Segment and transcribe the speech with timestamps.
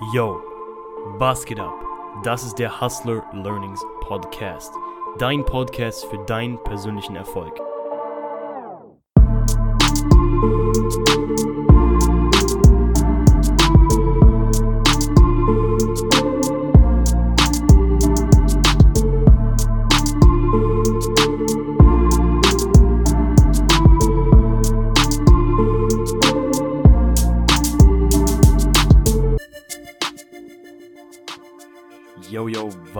[0.00, 0.40] Yo,
[1.18, 1.74] was geht ab?
[2.22, 4.72] Das ist der Hustler Learnings Podcast.
[5.18, 7.60] Dein Podcast für deinen persönlichen Erfolg.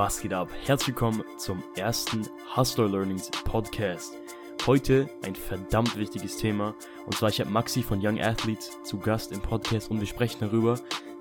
[0.09, 0.49] Was geht ab?
[0.65, 2.27] Herzlich willkommen zum ersten
[2.57, 4.15] Hustler Learnings Podcast.
[4.67, 6.75] Heute ein verdammt wichtiges Thema.
[7.05, 10.39] Und zwar, ich habe Maxi von Young Athletes zu Gast im Podcast und wir sprechen
[10.41, 10.81] darüber,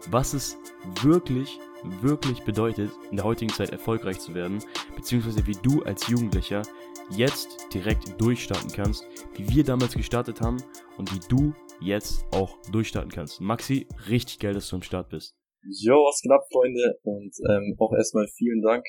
[0.10, 0.58] was es
[1.02, 1.60] wirklich,
[2.00, 4.64] wirklich bedeutet, in der heutigen Zeit erfolgreich zu werden,
[4.96, 6.62] beziehungsweise wie du als Jugendlicher
[7.10, 10.64] jetzt direkt durchstarten kannst, wie wir damals gestartet haben
[10.96, 13.42] und wie du jetzt auch durchstarten kannst.
[13.42, 15.36] Maxi, richtig geil, dass du am Start bist.
[15.70, 16.98] Jo, was ab, Freunde?
[17.04, 18.86] Und ähm, auch erstmal vielen Dank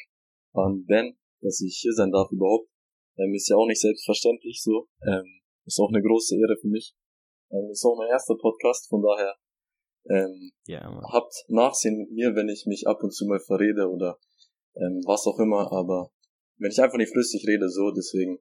[0.55, 2.69] an Ben, dass ich hier sein darf überhaupt.
[3.19, 4.87] Ähm, ist ja auch nicht selbstverständlich so.
[5.03, 6.95] Ähm, ist auch eine große Ehre für mich.
[7.51, 9.37] Ähm, ist auch mein erster Podcast, von daher
[10.09, 11.05] ähm, Ja, Mann.
[11.13, 14.19] habt Nachsehen mit mir, wenn ich mich ab und zu mal verrede oder
[14.77, 16.13] ähm, was auch immer, aber
[16.59, 18.39] wenn ich einfach nicht flüssig rede, so, deswegen,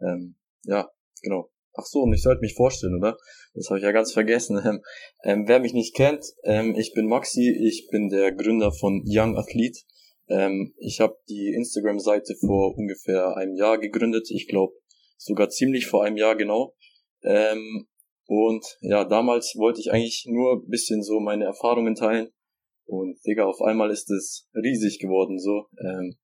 [0.00, 0.90] ähm, ja,
[1.22, 1.50] genau.
[1.74, 3.16] Ach so, und ich sollte mich vorstellen, oder?
[3.54, 4.60] Das habe ich ja ganz vergessen.
[4.64, 4.80] Ähm,
[5.24, 9.36] ähm, wer mich nicht kennt, ähm, ich bin Maxi, ich bin der Gründer von Young
[9.36, 9.80] Athlete.
[10.28, 14.74] Ähm, ich habe die Instagram-Seite vor ungefähr einem Jahr gegründet, ich glaube
[15.16, 16.74] sogar ziemlich vor einem Jahr genau.
[17.22, 17.88] Ähm,
[18.26, 22.30] und ja, damals wollte ich eigentlich nur ein bisschen so meine Erfahrungen teilen.
[22.86, 25.66] Und Digga, auf einmal ist es riesig geworden, so.
[25.80, 26.16] Ähm,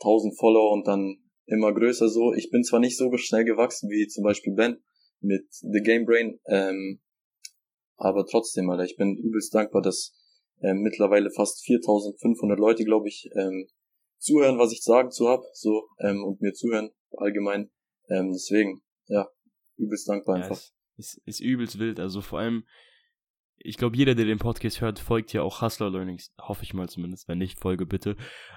[0.00, 1.18] 1000 Follower und dann
[1.50, 2.32] immer größer so.
[2.34, 4.82] Ich bin zwar nicht so schnell gewachsen wie zum Beispiel Ben
[5.20, 7.00] mit The Game Brain, ähm,
[7.96, 10.16] aber trotzdem, Alter, ich bin übelst dankbar, dass
[10.62, 13.66] ähm, mittlerweile fast 4500 Leute, glaube ich, ähm,
[14.18, 17.70] zuhören, was ich sagen zu hab, so, ähm, und mir zuhören allgemein.
[18.08, 19.28] Ähm, deswegen, ja,
[19.76, 20.56] übelst dankbar Ja, einfach.
[20.96, 22.00] es ist, ist übelst wild.
[22.00, 22.64] Also vor allem,
[23.58, 26.32] ich glaube, jeder, der den Podcast hört, folgt ja auch Hustler Learnings.
[26.40, 27.28] Hoffe ich mal zumindest.
[27.28, 28.16] Wenn nicht, folge bitte.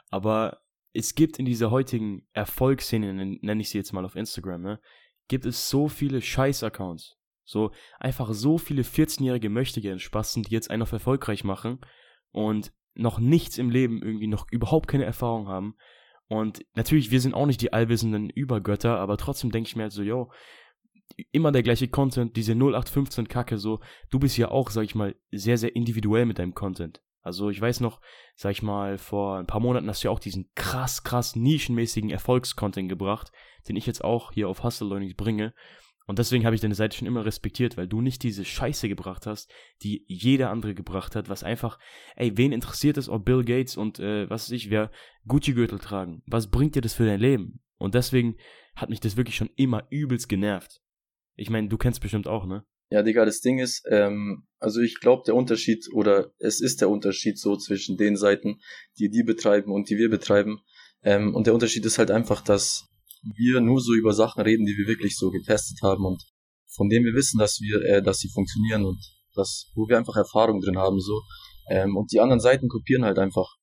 [0.09, 0.62] Aber
[0.93, 4.79] es gibt in dieser heutigen Erfolgsszene, nen- nenne ich sie jetzt mal auf Instagram, ne,
[5.27, 7.17] gibt es so viele Scheiß-Accounts.
[7.45, 11.79] So einfach so viele 14-jährige Möchtegern-Spasten, die jetzt einen auf erfolgreich machen
[12.31, 15.75] und noch nichts im Leben irgendwie noch überhaupt keine Erfahrung haben.
[16.27, 19.91] Und natürlich, wir sind auch nicht die allwissenden Übergötter, aber trotzdem denke ich mir halt
[19.91, 20.31] so, yo,
[21.31, 25.15] immer der gleiche Content, diese 0815 Kacke, so, du bist ja auch, sag ich mal,
[25.31, 27.01] sehr, sehr individuell mit deinem Content.
[27.23, 28.01] Also ich weiß noch,
[28.35, 32.09] sag ich mal, vor ein paar Monaten hast du ja auch diesen krass, krass nischenmäßigen
[32.09, 33.31] Erfolgscontent gebracht,
[33.67, 35.53] den ich jetzt auch hier auf Hustle Learnings bringe.
[36.05, 39.25] Und deswegen habe ich deine Seite schon immer respektiert, weil du nicht diese Scheiße gebracht
[39.25, 39.49] hast,
[39.83, 41.79] die jeder andere gebracht hat, was einfach,
[42.17, 44.91] ey, wen interessiert es, ob Bill Gates und äh, was weiß ich, wer
[45.25, 46.21] Gucci-Gürtel tragen?
[46.25, 47.61] Was bringt dir das für dein Leben?
[47.77, 48.35] Und deswegen
[48.75, 50.81] hat mich das wirklich schon immer übelst genervt.
[51.35, 52.65] Ich meine, du kennst bestimmt auch, ne?
[52.93, 56.91] Ja, Digga, das Ding ist, ähm, also ich glaube, der Unterschied oder es ist der
[56.91, 58.59] Unterschied so zwischen den Seiten,
[58.99, 60.59] die die betreiben und die wir betreiben.
[61.01, 62.85] Ähm, und der Unterschied ist halt einfach, dass
[63.35, 66.21] wir nur so über Sachen reden, die wir wirklich so getestet haben und
[66.67, 68.99] von denen wir wissen, dass wir, äh, dass sie funktionieren und
[69.33, 71.19] dass, wo wir einfach Erfahrung drin haben so.
[71.71, 73.55] Ähm, und die anderen Seiten kopieren halt einfach.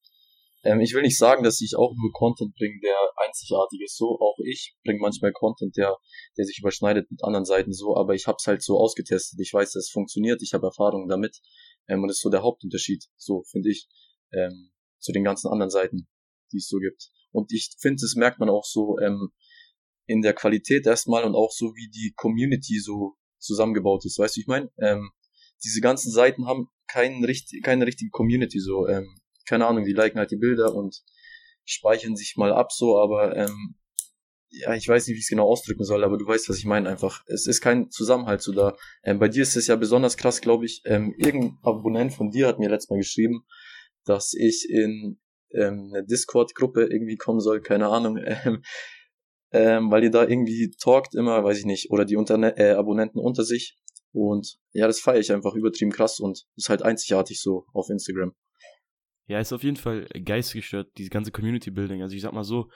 [0.63, 3.97] Ähm, ich will nicht sagen, dass ich auch nur Content bringe, der einzigartig ist.
[3.97, 5.97] So, auch ich bringe manchmal Content, der
[6.37, 9.39] der sich überschneidet mit anderen Seiten so, aber ich habe es halt so ausgetestet.
[9.41, 11.39] Ich weiß, dass es funktioniert, ich habe Erfahrung damit
[11.89, 13.89] ähm, und das ist so der Hauptunterschied, so finde ich,
[14.33, 16.09] ähm, zu den ganzen anderen Seiten,
[16.53, 17.11] die es so gibt.
[17.33, 19.31] Und ich finde, das merkt man auch so ähm,
[20.07, 24.19] in der Qualität erstmal und auch so, wie die Community so zusammengebaut ist.
[24.19, 24.71] Weißt du, ich meine?
[24.79, 25.11] Ähm,
[25.65, 28.87] diese ganzen Seiten haben keinen richtig, keine richtige Community so.
[28.89, 29.15] Ähm,
[29.47, 31.03] keine Ahnung, die liken halt die Bilder und
[31.65, 33.77] speichern sich mal ab so, aber ähm,
[34.51, 36.65] ja, ich weiß nicht, wie ich es genau ausdrücken soll, aber du weißt, was ich
[36.65, 37.23] meine einfach.
[37.27, 38.77] Es ist kein Zusammenhalt so da.
[39.05, 40.83] Ähm, bei dir ist es ja besonders krass, glaube ich.
[40.87, 43.45] Ähm, irgendein Abonnent von dir hat mir letztes Mal geschrieben,
[44.05, 45.21] dass ich in
[45.53, 48.63] ähm, eine Discord-Gruppe irgendwie kommen soll, keine Ahnung, ähm,
[49.53, 53.21] ähm, weil ihr da irgendwie talkt immer, weiß ich nicht, oder die Unterne äh, Abonnenten
[53.21, 53.77] unter sich.
[54.13, 58.35] Und ja, das feiere ich einfach übertrieben krass und ist halt einzigartig so auf Instagram.
[59.31, 62.03] Ja, ist auf jeden Fall geistesgestört, diese ganze Community-Building.
[62.03, 62.69] Also ich sag mal so,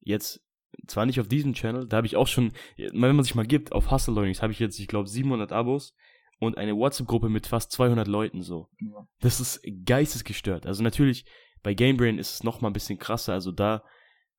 [0.00, 0.44] jetzt
[0.88, 3.70] zwar nicht auf diesem Channel, da habe ich auch schon, wenn man sich mal gibt,
[3.70, 5.94] auf Hustle Learnings habe ich jetzt, ich glaube, 700 Abos
[6.40, 8.68] und eine WhatsApp-Gruppe mit fast 200 Leuten so.
[8.80, 9.06] Ja.
[9.20, 10.66] Das ist geistesgestört.
[10.66, 11.24] Also natürlich,
[11.62, 13.34] bei Gamebrain ist es noch mal ein bisschen krasser.
[13.34, 13.84] Also da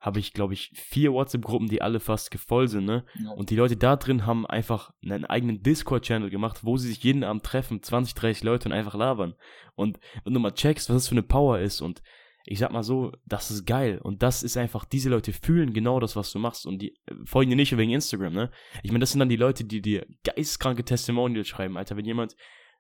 [0.04, 3.06] habe ich, glaube ich, vier WhatsApp-Gruppen, die alle fast voll sind, ne?
[3.24, 3.32] Ja.
[3.32, 7.24] Und die Leute da drin haben einfach einen eigenen Discord-Channel gemacht, wo sie sich jeden
[7.24, 9.34] Abend treffen, 20, 30 Leute und einfach labern.
[9.76, 12.04] Und wenn du mal checkst, was das für eine Power ist und
[12.46, 14.02] ich sag mal so, das ist geil.
[14.04, 16.66] Und das ist einfach, diese Leute fühlen genau das, was du machst.
[16.66, 18.52] Und die äh, folgen dir nicht wegen Instagram, ne?
[18.84, 21.96] Ich meine, das sind dann die Leute, die dir geistkranke Testimonials schreiben, Alter.
[21.96, 22.36] Wenn jemand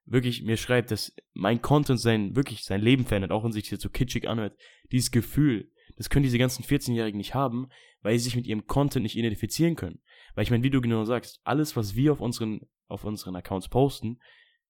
[0.05, 3.79] wirklich mir schreibt, dass mein Content sein, wirklich sein Leben verändert, auch wenn sich das
[3.79, 4.57] so kitschig anhört,
[4.91, 7.69] dieses Gefühl, das können diese ganzen 14-Jährigen nicht haben,
[8.01, 10.01] weil sie sich mit ihrem Content nicht identifizieren können.
[10.35, 13.69] Weil ich meine, wie du genau sagst, alles, was wir auf unseren, auf unseren Accounts
[13.69, 14.19] posten,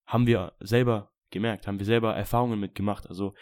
[0.05, 3.07] haben wir selber gemerkt, haben wir selber Erfahrungen mitgemacht.
[3.07, 3.33] Also,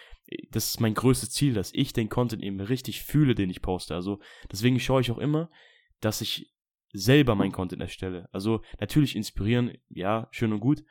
[0.50, 3.95] das ist mein größtes Ziel, dass ich den Content eben richtig fühle, den ich poste.
[3.95, 4.19] Also,
[4.51, 5.50] deswegen schaue ich auch immer,
[6.00, 6.54] dass ich
[6.94, 8.30] selber meinen Content erstelle.
[8.31, 10.84] Also, natürlich inspirieren, ja, schön und gut,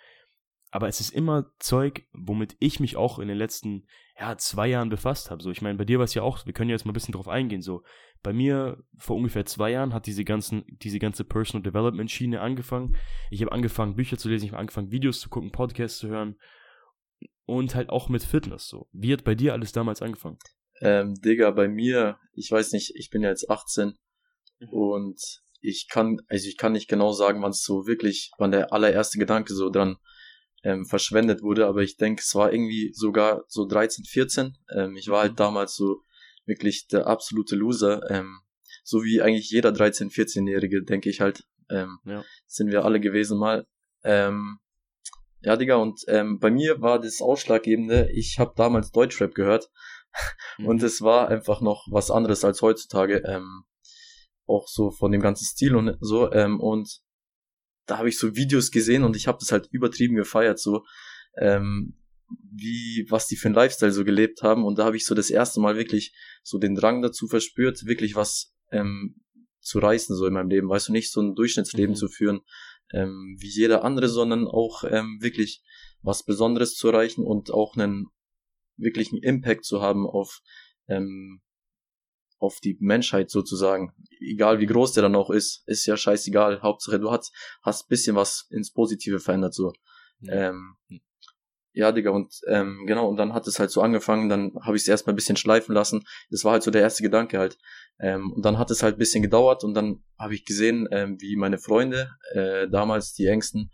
[0.70, 3.86] aber es ist immer Zeug, womit ich mich auch in den letzten
[4.20, 5.42] ja, zwei Jahren befasst habe.
[5.42, 6.94] So, ich meine, bei dir war es ja auch, wir können ja jetzt mal ein
[6.94, 7.62] bisschen drauf eingehen.
[7.62, 7.82] So,
[8.22, 12.96] bei mir vor ungefähr zwei Jahren hat diese ganzen, diese ganze Personal Development Schiene angefangen.
[13.30, 16.38] Ich habe angefangen, Bücher zu lesen, ich habe angefangen, Videos zu gucken, Podcasts zu hören
[17.46, 18.68] und halt auch mit Fitness.
[18.68, 20.38] So, wie hat bei dir alles damals angefangen?
[20.82, 23.94] Ähm, Digga, bei mir, ich weiß nicht, ich bin ja jetzt 18
[24.58, 24.68] mhm.
[24.68, 25.20] und
[25.62, 29.18] ich kann, also ich kann nicht genau sagen, wann es so wirklich, wann der allererste
[29.18, 29.96] Gedanke so dran
[30.62, 34.56] ähm, verschwendet wurde, aber ich denke, es war irgendwie sogar so 13, 14.
[34.74, 36.02] Ähm, ich war halt damals so
[36.44, 38.40] wirklich der absolute Loser, ähm,
[38.84, 42.24] so wie eigentlich jeder 13, 14-Jährige, denke ich halt, ähm, ja.
[42.46, 43.66] sind wir alle gewesen mal.
[44.04, 44.58] Ähm,
[45.42, 49.70] ja, Digga, und ähm, bei mir war das Ausschlaggebende, ich habe damals Deutschrap gehört
[50.58, 50.66] mhm.
[50.66, 53.64] und es war einfach noch was anderes als heutzutage, ähm,
[54.46, 57.00] auch so von dem ganzen Stil und so, ähm, und
[57.90, 60.84] da habe ich so Videos gesehen und ich habe das halt übertrieben gefeiert, so
[61.36, 61.96] ähm,
[62.52, 65.30] wie was die für ein Lifestyle so gelebt haben und da habe ich so das
[65.30, 69.16] erste Mal wirklich so den Drang dazu verspürt, wirklich was ähm,
[69.60, 71.98] zu reißen so in meinem Leben, weißt du, nicht so ein Durchschnittsleben mhm.
[71.98, 72.40] zu führen
[72.92, 75.62] ähm, wie jeder andere, sondern auch ähm, wirklich
[76.02, 78.06] was Besonderes zu erreichen und auch einen
[78.76, 80.40] wirklichen Impact zu haben auf
[80.88, 81.40] ähm,
[82.40, 83.92] auf die Menschheit sozusagen.
[84.20, 86.62] Egal wie groß der dann auch ist, ist ja scheißegal.
[86.62, 87.32] Hauptsache du hast,
[87.62, 89.72] hast bisschen was ins Positive verändert, so.
[90.20, 90.76] Ja, ähm,
[91.72, 94.82] ja Digga, und ähm, genau, und dann hat es halt so angefangen, dann habe ich
[94.82, 96.02] es erstmal ein bisschen schleifen lassen.
[96.30, 97.58] Das war halt so der erste Gedanke halt.
[98.00, 101.20] Ähm, und dann hat es halt ein bisschen gedauert und dann habe ich gesehen, ähm,
[101.20, 103.70] wie meine Freunde, äh, damals die Ängsten,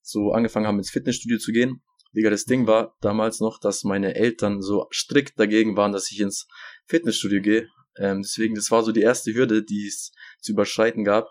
[0.00, 1.82] so angefangen haben ins Fitnessstudio zu gehen.
[2.14, 6.20] Digga, das Ding war damals noch, dass meine Eltern so strikt dagegen waren, dass ich
[6.20, 6.46] ins
[6.86, 7.68] Fitnessstudio gehe.
[7.98, 11.28] Ähm, deswegen, das war so die erste Hürde, die es zu überschreiten gab.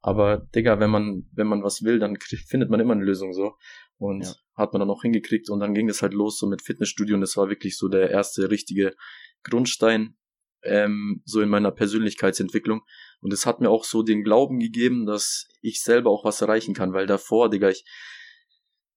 [0.00, 3.56] Aber, Digga, wenn man, wenn man was will, dann findet man immer eine Lösung so.
[3.98, 4.34] Und ja.
[4.54, 7.20] hat man dann auch hingekriegt und dann ging es halt los so mit Fitnessstudio und
[7.20, 8.94] das war wirklich so der erste richtige
[9.42, 10.16] Grundstein,
[10.62, 12.82] ähm, so in meiner Persönlichkeitsentwicklung.
[13.20, 16.74] Und es hat mir auch so den Glauben gegeben, dass ich selber auch was erreichen
[16.74, 17.84] kann, weil davor, Digga, ich,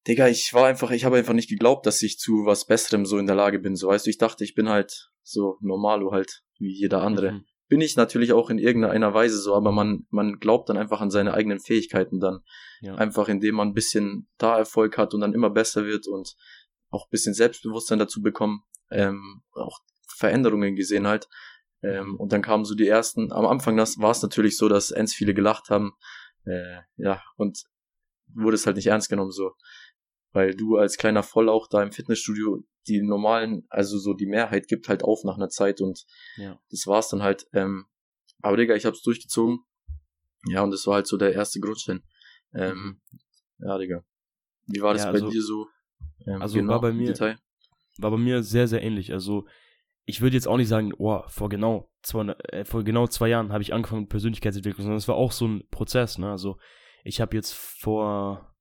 [0.08, 3.18] Digga, ich war einfach, ich habe einfach nicht geglaubt, dass ich zu was Besserem so
[3.18, 3.76] in der Lage bin.
[3.76, 7.34] So, weißt du, ich dachte, ich bin halt so normalo halt, wie jeder andere.
[7.34, 7.46] Mhm.
[7.68, 11.12] Bin ich natürlich auch in irgendeiner Weise so, aber man, man glaubt dann einfach an
[11.12, 12.40] seine eigenen Fähigkeiten dann.
[12.82, 12.96] Ja.
[12.96, 16.36] Einfach indem man ein bisschen da Erfolg hat und dann immer besser wird und
[16.90, 21.30] auch ein bisschen Selbstbewusstsein dazu bekommen, ähm, auch Veränderungen gesehen halt.
[21.84, 24.92] Ähm, und dann kamen so die ersten, am Anfang das war es natürlich so, dass
[24.92, 25.94] ends viele gelacht haben.
[26.46, 27.64] Äh, ja, und
[28.34, 29.52] wurde es halt nicht ernst genommen so
[30.32, 34.90] weil du als kleiner Volllauch da im Fitnessstudio die normalen, also so die Mehrheit gibt
[34.90, 36.06] halt auf nach einer Zeit und
[36.38, 36.60] ja.
[36.70, 37.46] das war's dann halt.
[37.54, 37.86] Ähm,
[38.42, 39.60] aber Digga, ich hab's durchgezogen.
[40.48, 42.04] Ja, und das war halt so der erste Grundstein.
[42.54, 43.02] Ähm, mhm.
[43.60, 44.04] Ja, Digga.
[44.68, 45.68] Wie war das ja, also, bei dir so?
[46.26, 47.38] Ähm, also genau, war bei mir, Detail?
[47.98, 49.14] war bei mir sehr, sehr ähnlich.
[49.14, 49.46] Also
[50.06, 53.54] ich würde jetzt auch nicht sagen, oh, vor genau zwei, äh, vor genau zwei Jahren
[53.54, 56.32] habe ich angefangen mit Persönlichkeitsentwicklung, sondern es war auch so ein Prozess, ne?
[56.32, 56.58] Also
[57.04, 58.56] ich habe jetzt vor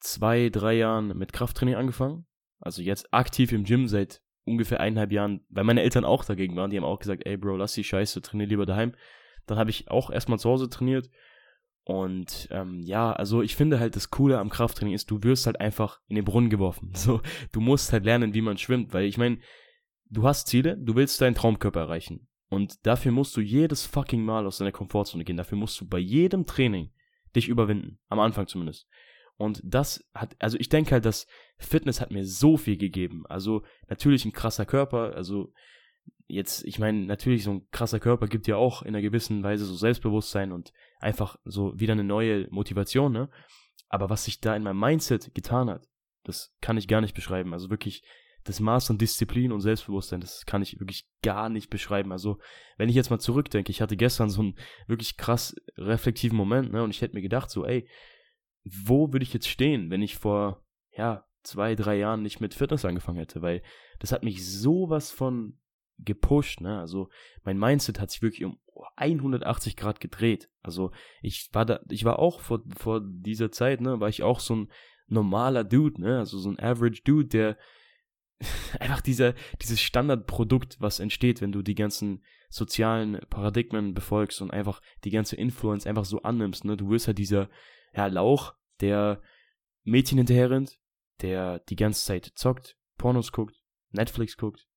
[0.00, 2.26] zwei, drei Jahren mit Krafttraining angefangen.
[2.58, 6.70] Also jetzt aktiv im Gym seit ungefähr eineinhalb Jahren, weil meine Eltern auch dagegen waren.
[6.70, 8.94] Die haben auch gesagt, ey Bro, lass die Scheiße, trainier lieber daheim.
[9.46, 11.10] Dann habe ich auch erstmal zu Hause trainiert.
[11.84, 15.60] Und ähm, ja, also ich finde halt das Coole am Krafttraining ist, du wirst halt
[15.60, 16.92] einfach in den Brunnen geworfen.
[16.94, 17.20] So,
[17.52, 19.38] du musst halt lernen, wie man schwimmt, weil ich meine,
[20.10, 22.28] du hast Ziele, du willst deinen Traumkörper erreichen.
[22.48, 25.36] Und dafür musst du jedes fucking Mal aus deiner Komfortzone gehen.
[25.36, 26.90] Dafür musst du bei jedem Training
[27.34, 27.98] dich überwinden.
[28.08, 28.88] Am Anfang zumindest.
[29.40, 33.24] Und das hat, also ich denke halt, dass Fitness hat mir so viel gegeben.
[33.26, 35.54] Also natürlich ein krasser Körper, also
[36.26, 39.64] jetzt, ich meine, natürlich so ein krasser Körper gibt ja auch in einer gewissen Weise
[39.64, 43.30] so Selbstbewusstsein und einfach so wieder eine neue Motivation, ne?
[43.88, 45.88] Aber was sich da in meinem Mindset getan hat,
[46.24, 47.54] das kann ich gar nicht beschreiben.
[47.54, 48.02] Also wirklich,
[48.44, 52.12] das Maß an Disziplin und Selbstbewusstsein, das kann ich wirklich gar nicht beschreiben.
[52.12, 52.38] Also,
[52.76, 56.82] wenn ich jetzt mal zurückdenke, ich hatte gestern so einen wirklich krass reflektiven Moment, ne,
[56.82, 57.88] und ich hätte mir gedacht, so, ey,
[58.64, 60.64] wo würde ich jetzt stehen, wenn ich vor,
[60.96, 63.62] ja, zwei, drei Jahren nicht mit Fitness angefangen hätte, weil
[63.98, 65.58] das hat mich sowas von
[65.98, 66.78] gepusht, ne?
[66.78, 67.08] Also
[67.44, 68.58] mein Mindset hat sich wirklich um
[68.96, 70.50] 180 Grad gedreht.
[70.62, 74.40] Also ich war da, ich war auch vor, vor dieser Zeit, ne, war ich auch
[74.40, 74.72] so ein
[75.08, 76.18] normaler Dude, ne?
[76.18, 77.58] Also so ein Average Dude, der
[78.80, 84.80] einfach dieser, dieses Standardprodukt, was entsteht, wenn du die ganzen sozialen Paradigmen befolgst und einfach
[85.04, 86.76] die ganze Influence einfach so annimmst, ne?
[86.76, 87.48] Du wirst halt dieser,
[87.92, 89.20] ja, Lauch, der
[89.82, 90.78] Mädchen hinterherrennt,
[91.22, 93.56] der die ganze Zeit zockt, Pornos guckt,
[93.90, 94.68] Netflix guckt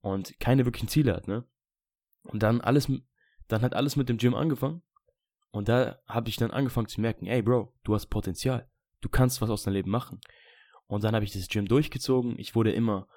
[0.00, 1.44] und keine wirklichen Ziele hat, ne?
[2.22, 2.90] Und dann alles,
[3.48, 4.82] dann hat alles mit dem Gym angefangen
[5.50, 8.70] und da habe ich dann angefangen zu merken, ey Bro, du hast Potenzial,
[9.00, 10.20] du kannst was aus deinem Leben machen.
[10.86, 13.08] Und dann habe ich das Gym durchgezogen, ich wurde immer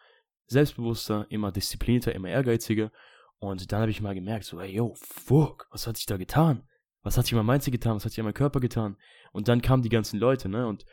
[0.48, 2.92] selbstbewusster, immer disziplinierter, immer ehrgeiziger
[3.40, 6.68] und dann habe ich mal gemerkt, so, ey, yo, fuck, was hat sich da getan?
[7.08, 7.96] Was hat sich an meinem Mindset getan?
[7.96, 8.98] Was hat sich an meinem Körper getan?
[9.32, 10.68] Und dann kamen die ganzen Leute, ne?
[10.68, 10.86] Und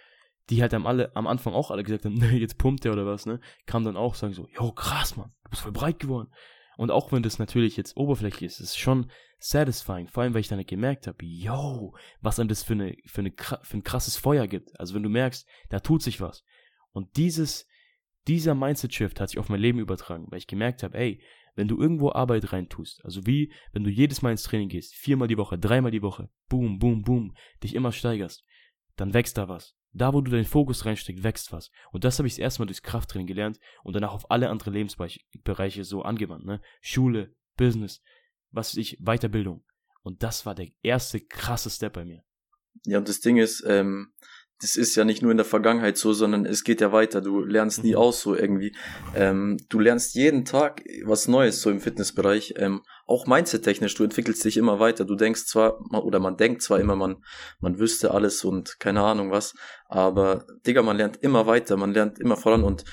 [0.48, 3.04] die halt am, alle, am Anfang auch alle gesagt haben, ne, jetzt pumpt der oder
[3.04, 3.40] was, ne?
[3.66, 6.30] Kamen dann auch sagen so, yo, krass, Mann, du bist voll breit geworden.
[6.76, 10.40] Und auch wenn das natürlich jetzt oberflächlich ist, ist es schon satisfying, vor allem weil
[10.40, 14.16] ich dann gemerkt habe, yo, was einem das für, eine, für, eine, für ein krasses
[14.16, 14.78] Feuer gibt.
[14.78, 16.44] Also wenn du merkst, da tut sich was.
[16.92, 17.66] Und dieses,
[18.28, 21.20] dieser Mindset-Shift hat sich auf mein Leben übertragen, weil ich gemerkt habe, ey,
[21.54, 25.28] wenn du irgendwo Arbeit reintust, also wie wenn du jedes Mal ins Training gehst, viermal
[25.28, 28.44] die Woche, dreimal die Woche, boom, boom, boom, dich immer steigerst,
[28.96, 29.76] dann wächst da was.
[29.96, 31.70] Da, wo du deinen Fokus reinsteckst, wächst was.
[31.92, 34.74] Und das habe ich das erste Mal durchs Krafttraining gelernt und danach auf alle anderen
[34.74, 36.44] Lebensbereiche so angewandt.
[36.44, 36.60] Ne?
[36.80, 38.02] Schule, Business,
[38.50, 39.64] was weiß ich, Weiterbildung.
[40.02, 42.24] Und das war der erste krasse Step bei mir.
[42.84, 44.12] Ja, und das Ding ist, ähm,
[44.60, 47.20] das ist ja nicht nur in der Vergangenheit so, sondern es geht ja weiter.
[47.20, 47.98] Du lernst nie mhm.
[47.98, 48.74] aus so irgendwie.
[49.14, 52.54] Ähm, du lernst jeden Tag was Neues so im Fitnessbereich.
[52.56, 55.04] Ähm, auch mindset-technisch, du entwickelst dich immer weiter.
[55.04, 57.16] Du denkst zwar, oder man denkt zwar immer, man,
[57.60, 59.54] man wüsste alles und keine Ahnung was,
[59.88, 62.84] aber Digga, man lernt immer weiter, man lernt immer voran und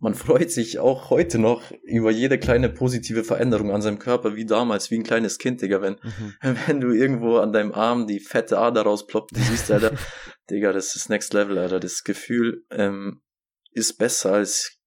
[0.00, 4.46] man freut sich auch heute noch über jede kleine positive Veränderung an seinem Körper, wie
[4.46, 5.80] damals, wie ein kleines Kind, Digga.
[5.82, 6.56] Wenn, mhm.
[6.66, 9.92] wenn du irgendwo an deinem Arm die fette Ader rausploppt, du siehst, Alter,
[10.50, 11.80] Digga, das ist Next Level, Alter.
[11.80, 13.22] Das Gefühl ähm,
[13.72, 14.78] ist besser als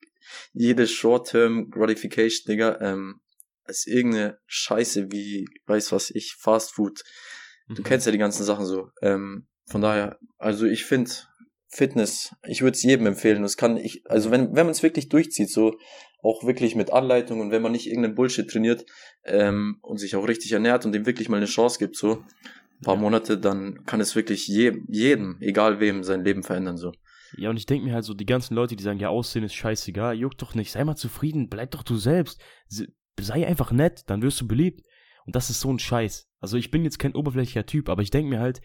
[0.52, 3.22] jede Short-Term Gratification, Digga, ähm,
[3.64, 7.02] als irgendeine Scheiße wie, weiß was ich, Fast Food.
[7.68, 7.86] Du mhm.
[7.86, 8.90] kennst ja die ganzen Sachen so.
[9.02, 11.12] Ähm, von daher, also ich finde,
[11.70, 13.42] Fitness, ich würde es jedem empfehlen.
[13.42, 15.78] Das kann ich, also wenn, wenn man es wirklich durchzieht, so
[16.22, 18.86] auch wirklich mit Anleitung und wenn man nicht irgendeinen Bullshit trainiert
[19.26, 22.24] ähm, und sich auch richtig ernährt und dem wirklich mal eine Chance gibt, so
[22.84, 23.02] paar ja.
[23.02, 26.92] Monate, dann kann es wirklich je, jedem, egal wem, sein Leben verändern, so.
[27.36, 29.56] Ja, und ich denke mir halt so, die ganzen Leute, die sagen, ja, Aussehen ist
[29.56, 32.42] scheißegal, juckt doch nicht, sei mal zufrieden, bleib doch du selbst,
[33.20, 34.82] sei einfach nett, dann wirst du beliebt.
[35.26, 36.30] Und das ist so ein Scheiß.
[36.40, 38.62] Also ich bin jetzt kein oberflächlicher Typ, aber ich denke mir halt,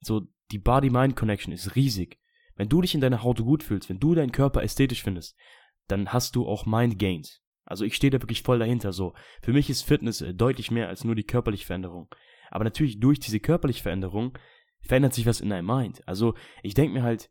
[0.00, 2.18] so die Body-Mind-Connection ist riesig.
[2.56, 5.36] Wenn du dich in deiner Haut gut fühlst, wenn du deinen Körper ästhetisch findest,
[5.86, 7.40] dann hast du auch Mind-Gains.
[7.64, 9.14] Also ich stehe da wirklich voll dahinter so.
[9.42, 12.08] Für mich ist Fitness äh, deutlich mehr als nur die körperliche Veränderung.
[12.50, 14.36] Aber natürlich durch diese körperliche Veränderung
[14.82, 16.06] verändert sich was in deinem Mind.
[16.06, 17.30] Also ich denke mir halt,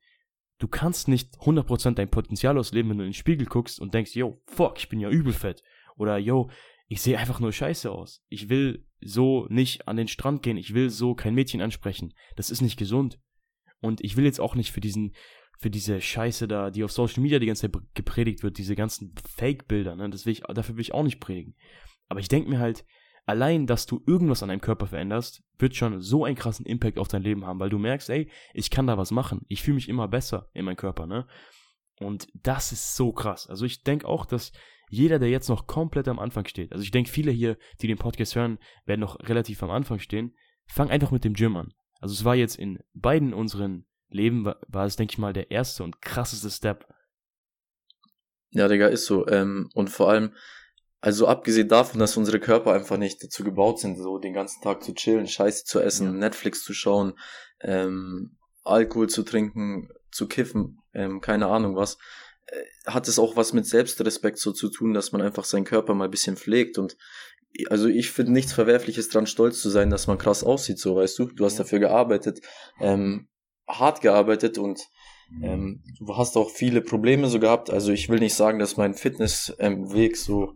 [0.60, 4.16] du kannst nicht 100% dein Potenzial ausleben, wenn du in den Spiegel guckst und denkst,
[4.16, 5.64] yo, fuck, ich bin ja übel fett.
[5.98, 6.50] Oder yo,
[6.88, 8.24] ich sehe einfach nur scheiße aus.
[8.30, 10.58] Ich will so nicht an den Strand gehen.
[10.58, 12.14] Ich will so kein Mädchen ansprechen.
[12.36, 13.20] Das ist nicht gesund.
[13.82, 15.14] Und ich will jetzt auch nicht für diesen,
[15.58, 19.14] für diese Scheiße da, die auf Social Media die ganze Zeit gepredigt wird, diese ganzen
[19.36, 21.56] Fake-Bilder, ne, das will ich, dafür will ich auch nicht predigen.
[22.08, 22.86] Aber ich denke mir halt,
[23.29, 27.07] allein, dass du irgendwas an deinem Körper veränderst, wird schon so einen krassen Impact auf
[27.07, 29.45] dein Leben haben, weil du merkst, ey, ich kann da was machen.
[29.48, 31.27] Ich fühle mich immer besser in meinem Körper, ne?
[32.00, 33.48] Und das ist so krass.
[33.48, 34.51] Also ich denke auch, dass
[34.89, 38.00] jeder, der jetzt noch komplett am Anfang steht, also ich denke, viele hier, die den
[38.00, 40.33] Podcast hören, werden noch relativ am Anfang stehen,
[40.65, 41.71] fang einfach mit dem Gym an.
[42.01, 45.83] Also es war jetzt in beiden unseren Leben, war, es, denke ich mal, der erste
[45.83, 46.88] und krasseste Step.
[48.50, 49.27] Ja, Digga, ist so.
[49.27, 50.33] Ähm, und vor allem,
[51.01, 54.84] also abgesehen davon, dass unsere Körper einfach nicht dazu gebaut sind, so den ganzen Tag
[54.84, 56.13] zu chillen, Scheiße zu essen, ja.
[56.13, 57.13] Netflix zu schauen,
[57.62, 61.98] ähm, Alkohol zu trinken, zu kiffen, ähm, keine Ahnung was,
[62.48, 65.94] äh, hat es auch was mit Selbstrespekt so zu tun, dass man einfach seinen Körper
[65.94, 66.98] mal ein bisschen pflegt und
[67.70, 71.18] also ich finde nichts Verwerfliches dran, stolz zu sein, dass man krass aussieht, so weißt
[71.18, 71.25] du.
[71.25, 71.63] Du hast ja.
[71.63, 72.41] dafür gearbeitet,
[72.79, 73.27] ähm,
[73.68, 74.82] hart gearbeitet und
[75.41, 77.69] ähm, du hast auch viele Probleme so gehabt.
[77.69, 80.55] Also ich will nicht sagen, dass mein Fitnessweg ähm, so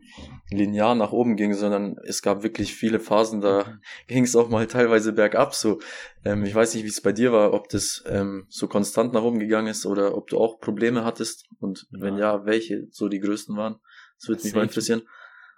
[0.50, 3.80] linear nach oben ging, sondern es gab wirklich viele Phasen, da mhm.
[4.08, 5.54] ging es auch mal teilweise bergab.
[5.54, 5.80] So,
[6.26, 9.24] ähm, ich weiß nicht, wie es bei dir war, ob das ähm, so konstant nach
[9.24, 12.02] oben gegangen ist oder ob du auch Probleme hattest und ja.
[12.02, 13.76] wenn ja, welche so die größten waren.
[14.20, 15.04] Das würde mich mal interessieren.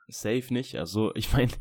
[0.07, 0.75] Safe nicht.
[0.75, 1.51] Also, ich meine,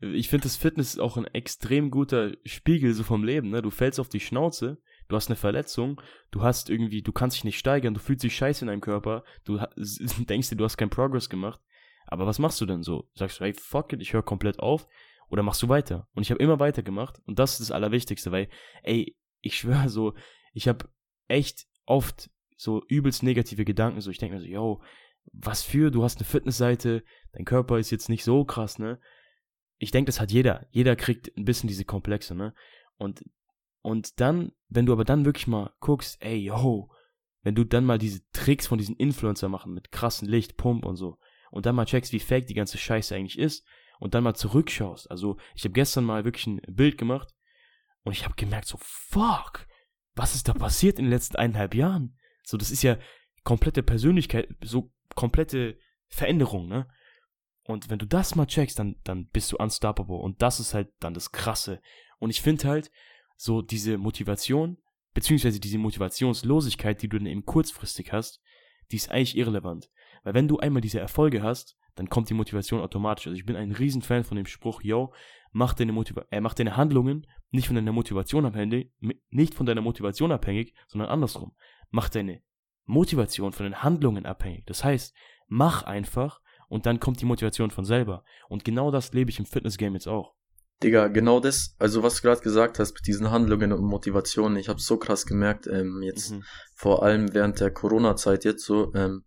[0.00, 3.50] ich finde, das Fitness auch ein extrem guter Spiegel so vom Leben.
[3.50, 3.62] Ne?
[3.62, 4.78] Du fällst auf die Schnauze,
[5.08, 8.36] du hast eine Verletzung, du hast irgendwie, du kannst dich nicht steigern, du fühlst dich
[8.36, 11.60] scheiße in deinem Körper, du denkst dir, du hast keinen Progress gemacht.
[12.06, 13.08] Aber was machst du denn so?
[13.14, 14.86] Sagst du, hey, fuck it, ich höre komplett auf?
[15.28, 16.06] Oder machst du weiter?
[16.14, 17.20] Und ich habe immer weiter gemacht.
[17.26, 18.48] Und das ist das Allerwichtigste, weil,
[18.82, 20.14] ey, ich schwöre so,
[20.52, 20.88] ich habe
[21.28, 24.00] echt oft so übelst negative Gedanken.
[24.00, 24.82] So, ich denke mir so, yo,
[25.32, 29.00] was für, du hast eine Fitnessseite, dein Körper ist jetzt nicht so krass, ne?
[29.78, 30.66] Ich denke, das hat jeder.
[30.70, 32.54] Jeder kriegt ein bisschen diese Komplexe, ne?
[32.96, 33.24] Und,
[33.84, 36.90] und dann, wenn du aber dann wirklich mal guckst, ey, yo,
[37.42, 40.96] wenn du dann mal diese Tricks von diesen Influencer machen mit krassen Licht, Pump und
[40.96, 41.18] so,
[41.50, 43.62] und dann mal checkst, wie fake die ganze Scheiße eigentlich ist,
[44.00, 45.10] und dann mal zurückschaust.
[45.10, 47.34] Also, ich habe gestern mal wirklich ein Bild gemacht
[48.04, 49.66] und ich habe gemerkt, so, fuck,
[50.14, 52.18] was ist da passiert in den letzten eineinhalb Jahren?
[52.42, 52.96] So, das ist ja
[53.42, 55.76] komplette Persönlichkeit, so komplette
[56.08, 56.88] Veränderung, ne?
[57.64, 60.16] Und wenn du das mal checkst, dann, dann bist du unstoppable.
[60.16, 61.82] Und das ist halt dann das Krasse.
[62.18, 62.90] Und ich finde halt,
[63.36, 64.78] so diese Motivation,
[65.14, 68.40] beziehungsweise diese Motivationslosigkeit, die du dann eben kurzfristig hast,
[68.90, 69.90] die ist eigentlich irrelevant.
[70.22, 73.26] Weil wenn du einmal diese Erfolge hast, dann kommt die Motivation automatisch.
[73.26, 75.12] Also ich bin ein Riesenfan von dem Spruch, yo,
[75.52, 78.92] mach deine, Motiva äh, mach deine Handlungen nicht von deiner Motivation abhängig,
[79.30, 81.52] nicht von deiner Motivation abhängig, sondern andersrum.
[81.90, 82.42] Mach deine
[82.84, 84.66] Motivation von den Handlungen abhängig.
[84.66, 85.14] Das heißt,
[85.46, 88.24] mach einfach und dann kommt die Motivation von selber.
[88.48, 90.33] Und genau das lebe ich im Fitnessgame jetzt auch.
[90.82, 94.68] Digga, genau das, also was du gerade gesagt hast mit diesen Handlungen und Motivationen, ich
[94.68, 96.44] habe so krass gemerkt, ähm, jetzt mhm.
[96.74, 99.24] vor allem während der Corona-Zeit jetzt so, ähm,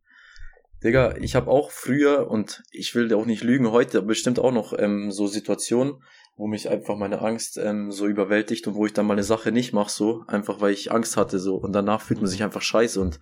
[0.84, 4.78] Digga, ich habe auch früher und ich will auch nicht lügen, heute bestimmt auch noch
[4.78, 6.04] ähm, so Situationen,
[6.36, 9.52] wo mich einfach meine Angst ähm, so überwältigt und wo ich dann mal eine Sache
[9.52, 11.56] nicht mache, so, einfach weil ich Angst hatte, so.
[11.56, 13.20] Und danach fühlt man sich einfach scheiße und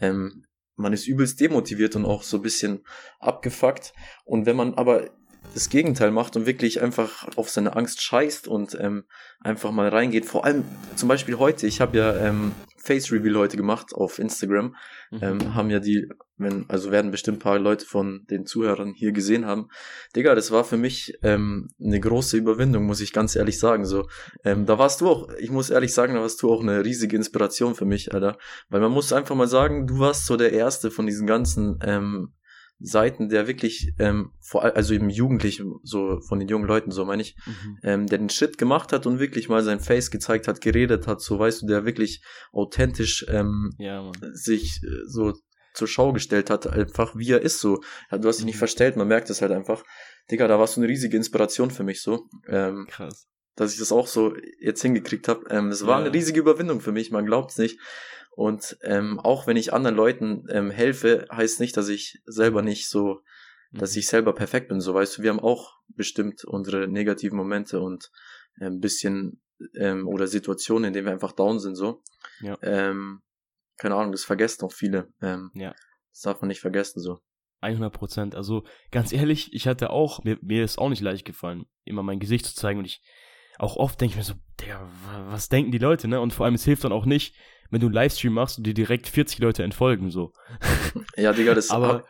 [0.00, 2.84] ähm, man ist übelst demotiviert und auch so ein bisschen
[3.20, 3.94] abgefuckt.
[4.24, 5.10] Und wenn man aber
[5.54, 9.04] das Gegenteil macht und wirklich einfach auf seine Angst scheißt und ähm,
[9.40, 10.26] einfach mal reingeht.
[10.26, 12.52] Vor allem zum Beispiel heute, ich habe ja ähm,
[12.86, 14.76] Face Reveal heute gemacht auf Instagram,
[15.10, 15.18] mhm.
[15.20, 19.44] ähm, haben ja die, wenn, also werden bestimmt paar Leute von den Zuhörern hier gesehen
[19.44, 19.68] haben.
[20.14, 23.84] Digga, das war für mich ähm, eine große Überwindung, muss ich ganz ehrlich sagen.
[23.84, 24.06] So,
[24.44, 27.16] ähm, da warst du auch, ich muss ehrlich sagen, da warst du auch eine riesige
[27.16, 28.38] Inspiration für mich, Alter.
[28.68, 32.34] Weil man muss einfach mal sagen, du warst so der erste von diesen ganzen ähm,
[32.78, 37.04] Seiten, der wirklich, ähm, vor allem, also eben Jugendlichen, so von den jungen Leuten, so
[37.04, 37.78] meine ich, mhm.
[37.82, 41.22] ähm, der den Schritt gemacht hat und wirklich mal sein Face gezeigt hat, geredet hat,
[41.22, 45.32] so weißt du, der wirklich authentisch ähm, ja, sich äh, so
[45.72, 47.80] zur Schau gestellt hat, einfach wie er ist, so.
[48.10, 48.48] Ja, du hast dich mhm.
[48.48, 49.82] nicht verstellt, man merkt es halt einfach.
[50.30, 52.28] Digga, da warst du eine riesige Inspiration für mich, so.
[52.48, 53.28] Ähm, Krass.
[53.54, 55.46] Dass ich das auch so jetzt hingekriegt habe.
[55.48, 56.06] Ähm, es war ja.
[56.06, 57.78] eine riesige Überwindung für mich, man glaubt es nicht.
[58.36, 62.90] Und ähm, auch wenn ich anderen Leuten ähm, helfe, heißt nicht, dass ich selber nicht
[62.90, 63.22] so,
[63.72, 64.00] dass mhm.
[64.00, 64.78] ich selber perfekt bin.
[64.78, 68.10] So weißt du, wir haben auch bestimmt unsere negativen Momente und
[68.60, 69.40] ein ähm, bisschen
[69.74, 71.76] ähm, oder Situationen, in denen wir einfach down sind.
[71.76, 72.02] So,
[72.40, 72.58] ja.
[72.60, 73.22] ähm,
[73.78, 75.08] keine Ahnung, das vergessen auch viele.
[75.22, 75.74] Ähm, ja.
[76.12, 77.00] Das darf man nicht vergessen.
[77.00, 77.20] So.
[77.60, 78.34] 100 Prozent.
[78.34, 82.20] Also ganz ehrlich, ich hatte auch, mir, mir ist auch nicht leicht gefallen, immer mein
[82.20, 83.00] Gesicht zu zeigen und ich
[83.58, 84.80] auch oft denke ich mir so, der,
[85.28, 86.20] was denken die Leute, ne?
[86.20, 87.34] Und vor allem, es hilft dann auch nicht,
[87.70, 90.32] wenn du einen Livestream machst und dir direkt 40 Leute entfolgen, so.
[91.16, 92.04] Ja, Digga, das aber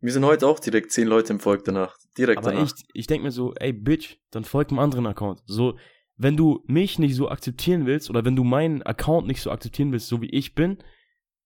[0.00, 1.96] mir sind heute auch direkt 10 Leute im Volk danach.
[2.18, 2.66] Direkt aber danach.
[2.66, 5.42] ich, ich denke mir so, ey, Bitch, dann folg einem anderen Account.
[5.46, 5.78] So,
[6.16, 9.92] wenn du mich nicht so akzeptieren willst oder wenn du meinen Account nicht so akzeptieren
[9.92, 10.78] willst, so wie ich bin,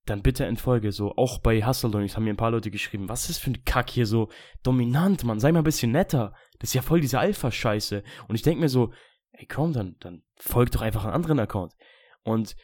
[0.06, 0.92] dann bitte entfolge.
[0.92, 3.64] So, auch bei Hustle Doings haben mir ein paar Leute geschrieben, was ist für ein
[3.64, 4.28] Kack hier so
[4.62, 6.34] dominant, Mann, sei mal ein bisschen netter.
[6.58, 8.02] Das ist ja voll diese Alpha-Scheiße.
[8.26, 8.92] Und ich denke mir so,
[9.38, 11.74] ey komm, dann, dann folg doch einfach einen anderen Account.
[12.22, 12.56] Und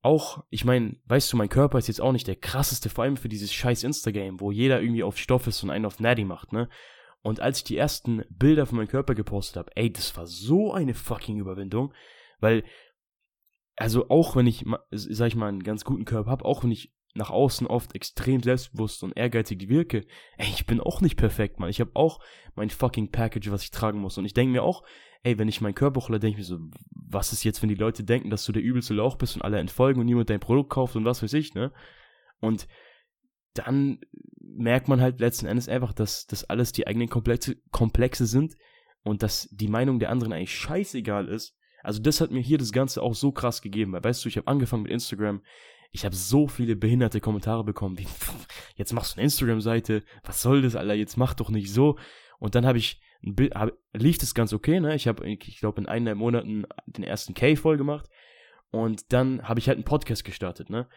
[0.00, 3.16] auch, ich meine, weißt du, mein Körper ist jetzt auch nicht der krasseste, vor allem
[3.16, 6.52] für dieses scheiß Instagame, wo jeder irgendwie auf Stoff ist und einen auf Natty macht,
[6.52, 6.68] ne?
[7.22, 10.72] Und als ich die ersten Bilder von meinem Körper gepostet habe, ey, das war so
[10.72, 11.94] eine fucking Überwindung,
[12.40, 12.64] weil,
[13.76, 16.92] also auch wenn ich, sag ich mal, einen ganz guten Körper habe, auch wenn ich
[17.14, 20.06] nach außen oft extrem selbstbewusst und ehrgeizig wirke,
[20.38, 21.68] ey, ich bin auch nicht perfekt, Mann.
[21.68, 22.20] Ich habe auch
[22.54, 24.18] mein fucking Package, was ich tragen muss.
[24.18, 24.82] Und ich denke mir auch,
[25.22, 26.58] ey, wenn ich meinen Körper hochle, denke ich mir so,
[26.90, 29.58] was ist jetzt, wenn die Leute denken, dass du der übelste Lauch bist und alle
[29.58, 31.72] entfolgen und niemand dein Produkt kauft und was weiß ich, ne?
[32.40, 32.66] Und
[33.54, 34.00] dann
[34.40, 38.56] merkt man halt letzten Endes einfach, dass das alles die eigenen Komplexe, Komplexe sind
[39.02, 41.54] und dass die Meinung der anderen eigentlich scheißegal ist.
[41.82, 44.36] Also das hat mir hier das Ganze auch so krass gegeben, weil weißt du, ich
[44.36, 45.42] habe angefangen mit Instagram,
[45.92, 48.06] ich habe so viele behinderte Kommentare bekommen, wie,
[48.76, 51.98] jetzt machst du eine Instagram-Seite, was soll das, Alter, jetzt mach doch nicht so.
[52.38, 53.00] Und dann habe ich,
[53.54, 54.94] hab, lief das ganz okay, ne?
[54.94, 58.08] Ich habe, ich glaube, in eineinhalb Monaten den ersten K voll gemacht.
[58.70, 60.88] Und dann habe ich halt einen Podcast gestartet, ne?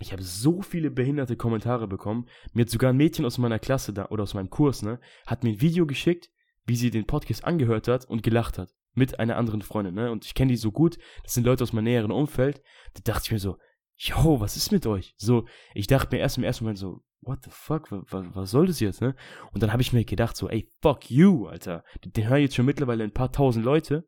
[0.00, 2.28] Ich habe so viele behinderte Kommentare bekommen.
[2.52, 5.44] Mir hat sogar ein Mädchen aus meiner Klasse da oder aus meinem Kurs, ne, hat
[5.44, 6.30] mir ein Video geschickt,
[6.66, 8.74] wie sie den Podcast angehört hat und gelacht hat.
[8.96, 10.10] Mit einer anderen Freundin, ne?
[10.10, 10.98] Und ich kenne die so gut.
[11.22, 12.62] Das sind Leute aus meinem näheren Umfeld.
[12.94, 13.56] Da dachte ich mir so,
[13.96, 15.14] yo, was ist mit euch?
[15.16, 18.02] So, ich dachte mir erst im ersten Moment so, what the fuck, was,
[18.34, 19.14] was soll das jetzt, ne?
[19.52, 21.84] Und dann habe ich mir gedacht so, ey, fuck you, Alter.
[22.04, 24.06] Den hören jetzt schon mittlerweile ein paar tausend Leute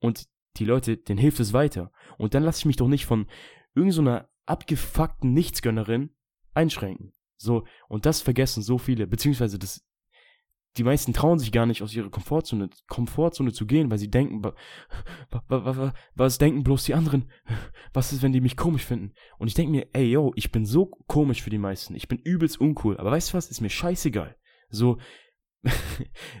[0.00, 1.92] und die Leute, denen hilft es weiter.
[2.18, 3.26] Und dann lasse ich mich doch nicht von
[3.74, 6.14] irgendeiner so abgefuckten Nichtsgönnerin
[6.54, 7.12] einschränken.
[7.36, 9.84] So, und das vergessen so viele, beziehungsweise das,
[10.76, 14.42] die meisten trauen sich gar nicht aus ihrer Komfortzone, Komfortzone zu gehen, weil sie denken,
[16.14, 17.30] was denken bloß die anderen?
[17.92, 19.12] Was ist, wenn die mich komisch finden?
[19.38, 21.94] Und ich denke mir, ey, yo, ich bin so komisch für die meisten.
[21.94, 22.98] Ich bin übelst uncool.
[22.98, 23.50] Aber weißt du was?
[23.50, 24.36] Ist mir scheißegal.
[24.68, 24.98] So,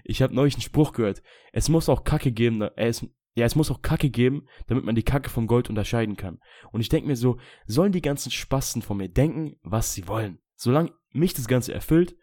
[0.04, 1.22] ich habe neulich einen Spruch gehört.
[1.52, 5.02] Es muss auch Kacke geben, es, ja, es muss auch Kacke geben, damit man die
[5.02, 6.40] Kacke vom Gold unterscheiden kann.
[6.72, 10.40] Und ich denke mir so, sollen die ganzen Spasten von mir denken, was sie wollen.
[10.54, 12.16] Solange mich das Ganze erfüllt,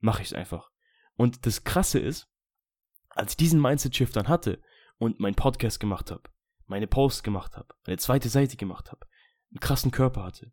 [0.00, 0.70] mache ich es einfach.
[1.16, 2.28] Und das Krasse ist,
[3.08, 4.60] als ich diesen Mindset-Shift dann hatte
[4.98, 6.22] und meinen Podcast gemacht habe,
[6.66, 9.06] meine Posts gemacht habe, eine zweite Seite gemacht habe,
[9.50, 10.52] einen krassen Körper hatte,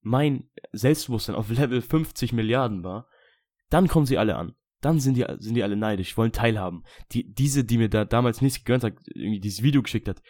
[0.00, 3.08] mein Selbstbewusstsein auf Level 50 Milliarden war,
[3.70, 6.84] dann kommen sie alle an dann sind die, sind die alle neidisch, wollen teilhaben.
[7.12, 10.20] Die, diese, die mir da damals nichts gegönnt hat, irgendwie dieses Video geschickt hat,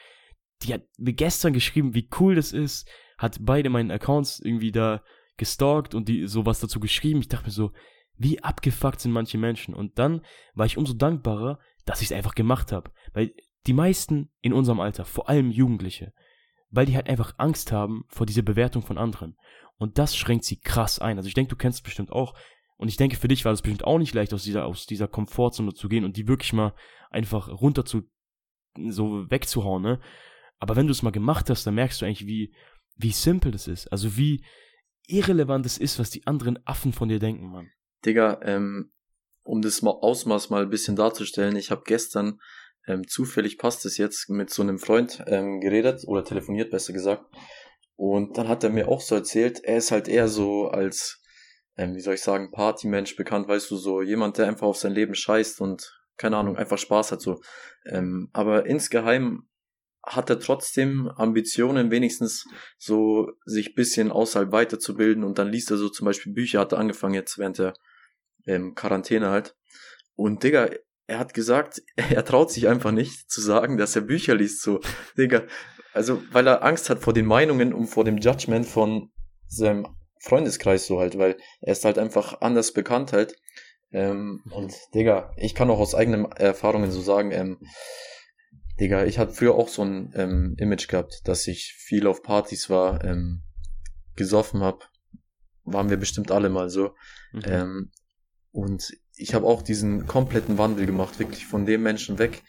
[0.63, 5.03] die hat mir gestern geschrieben, wie cool das ist, hat beide meinen Accounts irgendwie da
[5.37, 7.21] gestalkt und die sowas dazu geschrieben.
[7.21, 7.73] Ich dachte mir so,
[8.17, 9.75] wie abgefuckt sind manche Menschen.
[9.75, 10.23] Und dann
[10.55, 12.91] war ich umso dankbarer, dass ich es einfach gemacht habe.
[13.13, 13.35] Weil
[13.67, 16.13] die meisten in unserem Alter, vor allem Jugendliche,
[16.71, 19.37] weil die halt einfach Angst haben vor dieser Bewertung von anderen.
[19.77, 21.17] Und das schränkt sie krass ein.
[21.17, 22.35] Also ich denke, du kennst es bestimmt auch.
[22.77, 25.09] Und ich denke, für dich war das bestimmt auch nicht leicht, aus dieser, aus dieser
[25.09, 26.75] Komfortzone zu gehen und die wirklich mal
[27.11, 28.03] einfach runter zu,
[28.89, 30.01] so wegzuhauen, ne?
[30.59, 32.55] Aber wenn du es mal gemacht hast, dann merkst du eigentlich, wie,
[32.97, 33.89] wie simpel das ist.
[33.89, 34.45] Also wie
[35.07, 37.71] irrelevant es ist, was die anderen Affen von dir denken, Mann.
[38.05, 38.93] Digga, ähm,
[39.43, 42.41] um das Ausmaß mal ein bisschen darzustellen, ich habe gestern,
[42.87, 47.25] ähm, zufällig passt es jetzt, mit so einem Freund ähm, geredet oder telefoniert, besser gesagt.
[47.97, 51.25] Und dann hat er mir auch so erzählt, er ist halt eher so als
[51.77, 54.93] ähm, wie soll ich sagen, Partymensch bekannt, weißt du, so jemand, der einfach auf sein
[54.93, 57.41] Leben scheißt und keine Ahnung, einfach Spaß hat so.
[57.87, 59.49] Ähm, aber insgeheim
[60.05, 62.45] hat er trotzdem Ambitionen, wenigstens
[62.79, 66.79] so sich bisschen außerhalb weiterzubilden und dann liest er so zum Beispiel Bücher, hat er
[66.79, 67.73] angefangen jetzt während der
[68.47, 69.55] ähm, Quarantäne halt.
[70.17, 70.71] Und Digga,
[71.07, 74.81] er hat gesagt, er traut sich einfach nicht zu sagen, dass er Bücher liest, so,
[75.19, 75.45] Digga.
[75.93, 79.13] Also, weil er Angst hat vor den Meinungen und vor dem Judgment von
[79.47, 79.87] seinem
[80.19, 83.37] Freundeskreis so halt, weil er ist halt einfach anders bekannt halt.
[83.93, 87.59] Ähm, und Digga, ich kann auch aus eigenen Erfahrungen so sagen, ähm,
[88.81, 92.69] Digga, ich hatte früher auch so ein ähm, Image gehabt, dass ich viel auf Partys
[92.69, 93.45] war, ähm,
[94.17, 94.91] gesoffen hab.
[95.63, 96.95] Waren wir bestimmt alle mal so.
[97.33, 97.43] Mhm.
[97.47, 97.91] Ähm,
[98.55, 102.45] und ich habe auch diesen kompletten Wandel gemacht, wirklich von dem Menschen weg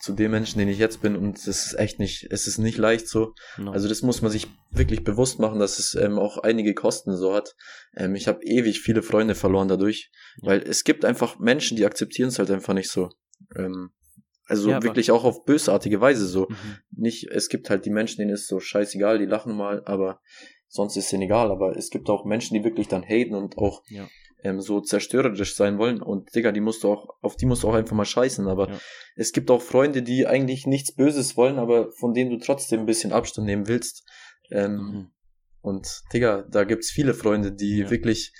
[0.00, 1.14] zu dem Menschen, den ich jetzt bin.
[1.14, 3.34] Und es ist echt nicht, es ist nicht leicht so.
[3.58, 3.70] No.
[3.70, 7.34] Also das muss man sich wirklich bewusst machen, dass es ähm, auch einige Kosten so
[7.34, 7.54] hat.
[7.94, 10.10] Ähm, ich habe ewig viele Freunde verloren dadurch,
[10.40, 10.48] ja.
[10.48, 13.10] weil es gibt einfach Menschen, die akzeptieren es halt einfach nicht so.
[13.54, 13.90] Ähm,
[14.46, 16.48] also ja, wirklich auch auf bösartige Weise so.
[16.48, 16.56] Mhm.
[16.92, 20.22] Nicht, es gibt halt die Menschen, denen ist so scheißegal, die lachen mal, aber
[20.66, 21.50] sonst ist es ihnen egal.
[21.50, 24.08] Aber es gibt auch Menschen, die wirklich dann haten und auch ja
[24.42, 27.68] ähm, so zerstörerisch sein wollen und Digga, die musst du auch, auf die musst du
[27.68, 28.78] auch einfach mal scheißen, aber ja.
[29.16, 32.86] es gibt auch Freunde, die eigentlich nichts Böses wollen, aber von denen du trotzdem ein
[32.86, 34.04] bisschen Abstand nehmen willst.
[34.50, 35.10] Ähm, mhm.
[35.60, 37.90] Und Digga, da gibt's viele Freunde, die ja.
[37.90, 38.32] wirklich,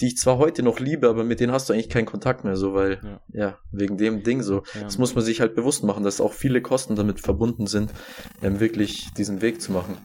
[0.00, 2.56] die ich zwar heute noch liebe, aber mit denen hast du eigentlich keinen Kontakt mehr,
[2.56, 4.62] so, weil, ja, ja wegen dem Ding so.
[4.78, 7.92] Das muss man sich halt bewusst machen, dass auch viele Kosten damit verbunden sind,
[8.42, 9.96] ähm, wirklich diesen Weg zu machen.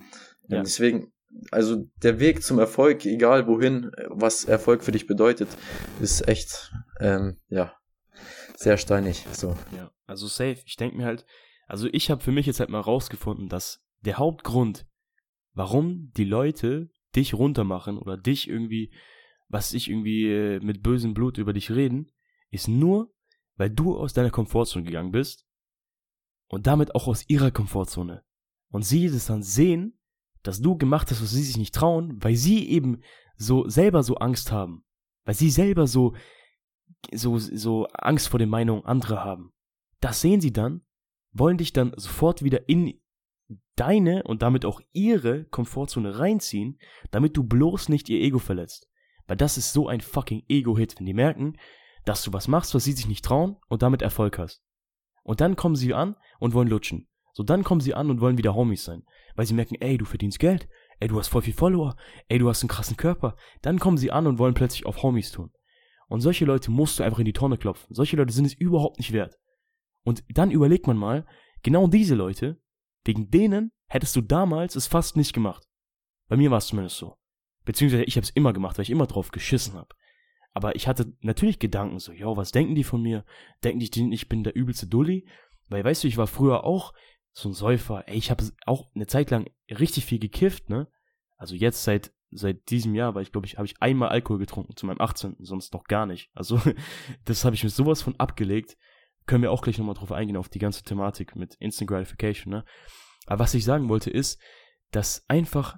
[0.48, 1.12] Deswegen,
[1.52, 5.50] also der Weg zum Erfolg, egal wohin, was Erfolg für dich bedeutet,
[6.00, 7.74] ist echt, ähm, ja,
[8.56, 9.26] sehr steinig.
[9.32, 9.58] So.
[9.76, 10.60] Ja, also safe.
[10.66, 11.26] Ich denke mir halt,
[11.68, 14.86] also ich habe für mich jetzt halt mal rausgefunden, dass der Hauptgrund,
[15.54, 18.94] warum die Leute dich runtermachen oder dich irgendwie,
[19.48, 22.12] was ich irgendwie äh, mit bösem Blut über dich reden,
[22.50, 23.14] ist nur,
[23.56, 25.46] weil du aus deiner Komfortzone gegangen bist
[26.48, 28.24] und damit auch aus ihrer Komfortzone.
[28.70, 29.98] Und sie das dann sehen
[30.44, 33.02] dass du gemacht hast, was sie sich nicht trauen, weil sie eben
[33.36, 34.84] so selber so Angst haben,
[35.26, 36.16] weil sie selber so
[37.14, 39.54] so so Angst vor den Meinungen anderer haben.
[40.00, 40.82] Das sehen sie dann,
[41.32, 43.00] wollen dich dann sofort wieder in
[43.76, 48.88] deine und damit auch ihre Komfortzone reinziehen, damit du bloß nicht ihr Ego verletzt.
[49.28, 51.58] Weil das ist so ein fucking Ego-Hit, wenn die merken,
[52.06, 54.64] dass du was machst, was sie sich nicht trauen und damit Erfolg hast.
[55.24, 57.08] Und dann kommen sie an und wollen lutschen.
[57.34, 59.04] So, dann kommen sie an und wollen wieder Homies sein.
[59.36, 60.68] Weil sie merken, ey, du verdienst Geld,
[61.00, 61.96] ey, du hast voll viel Follower,
[62.28, 63.36] ey, du hast einen krassen Körper.
[63.62, 65.52] Dann kommen sie an und wollen plötzlich auf Homies tun.
[66.08, 67.96] Und solche Leute musst du einfach in die Tonne klopfen.
[67.96, 69.38] Solche Leute sind es überhaupt nicht wert.
[70.04, 71.26] Und dann überlegt man mal,
[71.64, 72.60] genau diese Leute,
[73.06, 75.68] wegen denen hättest du damals es fast nicht gemacht.
[76.28, 77.18] Bei mir war es zumindest so.
[77.66, 79.96] Beziehungsweise ich habe es immer gemacht, weil ich immer drauf geschissen habe.
[80.54, 83.24] Aber ich hatte natürlich Gedanken so, yo, was denken die von mir?
[83.64, 85.28] Denken die, ich bin der übelste Dulli?
[85.70, 86.94] Weil, weißt du, ich war früher auch
[87.34, 88.08] so ein Säufer.
[88.08, 90.88] Ey, ich habe auch eine Zeit lang richtig viel gekifft, ne?
[91.38, 94.78] Also jetzt seit seit diesem Jahr, weil ich glaube, ich habe ich einmal Alkohol getrunken
[94.78, 95.36] zu meinem 18.
[95.40, 96.30] sonst noch gar nicht.
[96.34, 96.62] Also
[97.26, 98.78] das habe ich mir sowas von abgelegt.
[99.26, 102.66] Können wir auch gleich nochmal drauf eingehen auf die ganze Thematik mit Instant Gratification, ne?
[103.28, 104.42] Aber was ich sagen wollte ist,
[104.92, 105.78] dass einfach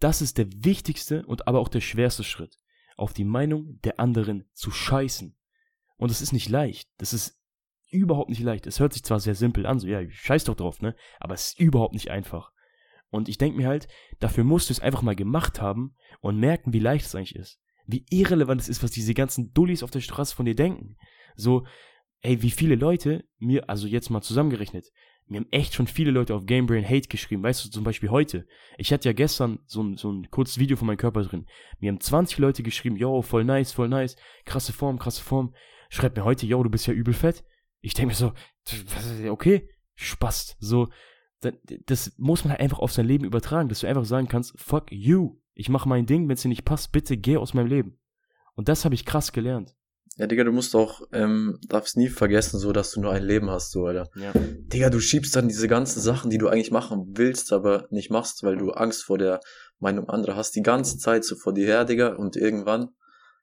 [0.00, 2.58] das ist der wichtigste und aber auch der schwerste Schritt,
[2.96, 5.36] auf die Meinung der anderen zu scheißen.
[5.96, 6.90] Und es ist nicht leicht.
[6.98, 7.40] Das ist
[7.96, 8.66] überhaupt nicht leicht.
[8.66, 10.94] Es hört sich zwar sehr simpel an, so ja, scheiß doch drauf, ne?
[11.20, 12.52] Aber es ist überhaupt nicht einfach.
[13.10, 16.72] Und ich denke mir halt, dafür musst du es einfach mal gemacht haben und merken,
[16.72, 17.60] wie leicht es eigentlich ist.
[17.86, 20.96] Wie irrelevant es ist, was diese ganzen Dullis auf der Straße von dir denken.
[21.36, 21.66] So,
[22.20, 24.86] ey, wie viele Leute mir, also jetzt mal zusammengerechnet,
[25.28, 27.42] mir haben echt schon viele Leute auf Gamebrain Hate geschrieben.
[27.42, 28.46] Weißt du, zum Beispiel heute.
[28.78, 31.46] Ich hatte ja gestern so ein, so ein kurzes Video von meinem Körper drin.
[31.80, 35.54] Mir haben 20 Leute geschrieben, yo, voll nice, voll nice, krasse Form, krasse Form.
[35.88, 37.44] Schreibt mir heute, yo, du bist ja übel fett.
[37.80, 38.32] Ich denke mir so,
[39.30, 40.56] okay, Spaß.
[40.58, 40.88] So,
[41.86, 44.90] das muss man halt einfach auf sein Leben übertragen, dass du einfach sagen kannst, fuck
[44.90, 45.38] you.
[45.54, 47.98] Ich mache mein Ding, wenn es dir nicht passt, bitte geh aus meinem Leben.
[48.54, 49.74] Und das habe ich krass gelernt.
[50.18, 53.50] Ja, Digga, du musst auch, ähm, darfst nie vergessen, so, dass du nur ein Leben
[53.50, 54.08] hast, so, Alter.
[54.14, 54.32] Ja.
[54.34, 58.42] Digga, du schiebst dann diese ganzen Sachen, die du eigentlich machen willst, aber nicht machst,
[58.42, 59.40] weil du Angst vor der
[59.78, 62.88] Meinung anderer hast, die ganze Zeit so vor dir her, Digga, und irgendwann,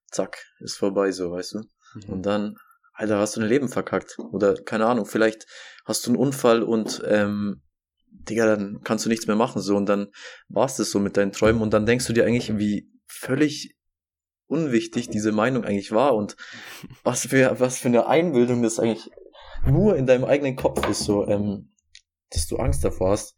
[0.10, 1.60] zack, ist vorbei, so, weißt du.
[1.60, 2.14] Mhm.
[2.14, 2.56] Und dann,
[2.94, 4.18] Alter, hast du dein Leben verkackt.
[4.32, 5.46] Oder, keine Ahnung, vielleicht
[5.86, 7.62] hast du einen Unfall und, ähm,
[8.08, 10.08] Digga, dann kannst du nichts mehr machen, so, und dann
[10.48, 13.76] war's das so mit deinen Träumen, und dann denkst du dir eigentlich, wie völlig
[14.48, 16.36] unwichtig diese Meinung eigentlich war und
[17.04, 19.10] was für, was für eine Einbildung das eigentlich
[19.66, 21.74] nur in deinem eigenen Kopf ist, so, ähm,
[22.30, 23.36] dass du Angst davor hast.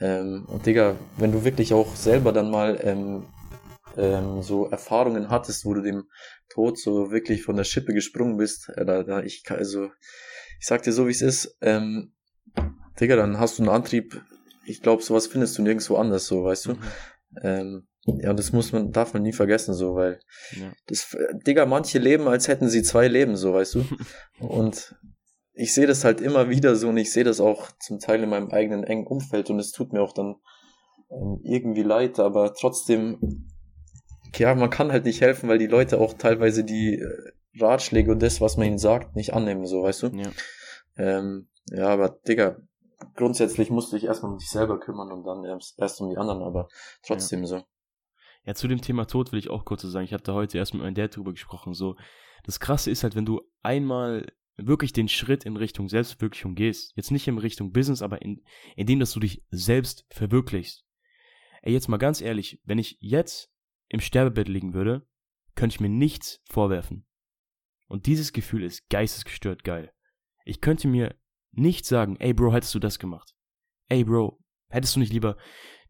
[0.00, 3.26] Ähm, und Digga, wenn du wirklich auch selber dann mal ähm,
[3.98, 6.04] ähm, so Erfahrungen hattest, wo du dem
[6.48, 9.90] Tod so wirklich von der Schippe gesprungen bist, äh, da, da ich also
[10.58, 12.12] ich sag dir so wie es ist, ähm,
[13.00, 14.20] Digga, dann hast du einen Antrieb.
[14.66, 16.72] Ich glaube, sowas findest du nirgendwo anders, so, weißt du.
[16.72, 16.82] Mhm.
[17.42, 20.20] Ähm, ja, das muss man, darf man nie vergessen, so, weil
[20.52, 20.72] ja.
[20.86, 23.84] das, Digga, manche leben, als hätten sie zwei Leben, so, weißt du.
[24.40, 24.96] und
[25.52, 28.30] ich sehe das halt immer wieder so und ich sehe das auch zum Teil in
[28.30, 30.36] meinem eigenen engen Umfeld und es tut mir auch dann
[31.10, 33.48] ähm, irgendwie leid, aber trotzdem,
[34.36, 38.22] ja, man kann halt nicht helfen, weil die Leute auch teilweise die äh, Ratschläge und
[38.22, 40.06] das, was man ihnen sagt, nicht annehmen, so, weißt du.
[40.08, 40.30] Ja,
[40.96, 42.56] ähm, ja aber Digga,
[43.14, 46.16] grundsätzlich musst du dich erstmal um dich selber kümmern und dann erst, erst um die
[46.16, 46.68] anderen, aber
[47.02, 47.46] trotzdem ja.
[47.46, 47.62] so.
[48.44, 50.04] Ja, zu dem Thema Tod will ich auch kurz sagen.
[50.04, 51.74] Ich habe da heute erst mit meinem Dad drüber gesprochen.
[51.74, 51.96] So,
[52.44, 57.10] das Krasse ist halt, wenn du einmal wirklich den Schritt in Richtung Selbstverwirklichung gehst, jetzt
[57.10, 58.42] nicht in Richtung Business, aber in,
[58.74, 60.84] in dem, dass du dich selbst verwirklichst.
[61.62, 63.52] Ey, jetzt mal ganz ehrlich, wenn ich jetzt
[63.88, 65.06] im Sterbebett liegen würde,
[65.54, 67.06] könnte ich mir nichts vorwerfen.
[67.86, 69.92] Und dieses Gefühl ist geistesgestört geil.
[70.44, 71.14] Ich könnte mir
[71.52, 73.34] nicht sagen, ey Bro, hättest du das gemacht?
[73.88, 75.36] Ey Bro, hättest du nicht lieber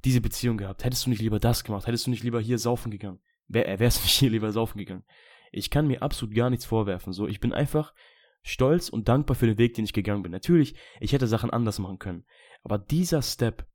[0.04, 0.84] diese Beziehung gehabt?
[0.84, 1.86] Hättest du nicht lieber das gemacht?
[1.86, 3.20] Hättest du nicht lieber hier saufen gegangen?
[3.48, 5.04] Wär, äh, wärst nicht hier lieber saufen gegangen?
[5.50, 7.12] Ich kann mir absolut gar nichts vorwerfen.
[7.12, 7.94] So, ich bin einfach
[8.42, 10.32] stolz und dankbar für den Weg, den ich gegangen bin.
[10.32, 12.24] Natürlich, ich hätte Sachen anders machen können.
[12.62, 13.66] Aber dieser Step,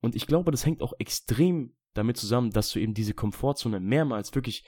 [0.00, 4.34] und ich glaube, das hängt auch extrem damit zusammen, dass du eben diese Komfortzone mehrmals
[4.34, 4.64] wirklich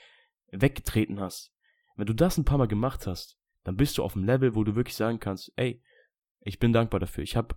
[0.51, 1.53] weggetreten hast.
[1.95, 4.63] Wenn du das ein paar Mal gemacht hast, dann bist du auf einem Level, wo
[4.63, 5.83] du wirklich sagen kannst, ey,
[6.41, 7.23] ich bin dankbar dafür.
[7.23, 7.55] Ich habe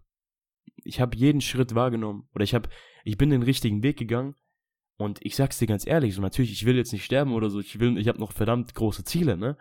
[0.82, 2.68] ich habe jeden Schritt wahrgenommen oder ich habe
[3.04, 4.34] ich bin den richtigen Weg gegangen
[4.96, 7.60] und ich sag's dir ganz ehrlich, so natürlich, ich will jetzt nicht sterben oder so,
[7.60, 9.56] ich will ich habe noch verdammt große Ziele, ne?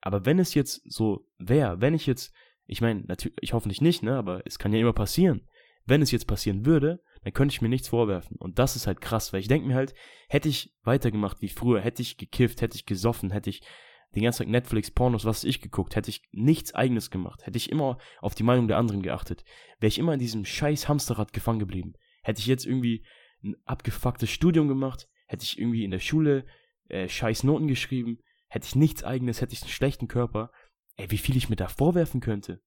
[0.00, 2.34] Aber wenn es jetzt so wäre, wenn ich jetzt
[2.66, 5.48] ich meine, natürlich ich hoffe nicht, ne, aber es kann ja immer passieren.
[5.86, 9.00] Wenn es jetzt passieren würde, dann könnte ich mir nichts vorwerfen und das ist halt
[9.00, 9.94] krass, weil ich denke mir halt,
[10.28, 13.62] hätte ich weitergemacht wie früher, hätte ich gekifft, hätte ich gesoffen, hätte ich
[14.14, 17.70] den ganzen Tag Netflix, Pornos, was ich geguckt, hätte ich nichts eigenes gemacht, hätte ich
[17.70, 19.44] immer auf die Meinung der anderen geachtet,
[19.78, 21.92] wäre ich immer in diesem scheiß Hamsterrad gefangen geblieben.
[22.22, 23.04] Hätte ich jetzt irgendwie
[23.42, 26.44] ein abgefucktes Studium gemacht, hätte ich irgendwie in der Schule
[26.88, 30.50] äh, scheiß Noten geschrieben, hätte ich nichts eigenes, hätte ich einen schlechten Körper,
[30.96, 32.60] ey, wie viel ich mir da vorwerfen könnte.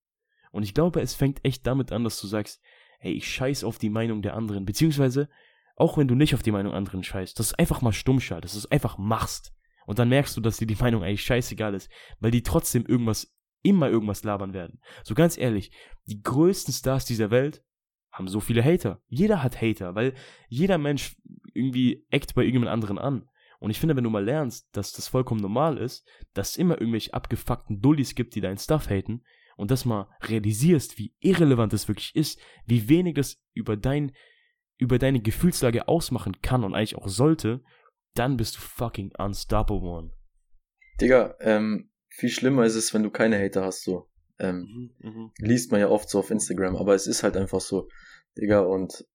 [0.52, 2.62] Und ich glaube, es fängt echt damit an, dass du sagst,
[3.04, 5.30] ey, ich scheiß auf die Meinung der anderen, beziehungsweise,
[5.76, 8.56] auch wenn du nicht auf die Meinung anderen scheißt, dass du einfach mal stumm schaltest,
[8.56, 9.54] dass du es einfach machst
[9.86, 11.90] Und dann merkst du, dass dir die Meinung eigentlich scheißegal ist,
[12.20, 14.80] weil die trotzdem irgendwas, immer irgendwas labern werden.
[15.04, 15.72] So ganz ehrlich,
[16.06, 17.64] die größten Stars dieser Welt
[18.12, 19.02] haben so viele Hater.
[19.08, 20.14] Jeder hat Hater, weil
[20.48, 21.16] jeder Mensch
[21.54, 23.30] irgendwie eckt bei irgendjemand anderen an.
[23.60, 26.80] Und ich finde, wenn du mal lernst, dass das vollkommen normal ist, dass es immer
[26.80, 29.24] irgendwelche abgefuckten Dullis gibt, die deinen Stuff haten,
[29.58, 34.12] und das mal realisierst, wie irrelevant es wirklich ist, wie wenig das über dein,
[34.78, 37.64] über deine Gefühlslage ausmachen kann und eigentlich auch sollte,
[38.14, 40.12] dann bist du fucking unstoppable, man.
[41.02, 44.10] Digga, ähm, viel schlimmer ist es, wenn du keine Hater hast, so.
[44.40, 45.32] Ähm, mhm, mh.
[45.40, 47.88] Liest man ja oft so auf Instagram, aber es ist halt einfach so,
[48.38, 49.06] Digga, und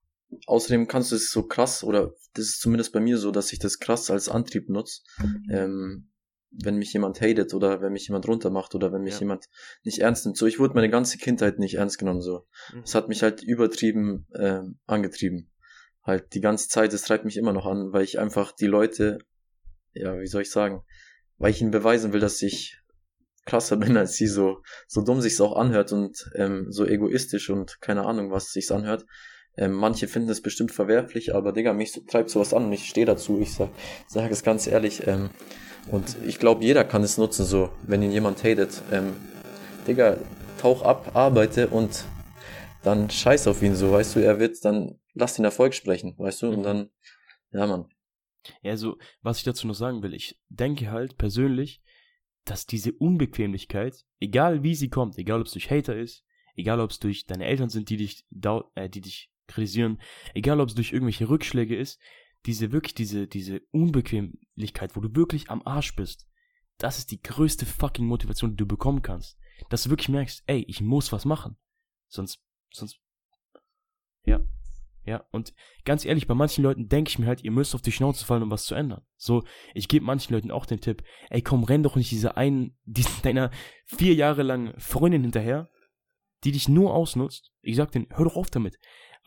[0.46, 3.58] außerdem kannst du es so krass, oder das ist zumindest bei mir so, dass ich
[3.58, 5.44] das krass als Antrieb nutze, mhm.
[5.50, 6.10] ähm,
[6.50, 9.20] wenn mich jemand hatet oder wenn mich jemand runtermacht oder wenn mich ja.
[9.20, 9.46] jemand
[9.84, 10.36] nicht ernst nimmt.
[10.36, 12.46] So, ich wurde meine ganze Kindheit nicht ernst genommen, so.
[12.72, 12.82] Mhm.
[12.84, 15.50] Es hat mich halt übertrieben äh, angetrieben.
[16.02, 19.18] Halt die ganze Zeit, es treibt mich immer noch an, weil ich einfach die Leute,
[19.92, 20.82] ja, wie soll ich sagen,
[21.36, 22.80] weil ich ihnen beweisen will, dass ich
[23.44, 27.80] krasser bin als sie, so, so dumm sich's auch anhört und ähm, so egoistisch und
[27.80, 29.04] keine Ahnung, was sich's anhört.
[29.58, 33.06] Ähm, manche finden es bestimmt verwerflich, aber Digga, mich treibt sowas an und ich stehe
[33.06, 33.40] dazu.
[33.40, 33.70] Ich sag,
[34.06, 35.06] sag es ganz ehrlich.
[35.06, 35.30] Ähm,
[35.90, 38.82] und ich glaube, jeder kann es nutzen, so, wenn ihn jemand hatet.
[38.92, 39.14] Ähm,
[39.86, 40.16] Digga,
[40.58, 42.04] tauch ab, arbeite und
[42.84, 46.42] dann scheiß auf ihn so, weißt du, er wird, dann lass den Erfolg sprechen, weißt
[46.42, 46.90] du, und dann,
[47.50, 47.86] ja, Mann.
[48.62, 51.82] Ja, also, was ich dazu noch sagen will, ich denke halt persönlich,
[52.44, 56.90] dass diese Unbequemlichkeit, egal wie sie kommt, egal ob es durch Hater ist, egal ob
[56.90, 58.24] es durch deine Eltern sind, die dich,
[58.74, 60.00] äh, die dich kritisieren,
[60.34, 62.00] egal ob es durch irgendwelche Rückschläge ist,
[62.46, 66.28] diese wirklich, diese, diese Unbequemlichkeit, wo du wirklich am Arsch bist,
[66.78, 69.36] das ist die größte fucking Motivation, die du bekommen kannst.
[69.68, 71.56] Dass du wirklich merkst, ey, ich muss was machen.
[72.08, 72.40] Sonst,
[72.72, 73.00] sonst,
[74.24, 74.40] ja.
[75.04, 75.54] Ja, und
[75.86, 78.42] ganz ehrlich, bei manchen Leuten denke ich mir halt, ihr müsst auf die Schnauze fallen,
[78.42, 79.06] um was zu ändern.
[79.16, 82.76] So, ich gebe manchen Leuten auch den Tipp, ey, komm, renn doch nicht diese einen,
[82.84, 83.50] diesen, deiner
[83.86, 85.70] vier Jahre langen Freundin hinterher,
[86.44, 87.52] die dich nur ausnutzt.
[87.62, 88.78] Ich sag denen, hör doch auf damit.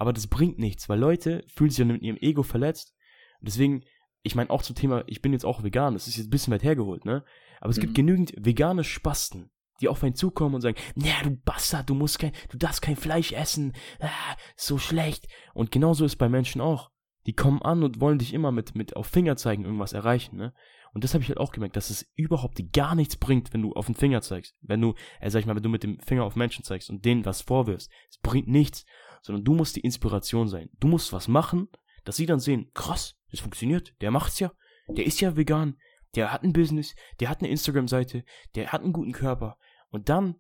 [0.02, 2.96] Aber das bringt nichts, weil Leute fühlen sich dann mit ihrem Ego verletzt
[3.42, 3.84] deswegen,
[4.24, 6.54] ich meine auch zum Thema, ich bin jetzt auch vegan, das ist jetzt ein bisschen
[6.54, 7.24] weit hergeholt, ne?
[7.60, 7.82] Aber es mhm.
[7.82, 12.20] gibt genügend vegane Spasten, die auf einen zukommen und sagen, ja, du Bastard, du musst
[12.20, 14.10] kein, du darfst kein Fleisch essen, ah,
[14.56, 15.28] so schlecht.
[15.54, 16.92] Und genauso ist bei Menschen auch.
[17.28, 20.54] Die kommen an und wollen dich immer mit, mit auf Finger zeigen irgendwas erreichen, ne?
[20.94, 23.72] Und das habe ich halt auch gemerkt, dass es überhaupt gar nichts bringt, wenn du
[23.74, 24.58] auf den Finger zeigst.
[24.62, 27.06] Wenn du, äh, sag ich mal, wenn du mit dem Finger auf Menschen zeigst und
[27.06, 27.90] denen was vorwirfst.
[28.10, 28.86] Es bringt nichts,
[29.22, 30.70] sondern du musst die Inspiration sein.
[30.80, 31.70] Du musst was machen,
[32.04, 34.52] dass sie dann sehen, krass, das funktioniert, der macht's ja,
[34.88, 35.78] der ist ja vegan,
[36.16, 38.24] der hat ein Business, der hat eine Instagram-Seite,
[38.56, 39.58] der hat einen guten Körper.
[39.90, 40.36] Und dann,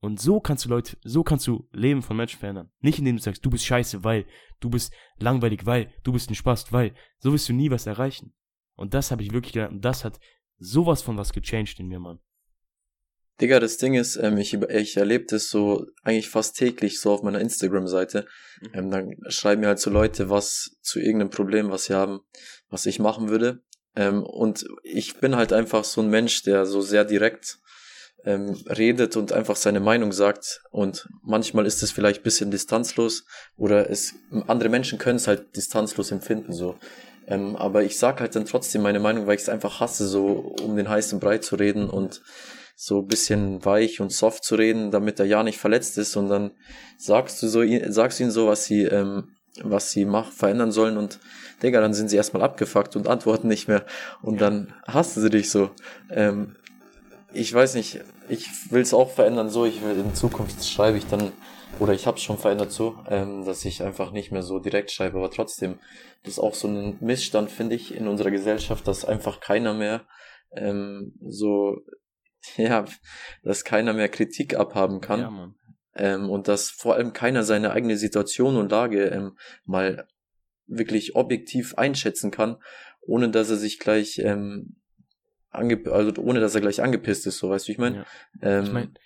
[0.00, 2.70] und so kannst du Leute, so kannst du Leben von Menschen verändern.
[2.80, 4.26] Nicht indem du sagst, du bist scheiße, weil,
[4.60, 8.34] du bist langweilig, weil, du bist ein Spast, weil, so wirst du nie was erreichen.
[8.74, 10.18] Und das habe ich wirklich gelernt, und das hat
[10.58, 12.18] sowas von was gechanged in mir, Mann.
[13.42, 17.24] Digga, das Ding ist, ähm, ich, ich erlebe das so eigentlich fast täglich so auf
[17.24, 18.26] meiner Instagram-Seite.
[18.60, 18.68] Mhm.
[18.72, 22.20] Ähm, dann schreiben mir halt so Leute was zu irgendeinem Problem, was sie haben,
[22.70, 23.60] was ich machen würde.
[23.96, 27.58] Ähm, und ich bin halt einfach so ein Mensch, der so sehr direkt
[28.24, 30.62] ähm, redet und einfach seine Meinung sagt.
[30.70, 33.26] Und manchmal ist es vielleicht bisschen distanzlos
[33.56, 34.14] oder es
[34.46, 36.76] andere Menschen können es halt distanzlos empfinden so.
[37.26, 40.54] Ähm, aber ich sag halt dann trotzdem meine Meinung, weil ich es einfach hasse, so
[40.62, 42.22] um den heißen Brei zu reden und
[42.84, 46.16] so ein bisschen weich und soft zu reden, damit er ja nicht verletzt ist.
[46.16, 46.50] Und dann
[46.98, 50.96] sagst du so, sagst ihnen so, was sie, ähm, was sie mach, verändern sollen.
[50.96, 51.20] Und
[51.62, 53.86] Digga, dann sind sie erstmal abgefuckt und antworten nicht mehr.
[54.20, 55.70] Und dann hassen sie dich so.
[56.10, 56.56] Ähm,
[57.32, 59.48] ich weiß nicht, ich will es auch verändern.
[59.48, 61.30] So, ich will in Zukunft schreibe ich dann,
[61.78, 64.90] oder ich habe es schon verändert so, ähm, dass ich einfach nicht mehr so direkt
[64.90, 65.78] schreibe, aber trotzdem,
[66.24, 70.02] das ist auch so ein Missstand, finde ich, in unserer Gesellschaft, dass einfach keiner mehr
[70.56, 71.76] ähm, so
[72.56, 72.84] ja,
[73.42, 75.20] dass keiner mehr Kritik abhaben kann.
[75.20, 75.54] Ja, Mann.
[75.94, 80.06] Ähm, und dass vor allem keiner seine eigene Situation und Lage ähm, mal
[80.66, 82.56] wirklich objektiv einschätzen kann,
[83.02, 84.76] ohne dass er sich gleich ähm,
[85.50, 88.06] ange also ohne dass er gleich angepisst ist, so weißt du, ich meine.
[88.40, 88.58] Ja.
[88.58, 88.98] Ähm, ich mein,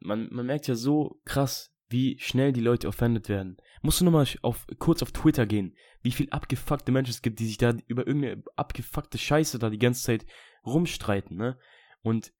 [0.00, 3.56] man, man merkt ja so krass, wie schnell die Leute offended werden.
[3.82, 7.46] Musst du nochmal auf, kurz auf Twitter gehen, wie viel abgefuckte Menschen es gibt, die
[7.46, 10.26] sich da über irgendeine abgefuckte Scheiße da die ganze Zeit
[10.64, 11.58] rumstreiten, ne?
[12.02, 12.32] Und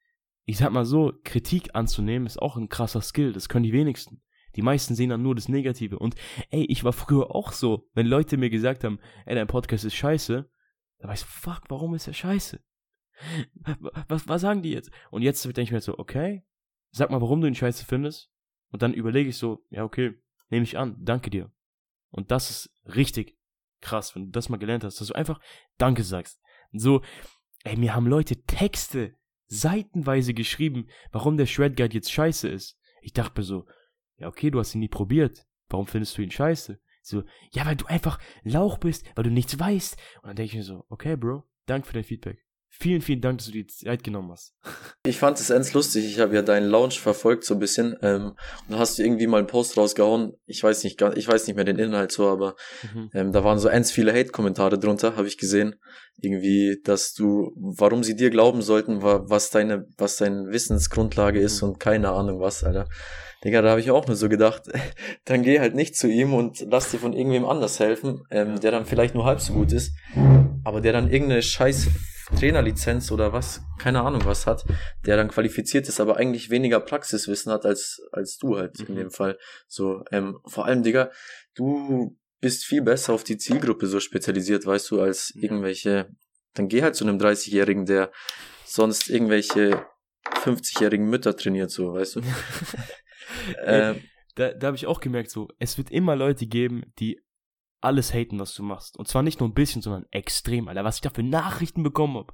[0.50, 4.20] ich sag mal so, Kritik anzunehmen ist auch ein krasser Skill, das können die wenigsten.
[4.56, 5.96] Die meisten sehen dann nur das Negative.
[5.96, 6.16] Und
[6.50, 9.94] ey, ich war früher auch so, wenn Leute mir gesagt haben, ey, dein Podcast ist
[9.94, 10.50] scheiße,
[10.98, 12.60] da war ich fuck, warum ist er scheiße?
[14.08, 14.90] Was, was sagen die jetzt?
[15.10, 16.42] Und jetzt denke ich mir so, okay,
[16.90, 18.32] sag mal, warum du ihn scheiße findest.
[18.72, 20.14] Und dann überlege ich so, ja, okay,
[20.48, 21.52] nehme ich an, danke dir.
[22.10, 23.38] Und das ist richtig
[23.80, 25.38] krass, wenn du das mal gelernt hast, dass du einfach
[25.78, 26.40] Danke sagst.
[26.72, 27.02] So,
[27.62, 29.19] ey, mir haben Leute Texte
[29.50, 32.78] seitenweise geschrieben, warum der Shred Guide jetzt scheiße ist.
[33.02, 33.66] Ich dachte mir so,
[34.16, 35.46] ja, okay, du hast ihn nie probiert.
[35.68, 36.80] Warum findest du ihn scheiße?
[37.02, 39.96] So, ja, weil du einfach Lauch bist, weil du nichts weißt.
[40.22, 42.44] Und dann denke ich mir so, okay, Bro, danke für dein Feedback.
[42.72, 44.54] Vielen, vielen Dank, dass du die Zeit genommen hast.
[45.06, 46.04] Ich fand es ends lustig.
[46.04, 47.96] Ich habe ja deinen Launch verfolgt so ein bisschen.
[48.02, 48.32] Ähm,
[48.68, 50.34] und hast du irgendwie mal einen Post rausgehauen.
[50.44, 52.54] Ich weiß nicht, ich weiß nicht mehr den Inhalt so, aber
[52.92, 53.10] mhm.
[53.14, 55.76] ähm, da waren so ends viele Hate-Kommentare drunter, habe ich gesehen.
[56.18, 61.70] Irgendwie, dass du, warum sie dir glauben sollten, was deine, was deine Wissensgrundlage ist mhm.
[61.70, 62.86] und keine Ahnung was, Alter.
[63.42, 64.64] Digga, da habe ich auch nur so gedacht,
[65.24, 68.70] dann geh halt nicht zu ihm und lass dir von irgendwem anders helfen, ähm, der
[68.70, 69.92] dann vielleicht nur halb so gut ist,
[70.64, 71.88] aber der dann irgendeine scheiß
[72.36, 74.64] Trainerlizenz oder was, keine Ahnung was hat,
[75.04, 78.86] der dann qualifiziert ist, aber eigentlich weniger Praxiswissen hat als, als du halt mhm.
[78.86, 79.38] in dem Fall.
[79.66, 81.10] So, ähm, vor allem, Digga,
[81.54, 86.08] du bist viel besser auf die Zielgruppe so spezialisiert, weißt du, als irgendwelche,
[86.54, 88.10] dann geh halt zu einem 30-Jährigen, der
[88.64, 89.84] sonst irgendwelche
[90.26, 92.20] 50-jährigen Mütter trainiert, so, weißt du.
[93.64, 94.00] ähm,
[94.36, 97.20] da da habe ich auch gemerkt, so, es wird immer Leute geben, die
[97.80, 98.96] alles haten, was du machst.
[98.96, 100.84] Und zwar nicht nur ein bisschen, sondern extrem, Alter.
[100.84, 102.32] Was ich da für Nachrichten bekommen habe.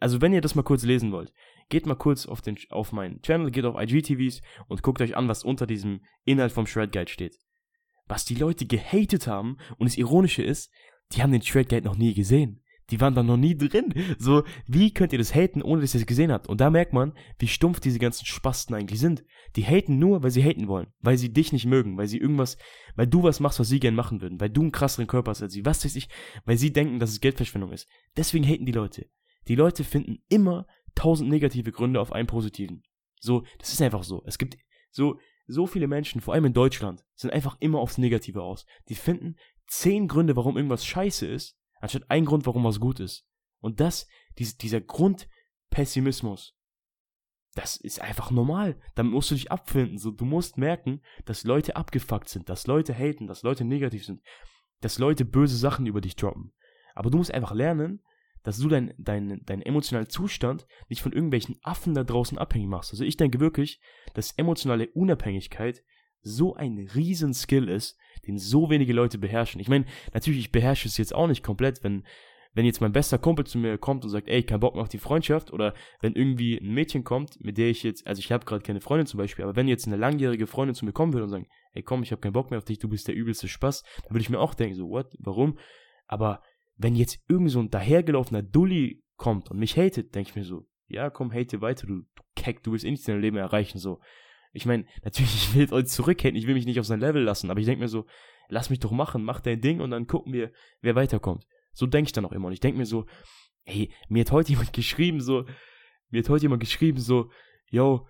[0.00, 1.32] Also, wenn ihr das mal kurz lesen wollt,
[1.68, 5.28] geht mal kurz auf, den, auf meinen Channel, geht auf IGTVs und guckt euch an,
[5.28, 7.38] was unter diesem Inhalt vom Shred Guide steht.
[8.06, 10.72] Was die Leute gehatet haben, und das Ironische ist,
[11.12, 12.62] die haben den Shred Guide noch nie gesehen.
[12.90, 13.92] Die waren da noch nie drin.
[14.18, 16.48] So, wie könnt ihr das haten, ohne dass ihr es gesehen habt?
[16.48, 19.24] Und da merkt man, wie stumpf diese ganzen Spasten eigentlich sind.
[19.56, 20.88] Die haten nur, weil sie haten wollen.
[21.00, 21.96] Weil sie dich nicht mögen.
[21.96, 22.58] Weil sie irgendwas,
[22.94, 24.40] weil du was machst, was sie gern machen würden.
[24.40, 25.64] Weil du einen krasseren Körper hast als sie.
[25.64, 26.08] Was weiß ich.
[26.44, 27.88] Weil sie denken, dass es Geldverschwendung ist.
[28.16, 29.06] Deswegen haten die Leute.
[29.48, 32.82] Die Leute finden immer tausend negative Gründe auf einen positiven.
[33.20, 34.22] So, das ist einfach so.
[34.26, 34.56] Es gibt
[34.90, 38.64] so, so viele Menschen, vor allem in Deutschland, sind einfach immer aufs Negative aus.
[38.88, 43.26] Die finden zehn Gründe, warum irgendwas scheiße ist anstatt ein Grund, warum was gut ist.
[43.60, 44.06] Und das,
[44.38, 46.56] dies, dieser Grundpessimismus,
[47.54, 48.78] das ist einfach normal.
[48.94, 49.98] Damit musst du dich abfinden.
[49.98, 54.22] So, du musst merken, dass Leute abgefuckt sind, dass Leute haten, dass Leute negativ sind,
[54.82, 56.52] dass Leute böse Sachen über dich droppen.
[56.94, 58.02] Aber du musst einfach lernen,
[58.42, 62.92] dass du deinen dein, dein emotionalen Zustand nicht von irgendwelchen Affen da draußen abhängig machst.
[62.92, 63.80] Also ich denke wirklich,
[64.14, 65.82] dass emotionale Unabhängigkeit
[66.26, 67.96] so ein Riesenskill ist,
[68.26, 69.60] den so wenige Leute beherrschen.
[69.60, 72.04] Ich meine, natürlich, ich beherrsche es jetzt auch nicht komplett, wenn,
[72.54, 74.88] wenn jetzt mein bester Kumpel zu mir kommt und sagt, ey, kein Bock mehr auf
[74.88, 78.44] die Freundschaft, oder wenn irgendwie ein Mädchen kommt, mit der ich jetzt, also ich habe
[78.44, 81.24] gerade keine Freundin zum Beispiel, aber wenn jetzt eine langjährige Freundin zu mir kommen würde
[81.24, 83.48] und sagen, ey, komm, ich habe keinen Bock mehr auf dich, du bist der übelste
[83.48, 85.58] Spaß, dann würde ich mir auch denken, so, what, warum?
[86.06, 86.42] Aber
[86.76, 90.66] wenn jetzt irgend so ein dahergelaufener Dulli kommt und mich hatet, denke ich mir so,
[90.88, 93.78] ja, komm, hate weiter, du, du Keck, du willst eh nichts in deinem Leben erreichen,
[93.78, 94.00] so.
[94.56, 97.50] Ich meine, natürlich, ich will euch zurückhalten, ich will mich nicht auf sein Level lassen,
[97.50, 98.06] aber ich denke mir so,
[98.48, 100.50] lass mich doch machen, mach dein Ding und dann gucken wir,
[100.80, 101.46] wer weiterkommt.
[101.72, 102.46] So denke ich dann auch immer.
[102.46, 103.06] Und ich denke mir so,
[103.64, 105.44] ey, mir hat heute jemand geschrieben, so,
[106.10, 107.30] mir hat heute jemand geschrieben, so,
[107.70, 108.06] yo,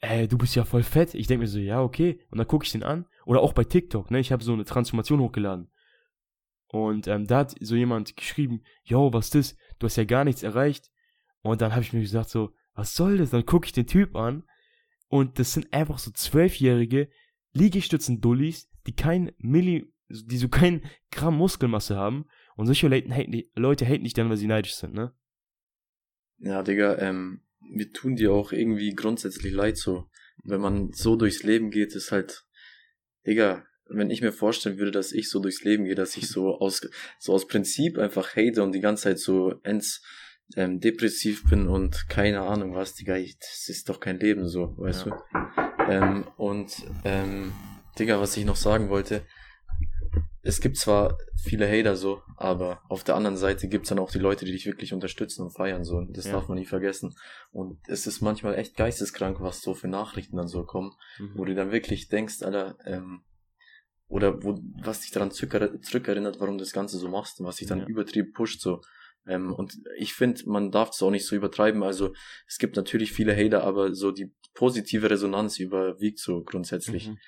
[0.00, 1.14] äh, du bist ja voll fett.
[1.14, 2.20] Ich denke mir so, ja, okay.
[2.30, 3.06] Und dann gucke ich den an.
[3.24, 4.20] Oder auch bei TikTok, ne?
[4.20, 5.70] Ich habe so eine Transformation hochgeladen.
[6.68, 9.56] Und ähm, da hat so jemand geschrieben, yo, was ist das?
[9.78, 10.90] Du hast ja gar nichts erreicht.
[11.40, 13.30] Und dann habe ich mir gesagt, so, was soll das?
[13.30, 14.44] Dann gucke ich den Typ an
[15.08, 17.08] und das sind einfach so zwölfjährige
[17.52, 22.26] Liegestützen-Dullis, die kein Milli, die so kein Gramm Muskelmasse haben.
[22.56, 25.14] Und solche Leute haten, die, Leute haten dich dann, weil sie neidisch sind, ne?
[26.38, 30.08] Ja, Digga, ähm, wir tun dir auch irgendwie grundsätzlich leid so.
[30.42, 32.46] Wenn man so durchs Leben geht, ist halt,
[33.26, 36.58] Digga, wenn ich mir vorstellen würde, dass ich so durchs Leben gehe, dass ich so
[36.58, 36.88] aus,
[37.18, 40.02] so aus Prinzip einfach hate und die ganze Zeit so ends,
[40.54, 44.76] ähm, depressiv bin und keine Ahnung was, Digga, ich, das ist doch kein Leben so,
[44.78, 45.16] weißt ja.
[45.16, 45.92] du?
[45.92, 47.52] Ähm, und, ähm,
[47.98, 49.22] Digga, was ich noch sagen wollte,
[50.46, 54.20] es gibt zwar viele Hater so, aber auf der anderen Seite gibt's dann auch die
[54.20, 55.96] Leute, die dich wirklich unterstützen und feiern so.
[55.96, 56.32] Und das ja.
[56.32, 57.16] darf man nie vergessen.
[57.50, 61.32] Und es ist manchmal echt geisteskrank, was so für Nachrichten dann so kommen, mhm.
[61.34, 63.22] wo du dann wirklich denkst, Alter, ähm,
[64.08, 67.66] oder wo, was dich daran zurückerinnert, warum du das Ganze so machst und was dich
[67.66, 67.86] dann ja.
[67.86, 68.82] übertrieben pusht, so.
[69.26, 71.82] Ähm, und ich finde, man darf es auch nicht so übertreiben.
[71.82, 72.12] Also
[72.46, 77.08] es gibt natürlich viele Hater, aber so die positive Resonanz überwiegt so grundsätzlich.
[77.08, 77.18] Mhm.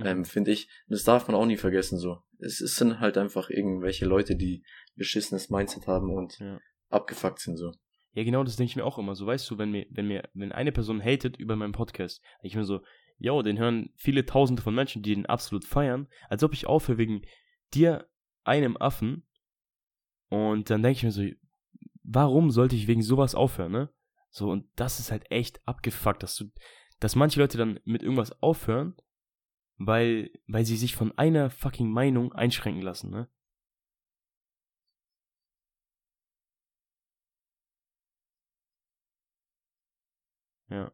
[0.00, 0.68] Ähm, finde ich.
[0.88, 2.18] Das darf man auch nie vergessen so.
[2.38, 4.64] Es, es sind halt einfach irgendwelche Leute, die
[4.96, 6.58] beschissenes Mindset haben und ja.
[6.90, 7.72] abgefuckt sind so.
[8.12, 9.14] Ja, genau, das denke ich mir auch immer.
[9.14, 12.54] So, weißt du, wenn mir, wenn mir, wenn eine Person hatet über meinen Podcast, ich
[12.54, 12.80] mir so,
[13.18, 16.98] yo, den hören viele Tausende von Menschen, die den absolut feiern, als ob ich aufhöre
[16.98, 17.22] wegen
[17.72, 18.08] dir,
[18.44, 19.26] einem Affen.
[20.28, 21.24] Und dann denke ich mir so,
[22.04, 23.90] warum sollte ich wegen sowas aufhören, ne?
[24.30, 26.46] So, und das ist halt echt abgefuckt, dass du,
[27.00, 28.96] dass manche Leute dann mit irgendwas aufhören,
[29.78, 33.28] weil, weil sie sich von einer fucking Meinung einschränken lassen, ne?
[40.70, 40.92] Ja.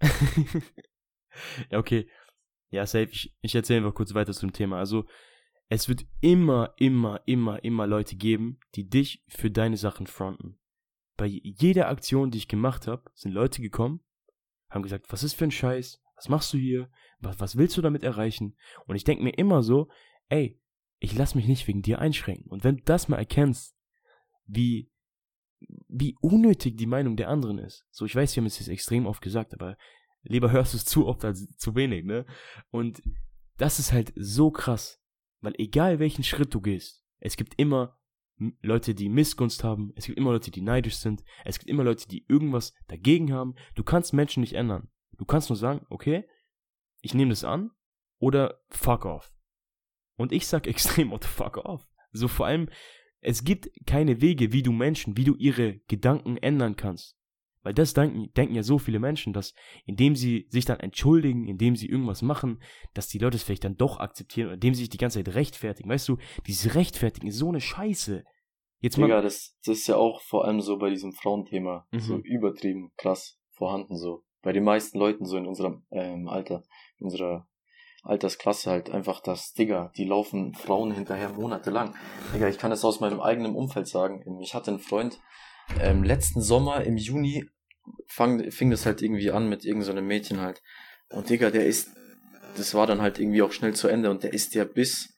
[1.70, 2.06] ja, okay.
[2.72, 3.10] Ja, safe.
[3.12, 4.78] Ich, ich erzähle einfach kurz weiter zum Thema.
[4.78, 5.04] Also,
[5.68, 10.58] es wird immer, immer, immer, immer Leute geben, die dich für deine Sachen fronten.
[11.16, 14.00] Bei jeder Aktion, die ich gemacht habe, sind Leute gekommen,
[14.70, 16.02] haben gesagt, was ist für ein Scheiß?
[16.16, 16.90] Was machst du hier?
[17.20, 18.56] Was, was willst du damit erreichen?
[18.86, 19.88] Und ich denke mir immer so,
[20.28, 20.58] ey,
[20.98, 22.50] ich lass mich nicht wegen dir einschränken.
[22.50, 23.76] Und wenn du das mal erkennst,
[24.46, 24.90] wie,
[25.88, 27.86] wie unnötig die Meinung der anderen ist.
[27.90, 29.76] So, ich weiß, wir haben es jetzt extrem oft gesagt, aber
[30.22, 32.26] lieber hörst du es zu oft als zu wenig, ne?
[32.70, 33.02] Und
[33.58, 35.00] das ist halt so krass.
[35.40, 37.98] Weil egal welchen Schritt du gehst, es gibt immer
[38.60, 42.08] Leute, die Missgunst haben, es gibt immer Leute, die neidisch sind, es gibt immer Leute,
[42.08, 43.54] die irgendwas dagegen haben.
[43.74, 44.88] Du kannst Menschen nicht ändern.
[45.18, 46.24] Du kannst nur sagen, okay,
[47.00, 47.70] ich nehme das an
[48.18, 49.32] oder fuck off.
[50.16, 51.86] Und ich sag extrem oft fuck off.
[52.12, 52.68] So vor allem,
[53.20, 57.16] es gibt keine Wege, wie du Menschen, wie du ihre Gedanken ändern kannst.
[57.62, 59.54] Weil das denken, denken ja so viele Menschen, dass
[59.86, 62.60] indem sie sich dann entschuldigen, indem sie irgendwas machen,
[62.94, 65.34] dass die Leute es vielleicht dann doch akzeptieren, oder indem sie sich die ganze Zeit
[65.34, 65.88] rechtfertigen.
[65.88, 68.24] Weißt du, dieses Rechtfertigen ist so eine Scheiße.
[68.80, 69.06] Jetzt mal.
[69.06, 72.00] Digga, das, das ist ja auch vor allem so bei diesem Frauenthema mhm.
[72.00, 74.24] so übertrieben krass vorhanden so.
[74.42, 76.64] Bei den meisten Leuten so in unserem ähm, Alter,
[76.98, 77.46] in unserer
[78.02, 81.94] Altersklasse halt einfach das, Digga, die laufen Frauen hinterher monatelang.
[82.34, 84.40] Digga, ich kann das aus meinem eigenen Umfeld sagen.
[84.40, 85.20] Ich hatte einen Freund,
[85.80, 87.48] ähm, letzten Sommer im Juni
[88.06, 90.62] fang, fing das halt irgendwie an mit irgendeinem so Mädchen halt.
[91.08, 91.90] Und Digga, der ist,
[92.56, 95.14] das war dann halt irgendwie auch schnell zu Ende und der ist ja bis,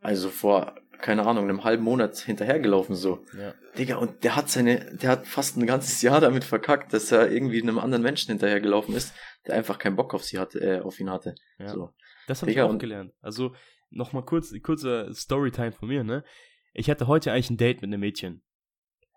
[0.00, 3.24] also vor, keine Ahnung, einem halben Monat hinterhergelaufen so.
[3.36, 3.54] Ja.
[3.78, 7.30] Digga, und der hat seine, der hat fast ein ganzes Jahr damit verkackt, dass er
[7.30, 9.14] irgendwie einem anderen Menschen hinterhergelaufen ist,
[9.46, 11.34] der einfach keinen Bock auf sie hatte, äh, auf ihn hatte.
[11.58, 11.68] Ja.
[11.68, 11.90] So.
[12.26, 13.12] Das habe ich auch gelernt.
[13.20, 13.54] Also,
[13.90, 16.24] nochmal kurz, kurzer Storytime von mir, ne?
[16.72, 18.42] Ich hatte heute eigentlich ein Date mit einem Mädchen.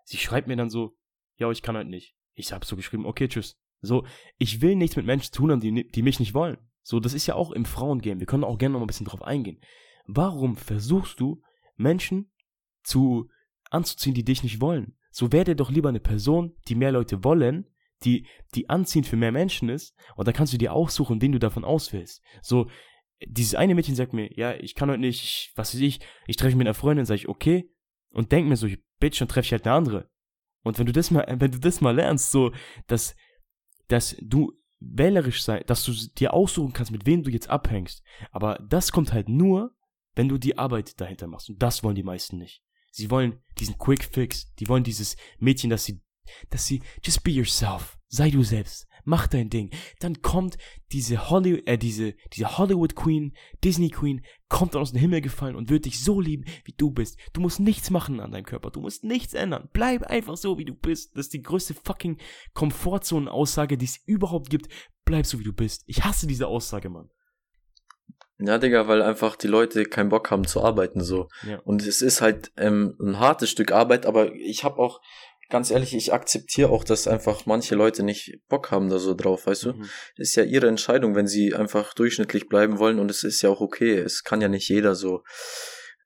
[0.04, 0.96] Sie schreibt mir dann so,
[1.36, 2.14] ja, ich kann halt nicht.
[2.34, 3.58] Ich habe so geschrieben, okay, tschüss.
[3.80, 4.06] So,
[4.38, 6.58] ich will nichts mit Menschen tun die, die mich nicht wollen.
[6.82, 8.20] So, das ist ja auch im Frauengame.
[8.20, 9.60] Wir können auch gerne noch mal ein bisschen drauf eingehen.
[10.06, 11.42] Warum versuchst du,
[11.76, 12.30] Menschen
[12.82, 13.30] zu
[13.70, 14.96] anzuziehen, die dich nicht wollen?
[15.10, 17.70] So werde doch lieber eine Person, die mehr Leute wollen,
[18.04, 21.38] die, die anziehend für mehr Menschen ist, und dann kannst du dir aussuchen, wen du
[21.38, 22.22] davon auswählst.
[22.42, 22.68] So,
[23.26, 26.36] dieses eine Mädchen sagt mir, ja, ich kann heute nicht, ich, was weiß ich, ich
[26.36, 27.70] treffe mich mit einer Freundin, sage ich, okay,
[28.14, 28.68] und denk mir so,
[29.00, 30.10] Bitch, dann treffe ich halt eine andere.
[30.62, 32.52] Und wenn du das mal, wenn du das mal lernst, so,
[32.86, 33.14] dass,
[33.88, 38.02] dass du wählerisch sein, dass du dir aussuchen kannst, mit wem du jetzt abhängst.
[38.30, 39.74] Aber das kommt halt nur,
[40.14, 41.50] wenn du die Arbeit dahinter machst.
[41.50, 42.62] Und das wollen die meisten nicht.
[42.90, 44.52] Sie wollen diesen Quick Fix.
[44.54, 46.00] Die wollen dieses Mädchen, dass sie,
[46.50, 47.98] dass sie, just be yourself.
[48.08, 49.70] Sei du selbst mach dein Ding.
[50.00, 50.58] Dann kommt
[50.92, 55.70] diese Hollywood, äh, diese, diese Hollywood Queen, Disney Queen, kommt aus dem Himmel gefallen und
[55.70, 57.18] wird dich so lieben, wie du bist.
[57.32, 58.70] Du musst nichts machen an deinem Körper.
[58.70, 59.68] Du musst nichts ändern.
[59.72, 61.16] Bleib einfach so, wie du bist.
[61.16, 62.18] Das ist die größte fucking
[62.54, 64.68] Komfortzone-Aussage, die es überhaupt gibt.
[65.04, 65.84] Bleib so, wie du bist.
[65.86, 67.10] Ich hasse diese Aussage, Mann.
[68.38, 71.28] Ja, Digga, weil einfach die Leute keinen Bock haben zu arbeiten so.
[71.48, 71.60] Ja.
[71.60, 75.00] Und es ist halt ähm, ein hartes Stück Arbeit, aber ich habe auch
[75.50, 79.46] ganz ehrlich, ich akzeptiere auch, dass einfach manche Leute nicht Bock haben da so drauf,
[79.46, 79.72] weißt du?
[79.74, 79.88] Mhm.
[80.16, 83.60] Ist ja ihre Entscheidung, wenn sie einfach durchschnittlich bleiben wollen und es ist ja auch
[83.60, 83.98] okay.
[83.98, 85.22] Es kann ja nicht jeder so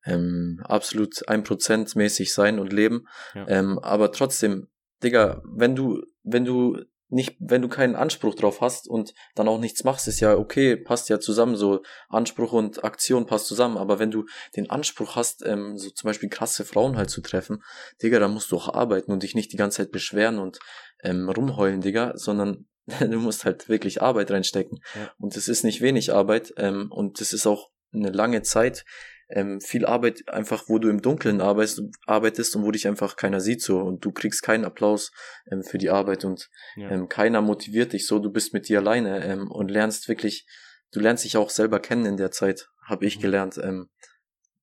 [0.04, 3.06] ähm, absolut ein Prozent mäßig sein und leben.
[3.34, 3.46] Ja.
[3.48, 4.68] Ähm, aber trotzdem,
[5.02, 6.78] Digga, wenn du, wenn du
[7.10, 10.76] nicht, wenn du keinen Anspruch drauf hast und dann auch nichts machst, ist ja okay,
[10.76, 15.44] passt ja zusammen, so Anspruch und Aktion passt zusammen, aber wenn du den Anspruch hast,
[15.46, 17.62] ähm, so zum Beispiel krasse Frauen halt zu treffen,
[18.02, 20.58] Digga, dann musst du auch arbeiten und dich nicht die ganze Zeit beschweren und
[21.02, 22.66] ähm, rumheulen, Digga, sondern
[23.00, 24.80] du musst halt wirklich Arbeit reinstecken.
[24.94, 25.10] Ja.
[25.18, 28.84] Und es ist nicht wenig Arbeit ähm, und es ist auch eine lange Zeit,
[29.28, 33.40] ähm, viel Arbeit einfach, wo du im Dunkeln arbeitest, arbeitest und wo dich einfach keiner
[33.40, 35.12] sieht so und du kriegst keinen Applaus
[35.50, 36.90] ähm, für die Arbeit und ja.
[36.90, 40.46] ähm, keiner motiviert dich so, du bist mit dir alleine ähm, und lernst wirklich,
[40.92, 43.22] du lernst dich auch selber kennen in der Zeit, habe ich mhm.
[43.22, 43.58] gelernt.
[43.58, 43.90] Ähm,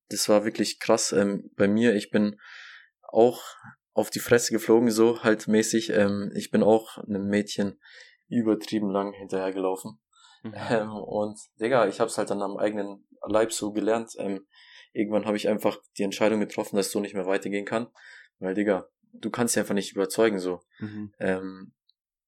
[0.09, 1.95] das war wirklich krass ähm, bei mir.
[1.95, 2.39] Ich bin
[3.01, 3.41] auch
[3.93, 5.91] auf die Fresse geflogen, so halt mäßig.
[5.91, 7.80] Ähm, ich bin auch einem Mädchen
[8.28, 9.99] übertrieben lang hinterhergelaufen.
[10.46, 10.54] Mhm.
[10.70, 14.12] Ähm, und Digga, ich hab's halt dann am eigenen Leib so gelernt.
[14.18, 14.46] Ähm,
[14.93, 17.88] irgendwann habe ich einfach die Entscheidung getroffen, dass es so nicht mehr weitergehen kann.
[18.39, 20.62] Weil, Digga, du kannst sie einfach nicht überzeugen so.
[20.80, 21.14] Mhm.
[21.20, 21.74] Ähm,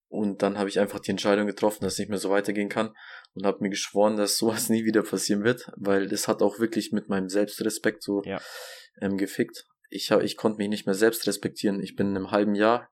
[0.09, 2.95] und dann habe ich einfach die Entscheidung getroffen, dass es nicht mehr so weitergehen kann
[3.34, 6.91] und habe mir geschworen, dass sowas nie wieder passieren wird, weil das hat auch wirklich
[6.91, 8.39] mit meinem Selbstrespekt so ja.
[9.01, 9.65] ähm, gefickt.
[9.89, 11.82] Ich, hab, ich konnte mich nicht mehr selbst respektieren.
[11.82, 12.89] Ich bin in einem halben Jahr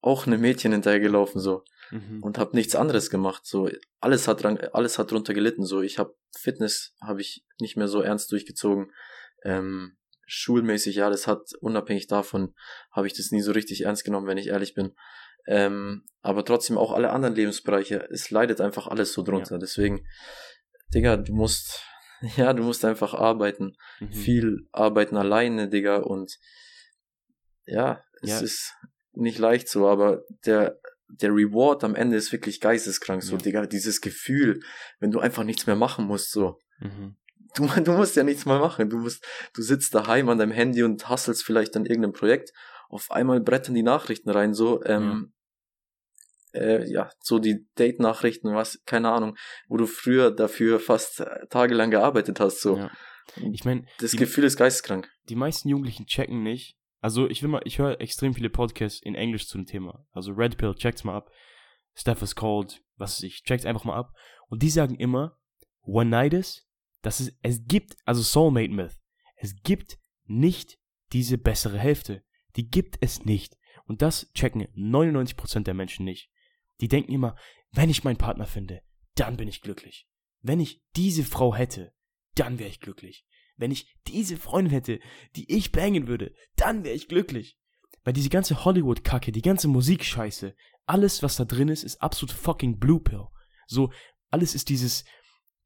[0.00, 2.22] auch einem Mädchen hinterhergelaufen so mhm.
[2.22, 3.46] und habe nichts anderes gemacht.
[3.46, 3.68] So
[4.00, 5.64] alles hat dran, alles hat drunter gelitten.
[5.64, 8.92] So ich habe Fitness habe ich nicht mehr so ernst durchgezogen.
[9.44, 12.54] Ähm, schulmäßig, ja, das hat unabhängig davon,
[12.90, 14.94] habe ich das nie so richtig ernst genommen, wenn ich ehrlich bin.
[15.46, 19.54] Ähm, aber trotzdem auch alle anderen Lebensbereiche, es leidet einfach alles so drunter.
[19.54, 19.58] Ja.
[19.58, 20.04] Deswegen,
[20.92, 21.84] Digga, du musst,
[22.36, 23.76] ja, du musst einfach arbeiten.
[24.00, 24.12] Mhm.
[24.12, 26.36] Viel arbeiten alleine, Digga, und
[27.64, 28.40] ja, es ja.
[28.40, 28.74] ist
[29.12, 33.38] nicht leicht so, aber der, der Reward am Ende ist wirklich geisteskrank, so, ja.
[33.38, 34.60] Digga, dieses Gefühl,
[34.98, 36.60] wenn du einfach nichts mehr machen musst, so.
[36.80, 37.16] Mhm.
[37.54, 38.90] Du, du musst ja nichts mehr machen.
[38.90, 42.52] Du musst, du sitzt daheim an deinem Handy und hustelst vielleicht an irgendeinem Projekt.
[42.88, 45.32] Auf einmal brettern die Nachrichten rein, so, ähm,
[46.52, 46.60] ja.
[46.60, 49.36] Äh, ja, so die Date-Nachrichten, was, keine Ahnung,
[49.68, 52.78] wo du früher dafür fast tagelang gearbeitet hast, so.
[52.78, 52.90] Ja.
[53.52, 55.10] Ich meine, das Gefühl ist geisteskrank.
[55.28, 56.78] Die meisten Jugendlichen checken nicht.
[57.06, 60.04] Also ich will mal, ich höre extrem viele Podcasts in Englisch zu dem Thema.
[60.10, 61.30] Also Red Pill, checkt's mal ab.
[61.94, 64.12] Steph is cold, was weiß ich, checkt's einfach mal ab.
[64.48, 65.38] Und die sagen immer,
[65.82, 66.68] One Nights
[67.02, 69.00] dass es, es gibt, also Soulmate Myth,
[69.36, 70.80] es gibt nicht
[71.12, 72.24] diese bessere Hälfte.
[72.56, 73.56] Die gibt es nicht.
[73.84, 76.32] Und das checken 99% der Menschen nicht.
[76.80, 77.36] Die denken immer,
[77.70, 78.82] wenn ich meinen Partner finde,
[79.14, 80.08] dann bin ich glücklich.
[80.40, 81.94] Wenn ich diese Frau hätte,
[82.34, 83.24] dann wäre ich glücklich.
[83.56, 85.00] Wenn ich diese Freundin hätte,
[85.34, 87.58] die ich bangen würde, dann wäre ich glücklich.
[88.04, 90.54] Weil diese ganze Hollywood-Kacke, die ganze Musikscheiße,
[90.86, 93.26] alles, was da drin ist, ist absolut fucking Blue Pill.
[93.66, 93.90] So,
[94.30, 95.04] alles ist dieses,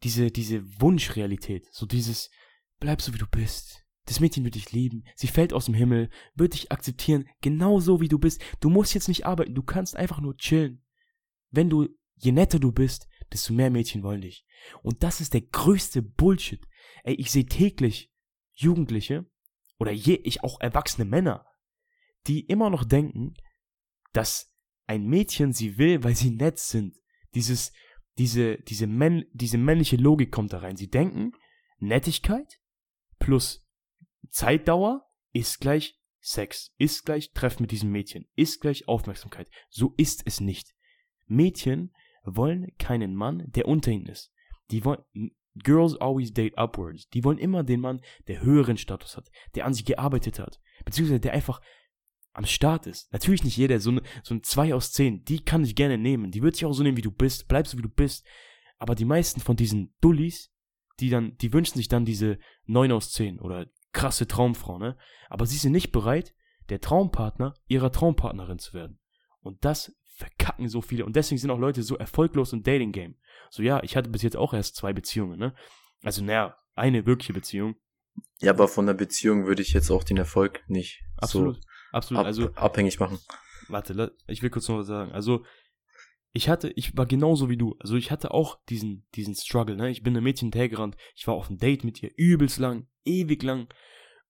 [0.02, 2.30] diese, diese Wunschrealität, so dieses,
[2.78, 3.84] bleib so wie du bist.
[4.06, 8.00] Das Mädchen wird dich lieben, sie fällt aus dem Himmel, wird dich akzeptieren, genau so
[8.00, 8.42] wie du bist.
[8.60, 10.82] Du musst jetzt nicht arbeiten, du kannst einfach nur chillen.
[11.50, 14.46] Wenn du, je netter du bist, desto mehr Mädchen wollen dich.
[14.82, 16.66] Und das ist der größte Bullshit.
[17.04, 18.12] Ey, ich sehe täglich
[18.54, 19.26] Jugendliche
[19.78, 21.46] oder je, ich auch erwachsene Männer,
[22.26, 23.34] die immer noch denken,
[24.12, 24.52] dass
[24.86, 26.96] ein Mädchen sie will, weil sie nett sind.
[27.34, 27.72] Dieses,
[28.18, 30.76] diese, diese, männ, diese männliche Logik kommt da rein.
[30.76, 31.32] Sie denken,
[31.78, 32.60] Nettigkeit
[33.18, 33.66] plus
[34.30, 39.50] Zeitdauer ist gleich Sex, ist gleich Treffen mit diesem Mädchen, ist gleich Aufmerksamkeit.
[39.70, 40.74] So ist es nicht.
[41.26, 41.94] Mädchen
[42.24, 44.32] wollen keinen Mann, der unter ihnen ist.
[44.70, 45.02] Die wollen,
[45.56, 47.08] Girls always date upwards.
[47.08, 51.20] Die wollen immer den Mann, der höheren Status hat, der an sich gearbeitet hat, beziehungsweise
[51.20, 51.60] der einfach
[52.32, 53.12] am Start ist.
[53.12, 56.30] Natürlich nicht jeder, so, eine, so ein 2 aus 10, die kann ich gerne nehmen.
[56.30, 58.24] Die wird sich auch so nehmen, wie du bist, bleib so, wie du bist.
[58.78, 60.52] Aber die meisten von diesen Dullis,
[61.00, 64.96] die dann, die wünschen sich dann diese 9 aus 10 oder krasse Traumfrau, ne?
[65.28, 66.34] Aber sie sind nicht bereit,
[66.68, 69.00] der Traumpartner ihrer Traumpartnerin zu werden.
[69.40, 71.04] Und das verkacken so viele.
[71.04, 73.16] Und deswegen sind auch Leute so erfolglos im Dating-Game.
[73.50, 75.54] So, ja, ich hatte bis jetzt auch erst zwei Beziehungen, ne?
[76.02, 77.74] Also, naja, eine wirkliche Beziehung.
[78.40, 81.56] Ja, aber von der Beziehung würde ich jetzt auch den Erfolg nicht Absolut.
[81.56, 82.20] so Absolut.
[82.20, 83.18] Ab, also abhängig machen.
[83.68, 85.12] Warte, ich will kurz noch was sagen.
[85.12, 85.44] Also
[86.32, 87.76] ich hatte, ich war genauso wie du.
[87.80, 89.90] Also ich hatte auch diesen, diesen Struggle, ne?
[89.90, 90.96] Ich bin einem Mädchen hinterhergerannt.
[91.14, 93.68] Ich war auf einem Date mit ihr, übelst lang, ewig lang.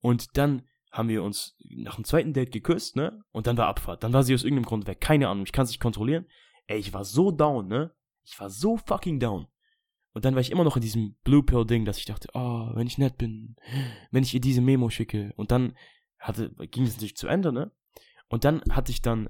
[0.01, 3.23] Und dann haben wir uns nach dem zweiten Date geküsst, ne?
[3.31, 4.03] Und dann war Abfahrt.
[4.03, 5.01] Dann war sie aus irgendeinem Grund weg.
[5.01, 6.27] Keine Ahnung, ich kann es nicht kontrollieren.
[6.67, 7.95] Ey, ich war so down, ne?
[8.25, 9.47] Ich war so fucking down.
[10.13, 12.71] Und dann war ich immer noch in diesem Blue Pill Ding, dass ich dachte, oh,
[12.75, 13.57] wenn ich nett bin,
[14.11, 15.33] wenn ich ihr diese Memo schicke.
[15.37, 15.77] Und dann
[16.19, 17.71] hatte, ging es natürlich zu Ende, ne?
[18.29, 19.29] Und dann hatte ich dann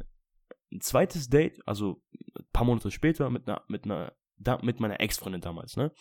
[0.72, 2.02] ein zweites Date, also
[2.38, 4.14] ein paar Monate später mit einer, mit einer,
[4.62, 5.92] mit meiner Ex-Freundin damals, ne?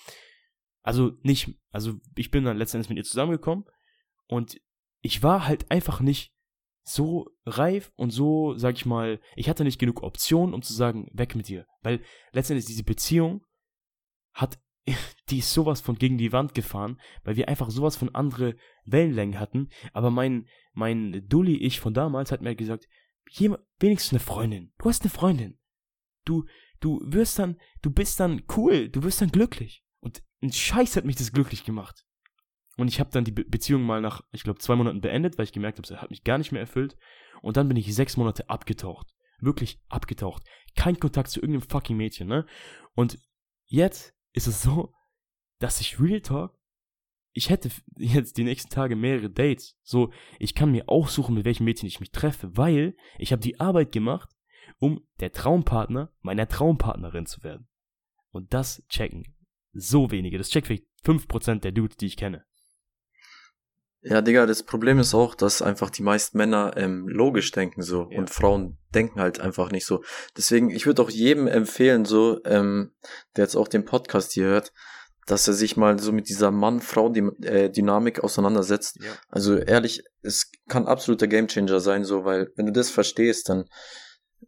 [0.82, 3.66] Also nicht, also ich bin dann letztendlich mit ihr zusammengekommen
[4.28, 4.60] und
[5.02, 6.34] ich war halt einfach nicht
[6.84, 11.10] so reif und so, sag ich mal, ich hatte nicht genug Optionen, um zu sagen,
[11.14, 11.68] weg mit dir.
[11.82, 13.46] Weil letztendlich diese Beziehung
[14.34, 14.60] hat
[15.30, 19.40] die ist sowas von gegen die Wand gefahren, weil wir einfach sowas von andere Wellenlängen
[19.40, 19.70] hatten.
[19.94, 22.88] Aber mein, mein Dulli-Ich von damals hat mir gesagt,
[23.80, 24.74] wenigstens eine Freundin.
[24.80, 25.60] Du hast eine Freundin.
[26.26, 26.46] Du,
[26.80, 29.84] du wirst dann, du bist dann cool, du wirst dann glücklich.
[30.00, 32.06] Und ein Scheiß hat mich das glücklich gemacht.
[32.80, 35.44] Und ich habe dann die Be Beziehung mal nach, ich glaube, zwei Monaten beendet, weil
[35.44, 36.96] ich gemerkt habe, es hat mich gar nicht mehr erfüllt.
[37.42, 39.08] Und dann bin ich sechs Monate abgetaucht.
[39.40, 40.44] Wirklich abgetaucht.
[40.76, 42.46] Kein Kontakt zu irgendeinem fucking Mädchen, ne?
[42.94, 43.20] Und
[43.66, 44.94] jetzt ist es so,
[45.60, 46.58] dass ich Real Talk,
[47.34, 49.78] ich hätte jetzt die nächsten Tage mehrere Dates.
[49.84, 53.60] So, ich kann mir aussuchen, mit welchem Mädchen ich mich treffe, weil ich habe die
[53.60, 54.30] Arbeit gemacht,
[54.78, 57.68] um der Traumpartner meiner Traumpartnerin zu werden.
[58.32, 59.26] Und das checken
[59.74, 60.38] so wenige.
[60.38, 62.46] Das checkt vielleicht 5% der Dudes, die ich kenne.
[64.02, 68.08] Ja, Digga, das Problem ist auch, dass einfach die meisten Männer ähm, logisch denken so
[68.10, 68.18] ja.
[68.18, 70.04] und Frauen denken halt einfach nicht so.
[70.38, 72.94] Deswegen, ich würde auch jedem empfehlen, so, ähm,
[73.36, 74.72] der jetzt auch den Podcast hier hört,
[75.26, 79.00] dass er sich mal so mit dieser Mann-Frau-Dynamik äh, auseinandersetzt.
[79.02, 79.12] Ja.
[79.28, 83.66] Also ehrlich, es kann absoluter Gamechanger sein, so, weil wenn du das verstehst, dann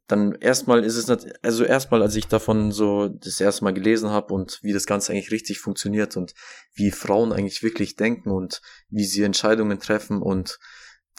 [0.07, 4.09] dann erstmal ist es nicht, also erstmal, als ich davon so das erste Mal gelesen
[4.09, 6.33] habe und wie das Ganze eigentlich richtig funktioniert und
[6.73, 10.59] wie Frauen eigentlich wirklich denken und wie sie Entscheidungen treffen und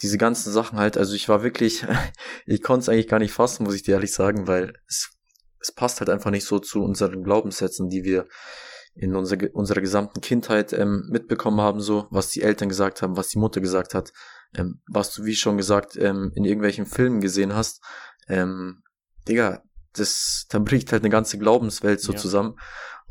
[0.01, 1.85] diese ganzen Sachen halt, also ich war wirklich,
[2.45, 5.11] ich konnte es eigentlich gar nicht fassen, muss ich dir ehrlich sagen, weil es,
[5.59, 8.27] es passt halt einfach nicht so zu unseren Glaubenssätzen, die wir
[8.95, 13.29] in unserer, unserer gesamten Kindheit ähm, mitbekommen haben, so, was die Eltern gesagt haben, was
[13.29, 14.13] die Mutter gesagt hat,
[14.55, 17.83] ähm, was du, wie schon gesagt, ähm, in irgendwelchen Filmen gesehen hast.
[18.27, 18.83] Ähm,
[19.27, 19.63] Digga,
[19.93, 22.17] das, da bricht halt eine ganze Glaubenswelt so ja.
[22.17, 22.55] zusammen.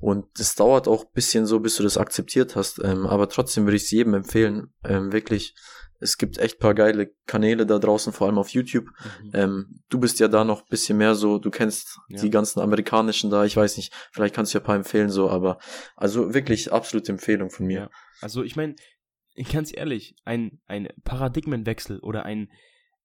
[0.01, 2.81] Und das dauert auch bisschen so, bis du das akzeptiert hast.
[2.83, 5.55] Ähm, aber trotzdem würde ich es jedem empfehlen, ähm, wirklich
[6.03, 8.87] es gibt echt paar geile Kanäle da draußen, vor allem auf YouTube.
[9.23, 9.31] Mhm.
[9.35, 12.21] Ähm, du bist ja da noch bisschen mehr so, du kennst ja.
[12.21, 15.31] die ganzen amerikanischen da, ich weiß nicht, vielleicht kannst du ja ein paar empfehlen so,
[15.31, 15.59] aber
[15.97, 17.81] also wirklich absolute Empfehlung von mir.
[17.83, 17.91] Ja.
[18.21, 18.75] Also ich meine,
[19.53, 22.51] ganz ehrlich, ein, ein Paradigmenwechsel oder ein,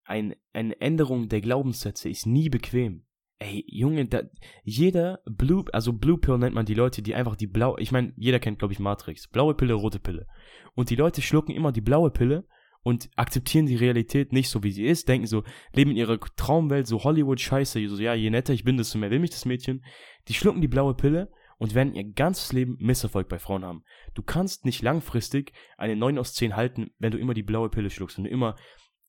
[0.07, 3.03] ein, eine Änderung der Glaubenssätze ist nie bequem.
[3.39, 4.23] Ey, Junge, da,
[4.63, 8.13] jeder Blue, also Blue Pill nennt man die Leute, die einfach die blaue, ich meine,
[8.17, 9.27] jeder kennt, glaube ich, Matrix.
[9.27, 10.25] Blaue Pille, rote Pille.
[10.73, 12.47] Und die Leute schlucken immer die blaue Pille
[12.81, 15.43] und akzeptieren die Realität nicht so, wie sie ist, denken so,
[15.73, 19.19] leben in ihrer Traumwelt, so Hollywood-Scheiße, so, ja, je netter ich bin, desto mehr will
[19.19, 19.83] mich das Mädchen.
[20.29, 23.83] Die schlucken die blaue Pille und werden ihr ganzes Leben Misserfolg bei Frauen haben.
[24.13, 27.89] Du kannst nicht langfristig eine 9 aus 10 halten, wenn du immer die blaue Pille
[27.89, 28.55] schluckst und immer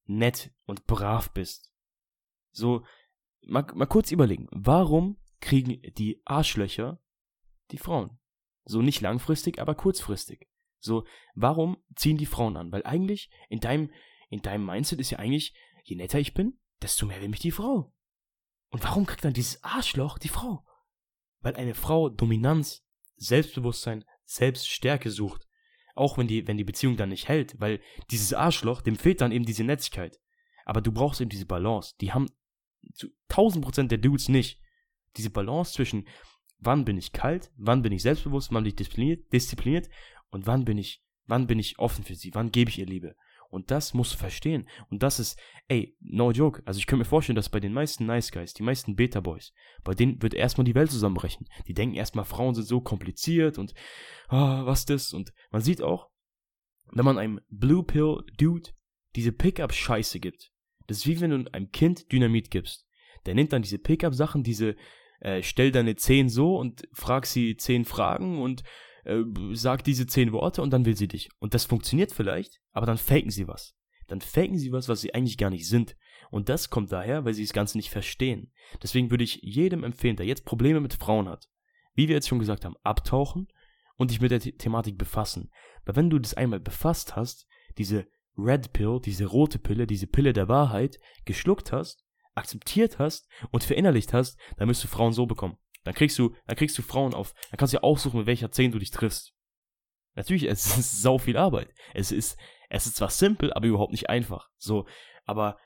[0.09, 1.73] nett und brav bist.
[2.51, 2.85] So,
[3.43, 7.01] mal, mal kurz überlegen, warum kriegen die Arschlöcher
[7.71, 8.19] die Frauen?
[8.65, 10.49] So nicht langfristig, aber kurzfristig.
[10.81, 12.73] So, warum ziehen die Frauen an?
[12.73, 13.91] Weil eigentlich in deinem,
[14.29, 15.55] in deinem Mindset ist ja eigentlich,
[15.85, 17.93] je netter ich bin, desto mehr will mich die Frau.
[18.71, 20.65] Und warum kriegt dann dieses Arschloch die Frau?
[21.41, 22.85] Weil eine Frau Dominanz,
[23.17, 25.48] Selbstbewusstsein, Selbststärke sucht.
[25.99, 27.81] Auch wenn die, wenn die Beziehung dann nicht hält, weil
[28.11, 30.21] dieses Arschloch, dem fehlt dann eben diese Netzigkeit.
[30.65, 31.95] Aber du brauchst eben diese Balance.
[32.01, 32.29] Die haben
[32.95, 34.61] zu 1000 Prozent der Dudes nicht.
[35.17, 36.07] Diese Balance zwischen,
[36.61, 39.89] wann bin ich kalt, wann bin ich selbstbewusst, wann bin ich diszipliniert, diszipliniert
[40.31, 42.33] und wann bin ich, wann bin ich offen für sie?
[42.35, 43.17] Wann gebe ich ihr Liebe?
[43.49, 44.69] Und das musst du verstehen.
[44.91, 45.39] Und das ist,
[45.69, 46.63] ey, no joke.
[46.67, 49.53] Also ich könnte mir vorstellen, dass bei den meisten Nice Guys, die meisten Beta Boys,
[49.85, 51.49] bei denen wird erstmal die Welt zusammenbrechen.
[51.67, 53.75] Die denken erstmal, Frauen sind so kompliziert und,
[54.29, 55.13] ah, was das?
[55.13, 56.11] Und man sieht auch,
[56.93, 58.71] wenn man einem Blue Pill Dude
[59.17, 60.51] diese Pickup-Scheiße gibt,
[60.87, 62.87] das ist wie wenn du einem Kind Dynamit gibst.
[63.27, 64.77] Der nimmt dann diese Pickup-Sachen, diese,
[65.21, 68.63] äh, stell deine zehn so und frag sie zehn Fragen und
[69.09, 71.31] äh, sagt diese zehn Worte und dann will sie dich.
[71.39, 73.75] Und das funktioniert vielleicht, aber dann faken sie was.
[74.07, 75.97] Dann faken sie was, was sie eigentlich gar nicht sind.
[76.31, 78.53] Und das kommt daher, weil sie das Ganze nicht verstehen.
[78.83, 81.49] Deswegen würde ich jedem empfehlen, der jetzt Probleme mit Frauen hat,
[81.95, 83.49] wie wir jetzt schon gesagt haben, abtauchen
[83.97, 85.51] und dich mit der The Thematik befassen.
[85.85, 87.47] Weil wenn du das einmal befasst hast,
[87.77, 88.07] diese
[88.37, 92.05] Red Pill, diese rote Pille, diese Pille der Wahrheit, geschluckt hast,
[92.35, 95.59] akzeptiert hast und verinnerlicht hast, dann wirst du Frauen so bekommen.
[95.85, 97.35] Dann kriegst du, dann kriegst du Frauen auf.
[97.51, 99.35] Dann kannst du ja aussuchen, mit welcher 10 du dich triffst.
[100.15, 101.73] Natürlich, es ist sau viel Arbeit.
[101.95, 104.49] Es ist, es ist zwar simpel, aber überhaupt nicht einfach.
[104.59, 104.87] So,
[105.25, 105.59] aber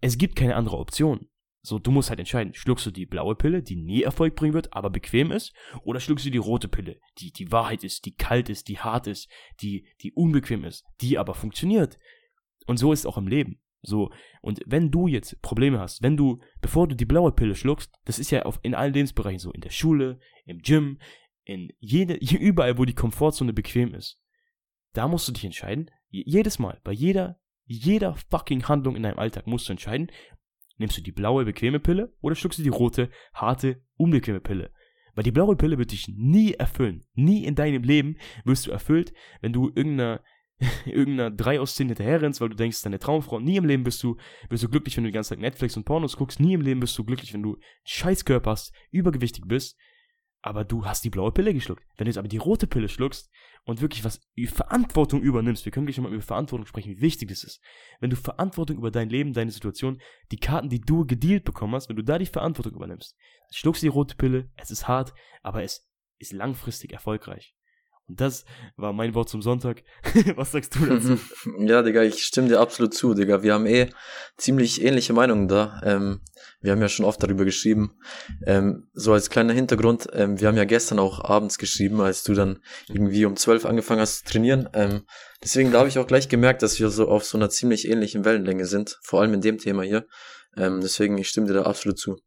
[0.00, 1.28] es gibt keine andere Option.
[1.62, 4.72] So, du musst halt entscheiden, schluckst du die blaue Pille, die nie Erfolg bringen wird,
[4.72, 8.48] aber bequem ist, oder schluckst du die rote Pille, die die Wahrheit ist, die kalt
[8.48, 9.30] ist, die hart ist,
[9.60, 11.98] die, die unbequem ist, die aber funktioniert.
[12.66, 13.60] Und so ist es auch im Leben.
[13.82, 14.10] So,
[14.42, 18.18] und wenn du jetzt Probleme hast, wenn du, bevor du die blaue Pille schluckst, das
[18.18, 20.98] ist ja auf, in allen Lebensbereichen so, in der Schule, im Gym,
[21.44, 24.22] in jede, überall, wo die Komfortzone bequem ist,
[24.92, 29.46] da musst du dich entscheiden, jedes Mal, bei jeder, jeder fucking Handlung in deinem Alltag
[29.46, 30.10] musst du entscheiden,
[30.76, 34.72] nimmst du die blaue, bequeme Pille oder schluckst du die rote, harte, unbequeme Pille.
[35.14, 37.04] Weil die blaue Pille wird dich nie erfüllen.
[37.14, 40.22] Nie in deinem Leben wirst du erfüllt, wenn du irgendeiner
[40.84, 44.02] irgendeiner 3 aus 10 hinterher rennst, weil du denkst, deine Traumfrau, nie im Leben bist
[44.02, 44.16] du,
[44.48, 46.80] bist du glücklich, wenn du die ganze Zeit Netflix und Pornos guckst, nie im Leben
[46.80, 49.76] bist du glücklich, wenn du Scheißkörper hast, übergewichtig bist,
[50.42, 51.84] aber du hast die blaue Pille geschluckt.
[51.96, 53.30] Wenn du jetzt aber die rote Pille schluckst
[53.64, 57.44] und wirklich was Verantwortung übernimmst, wir können gleich nochmal über Verantwortung sprechen, wie wichtig das
[57.44, 57.62] ist.
[58.00, 60.00] Wenn du Verantwortung über dein Leben, deine Situation,
[60.30, 63.16] die Karten, die du gedealt bekommen hast, wenn du da die Verantwortung übernimmst,
[63.50, 65.88] schluckst du die rote Pille, es ist hart, aber es
[66.18, 67.54] ist langfristig erfolgreich.
[68.16, 68.44] Das
[68.76, 69.82] war mein Wort zum Sonntag.
[70.36, 71.18] Was sagst du dazu?
[71.58, 73.42] Ja, Digga, ich stimme dir absolut zu, Digga.
[73.42, 73.90] Wir haben eh
[74.36, 75.80] ziemlich ähnliche Meinungen da.
[75.84, 76.20] Ähm,
[76.60, 77.98] wir haben ja schon oft darüber geschrieben.
[78.46, 82.34] Ähm, so als kleiner Hintergrund, ähm, wir haben ja gestern auch abends geschrieben, als du
[82.34, 84.68] dann irgendwie um zwölf angefangen hast zu trainieren.
[84.72, 85.04] Ähm,
[85.42, 88.24] deswegen da habe ich auch gleich gemerkt, dass wir so auf so einer ziemlich ähnlichen
[88.24, 90.06] Wellenlänge sind, vor allem in dem Thema hier.
[90.56, 92.18] Ähm, deswegen, ich stimme dir da absolut zu.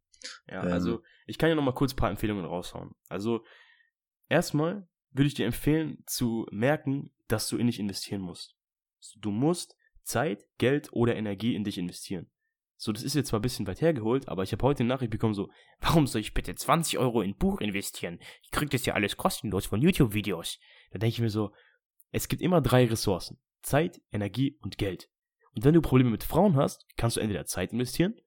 [0.48, 2.92] Ja, ähm, also ich kann ja noch mal kurz ein paar Empfehlungen raushauen.
[3.08, 3.44] Also
[4.28, 8.56] erstmal würde ich dir empfehlen zu merken, dass du in dich investieren musst.
[9.16, 12.30] Du musst Zeit, Geld oder Energie in dich investieren.
[12.76, 15.10] So, das ist jetzt zwar ein bisschen weit hergeholt, aber ich habe heute eine Nachricht
[15.10, 15.48] bekommen, so,
[15.80, 18.18] warum soll ich bitte 20 Euro in ein Buch investieren?
[18.42, 20.58] Ich krieg das ja alles kostenlos von YouTube-Videos.
[20.90, 21.52] Da denke ich mir so,
[22.10, 23.38] es gibt immer drei Ressourcen.
[23.62, 25.08] Zeit, Energie und Geld.
[25.54, 28.20] Und wenn du Probleme mit Frauen hast, kannst du entweder Zeit investieren,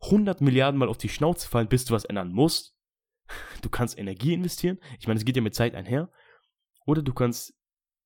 [0.00, 2.76] 100 Milliarden Mal auf die Schnauze fallen, bis du was ändern musst.
[3.60, 4.78] Du kannst Energie investieren.
[5.00, 6.10] Ich meine, es geht ja mit Zeit einher.
[6.88, 7.54] Oder du kannst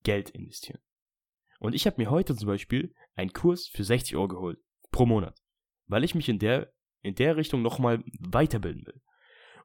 [0.03, 0.81] Geld investieren.
[1.61, 4.59] Und ich habe mir heute zum Beispiel einen Kurs für 60 Euro geholt.
[4.91, 5.41] Pro Monat.
[5.87, 9.01] Weil ich mich in der, in der Richtung nochmal weiterbilden will.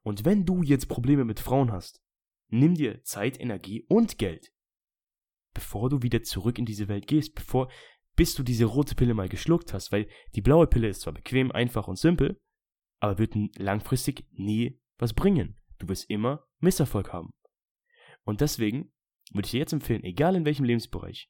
[0.03, 1.99] Und wenn du jetzt Probleme mit Frauen hast,
[2.49, 4.53] nimm dir Zeit, Energie und Geld.
[5.55, 7.71] Bevor du wieder zurück in diese Welt gehst, bevor,
[8.15, 11.51] bis du diese rote Pille mal geschluckt hast, weil die blaue Pille ist zwar bequem,
[11.51, 12.39] einfach und simpel,
[12.99, 15.59] aber wird langfristig nie was bringen.
[15.79, 17.31] Du wirst immer Misserfolg haben.
[18.23, 18.93] Und deswegen
[19.31, 21.29] würde ich dir jetzt empfehlen, egal in welchem Lebensbereich,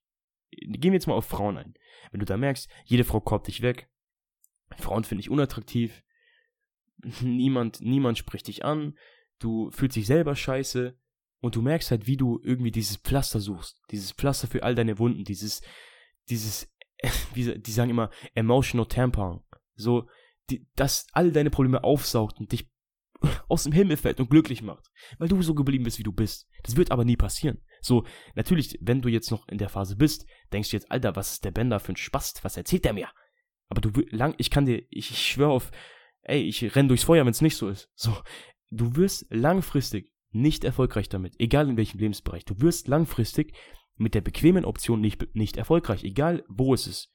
[0.51, 1.73] gehen wir jetzt mal auf Frauen ein.
[2.11, 3.89] Wenn du da merkst, jede Frau korbt dich weg,
[4.77, 6.03] Frauen finde ich unattraktiv,
[7.21, 8.97] niemand, niemand spricht dich an,
[9.39, 10.97] du fühlst dich selber scheiße
[11.39, 14.99] und du merkst halt, wie du irgendwie dieses Pflaster suchst, dieses Pflaster für all deine
[14.99, 15.61] Wunden, dieses,
[16.29, 16.73] dieses,
[17.33, 19.43] wie, die sagen immer, emotional tampon,
[19.75, 20.07] so,
[20.49, 22.69] die, das all deine Probleme aufsaugt und dich
[23.47, 26.47] aus dem Himmel fällt und glücklich macht, weil du so geblieben bist, wie du bist.
[26.63, 27.61] Das wird aber nie passieren.
[27.81, 28.05] So,
[28.35, 31.45] natürlich, wenn du jetzt noch in der Phase bist, denkst du jetzt, Alter, was ist
[31.45, 32.43] der Bender für ein Spast?
[32.43, 33.09] Was erzählt der mir?
[33.69, 35.71] Aber du lang, ich kann dir, ich, ich schwöre auf,
[36.21, 37.89] ey, ich renn durchs Feuer, wenn es nicht so ist.
[37.95, 38.15] So,
[38.69, 42.45] du wirst langfristig nicht erfolgreich damit, egal in welchem Lebensbereich.
[42.45, 43.55] Du wirst langfristig
[43.95, 47.09] mit der bequemen Option nicht, nicht erfolgreich, egal wo es ist.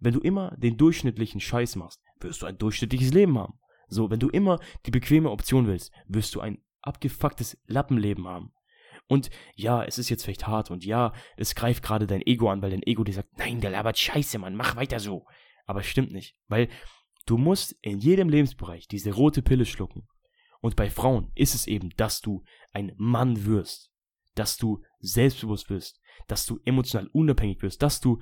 [0.00, 3.58] Wenn du immer den durchschnittlichen Scheiß machst, wirst du ein durchschnittliches Leben haben.
[3.88, 8.52] So, wenn du immer die bequeme Option willst, wirst du ein abgefucktes Lappenleben haben.
[9.08, 12.60] Und ja, es ist jetzt vielleicht hart und ja, es greift gerade dein Ego an,
[12.62, 15.26] weil dein Ego dir sagt, nein, der labert Scheiße, Mann, mach weiter so.
[15.64, 16.68] Aber es stimmt nicht, weil
[17.26, 20.08] du musst in jedem Lebensbereich diese rote Pille schlucken.
[20.60, 22.42] Und bei Frauen ist es eben, dass du
[22.72, 23.92] ein Mann wirst,
[24.34, 28.20] dass du selbstbewusst wirst, dass du emotional unabhängig wirst, dass du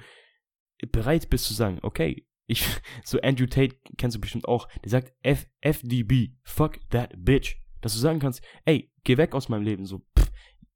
[0.92, 2.66] bereit bist zu sagen, okay, ich,
[3.04, 7.56] so Andrew Tate kennst du bestimmt auch, der sagt F, FDB, fuck that bitch.
[7.80, 10.02] Dass du sagen kannst, ey, geh weg aus meinem Leben, so,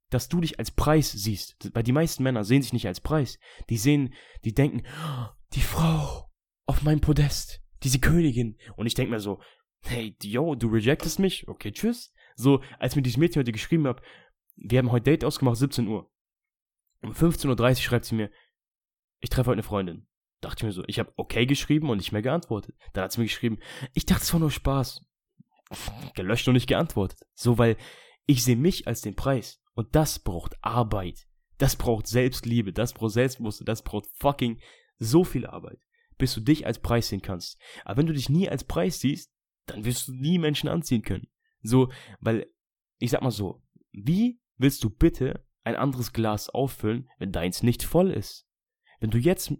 [0.09, 1.55] dass du dich als Preis siehst.
[1.73, 3.39] Weil die meisten Männer sehen sich nicht als Preis.
[3.69, 6.29] Die sehen, die denken, oh, die Frau
[6.65, 8.57] auf meinem Podest, diese Königin.
[8.75, 9.41] Und ich denke mir so,
[9.81, 11.47] hey, yo, du rejectest mich?
[11.47, 12.13] Okay, tschüss.
[12.35, 14.01] So, als mir dieses Mädchen heute geschrieben hat,
[14.55, 16.11] wir haben heute Date ausgemacht, 17 Uhr.
[17.01, 18.29] Um 15.30 Uhr schreibt sie mir,
[19.19, 20.09] ich treffe heute eine Freundin
[20.41, 22.75] dachte ich mir so, ich habe okay geschrieben und nicht mehr geantwortet.
[22.93, 23.59] Dann hat sie mir geschrieben,
[23.93, 25.05] ich dachte, es war nur Spaß.
[26.15, 27.19] Gelöscht und nicht geantwortet.
[27.33, 27.77] So, weil
[28.25, 29.61] ich sehe mich als den Preis.
[29.79, 31.25] Und das braucht Arbeit.
[31.57, 32.73] Das braucht Selbstliebe.
[32.73, 33.65] Das braucht Selbstbewusstsein.
[33.65, 34.59] Das braucht fucking
[34.97, 35.79] so viel Arbeit.
[36.17, 37.57] Bis du dich als Preis sehen kannst.
[37.85, 39.31] Aber wenn du dich nie als Preis siehst,
[39.67, 41.29] dann wirst du nie Menschen anziehen können.
[41.61, 42.47] So, weil,
[42.97, 43.63] ich sag mal so,
[43.93, 48.49] wie willst du bitte ein anderes Glas auffüllen, wenn deins nicht voll ist?
[48.99, 49.53] Wenn du jetzt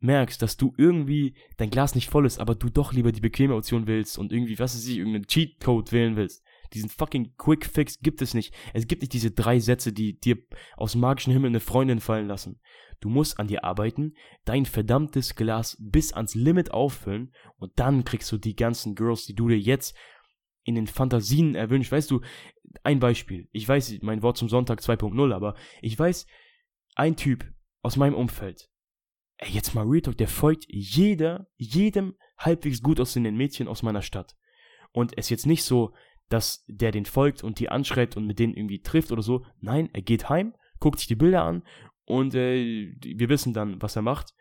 [0.00, 3.54] merkst, dass du irgendwie dein Glas nicht voll ist, aber du doch lieber die bequeme
[3.54, 6.42] Option willst und irgendwie, was weiß ich, irgendeinen Cheatcode wählen willst.
[6.72, 8.54] Diesen fucking Quick Fix gibt es nicht.
[8.74, 10.38] Es gibt nicht diese drei Sätze, die dir
[10.76, 12.60] aus dem magischen Himmel eine Freundin fallen lassen.
[13.00, 14.14] Du musst an dir arbeiten,
[14.44, 19.34] dein verdammtes Glas bis ans Limit auffüllen und dann kriegst du die ganzen Girls, die
[19.34, 19.96] du dir jetzt
[20.64, 21.92] in den Fantasien erwünscht.
[21.92, 22.20] Weißt du,
[22.82, 23.48] ein Beispiel.
[23.52, 26.26] Ich weiß, mein Wort zum Sonntag 2.0, aber ich weiß,
[26.94, 27.50] ein Typ
[27.82, 28.68] aus meinem Umfeld,
[29.38, 34.02] ey, jetzt mal Real Talk, der folgt jeder, jedem halbwegs gut aussehenden Mädchen aus meiner
[34.02, 34.36] Stadt.
[34.92, 35.94] Und es ist jetzt nicht so,
[36.30, 39.44] dass der den folgt und die anschreibt und mit denen irgendwie trifft oder so.
[39.60, 41.62] Nein, er geht heim, guckt sich die Bilder an
[42.06, 44.34] und äh, wir wissen dann, was er macht.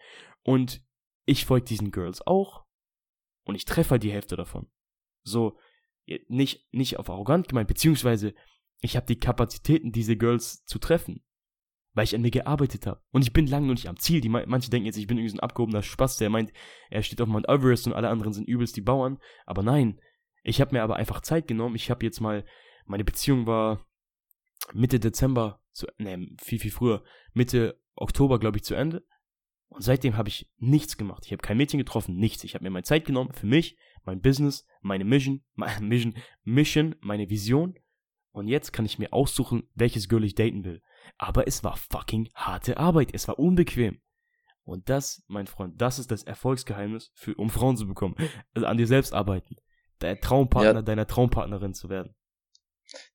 [0.43, 0.81] Und
[1.25, 2.65] ich folge diesen Girls auch
[3.43, 4.69] und ich treffe halt die Hälfte davon.
[5.23, 5.57] So,
[6.27, 8.33] nicht, nicht auf arrogant gemeint, beziehungsweise
[8.81, 11.23] ich habe die Kapazitäten, diese Girls zu treffen
[11.93, 13.01] weil ich an mir gearbeitet habe.
[13.11, 14.21] Und ich bin lange noch nicht am Ziel.
[14.21, 16.53] Die, manche denken jetzt, ich bin irgendwie so ein abgehobener Spaß, der meint,
[16.89, 19.17] er steht auf Mount Everest und alle anderen sind übelst die Bauern.
[19.45, 19.99] Aber nein,
[20.43, 21.75] ich habe mir aber einfach Zeit genommen.
[21.75, 22.45] Ich habe jetzt mal,
[22.85, 23.85] meine Beziehung war
[24.73, 29.05] Mitte Dezember, zu, ne, viel, viel früher, Mitte Oktober, glaube ich, zu Ende.
[29.67, 31.25] Und seitdem habe ich nichts gemacht.
[31.25, 32.43] Ich habe kein Mädchen getroffen, nichts.
[32.43, 36.95] Ich habe mir meine Zeit genommen für mich, mein Business, meine Mission, meine Mission, Mission,
[37.01, 37.75] meine Vision.
[38.31, 40.81] Und jetzt kann ich mir aussuchen, welches Girl ich daten will.
[41.17, 43.09] Aber es war fucking harte Arbeit.
[43.13, 44.01] Es war unbequem.
[44.63, 48.15] Und das, mein Freund, das ist das Erfolgsgeheimnis, für, um Frauen zu bekommen.
[48.53, 49.55] Also an dir selbst arbeiten.
[50.01, 50.81] Der Traumpartner ja.
[50.81, 52.15] deiner Traumpartnerin zu werden.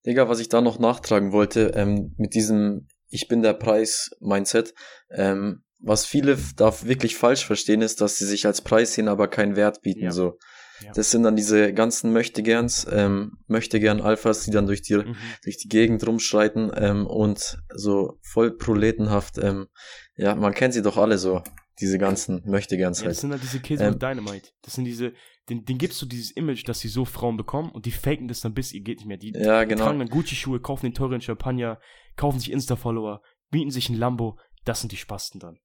[0.06, 4.74] Digga, was ich da noch nachtragen wollte, ähm, mit diesem Ich bin der Preis-Mindset,
[5.10, 9.28] ähm, was viele da wirklich falsch verstehen, ist, dass sie sich als Preis sehen, aber
[9.28, 10.04] keinen Wert bieten.
[10.04, 10.10] Ja.
[10.10, 10.38] So.
[10.80, 10.92] Ja.
[10.92, 15.16] Das sind dann diese ganzen Möchtegerns, ähm, Möchtegern Alphas, die dann durch die, mhm.
[15.42, 19.68] durch die Gegend rumschreiten ähm, und so voll proletenhaft, ähm,
[20.16, 21.42] ja, man kennt sie doch alle so,
[21.80, 23.16] diese ganzen Möchtegerns ja, halt.
[23.16, 24.50] Das sind halt diese Kids ähm, mit Dynamite.
[24.62, 25.12] Das sind diese,
[25.48, 28.40] den, den gibst du dieses Image, dass sie so Frauen bekommen und die faken das
[28.40, 29.18] dann bis ihr geht nicht mehr.
[29.18, 29.76] Die, ja, genau.
[29.76, 31.80] die tragen dann Gucci-Schuhe, kaufen den teuren Champagner,
[32.16, 34.38] kaufen sich Insta-Follower, mieten sich ein Lambo.
[34.64, 35.58] Das sind die Spasten dann.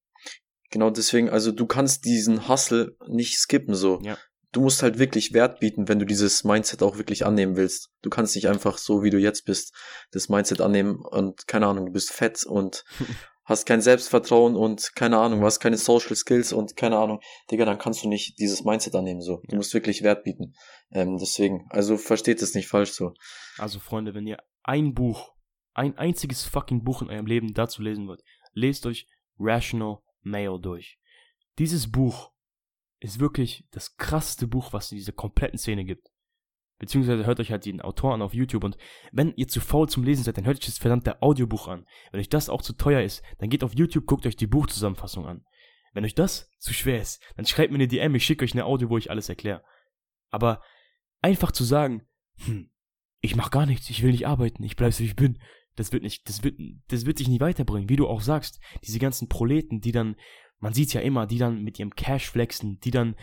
[0.72, 4.00] Genau deswegen, also du kannst diesen Hustle nicht skippen so.
[4.04, 4.18] Ja.
[4.52, 7.92] Du musst halt wirklich Wert bieten, wenn du dieses Mindset auch wirklich annehmen willst.
[8.02, 9.74] Du kannst nicht einfach so, wie du jetzt bist,
[10.12, 12.84] das Mindset annehmen und keine Ahnung, du bist fett und
[13.50, 17.20] hast kein Selbstvertrauen und keine Ahnung, hast keine Social Skills und keine Ahnung,
[17.50, 19.42] Digga, dann kannst du nicht dieses Mindset annehmen so.
[19.48, 20.54] Du musst wirklich Wert bieten.
[20.92, 23.14] Ähm, deswegen, also versteht es nicht falsch so.
[23.58, 25.34] Also Freunde, wenn ihr ein Buch,
[25.74, 28.24] ein einziges fucking Buch in eurem Leben dazu lesen wollt,
[28.54, 29.08] lest euch
[29.40, 31.00] Rational Male durch.
[31.58, 32.32] Dieses Buch
[33.00, 36.08] ist wirklich das krasseste Buch, was es in dieser kompletten Szene gibt.
[36.80, 38.78] Beziehungsweise hört euch halt den Autor an auf YouTube und
[39.12, 41.86] wenn ihr zu faul zum Lesen seid, dann hört euch das verdammte Audiobuch an.
[42.12, 45.28] Wenn euch das auch zu teuer ist, dann geht auf YouTube, guckt euch die Buchzusammenfassung
[45.28, 45.46] an.
[45.94, 48.66] Wenn euch das zu schwer ist, dann schreibt mir eine DM, ich schicke euch eine
[48.66, 49.62] Audio, wo ich alles erkläre.
[50.30, 50.62] Aber
[51.22, 52.08] einfach zu sagen,
[52.46, 52.70] hm,
[53.22, 55.40] ich mach gar nichts, ich will nicht arbeiten, ich bleib so wie ich bin,
[55.76, 57.90] das wird nicht, das wird, das wird dich nicht weiterbringen.
[57.90, 60.16] Wie du auch sagst, diese ganzen Proleten, die dann,
[60.60, 63.16] man sieht's ja immer, die dann mit ihrem Cash flexen, die dann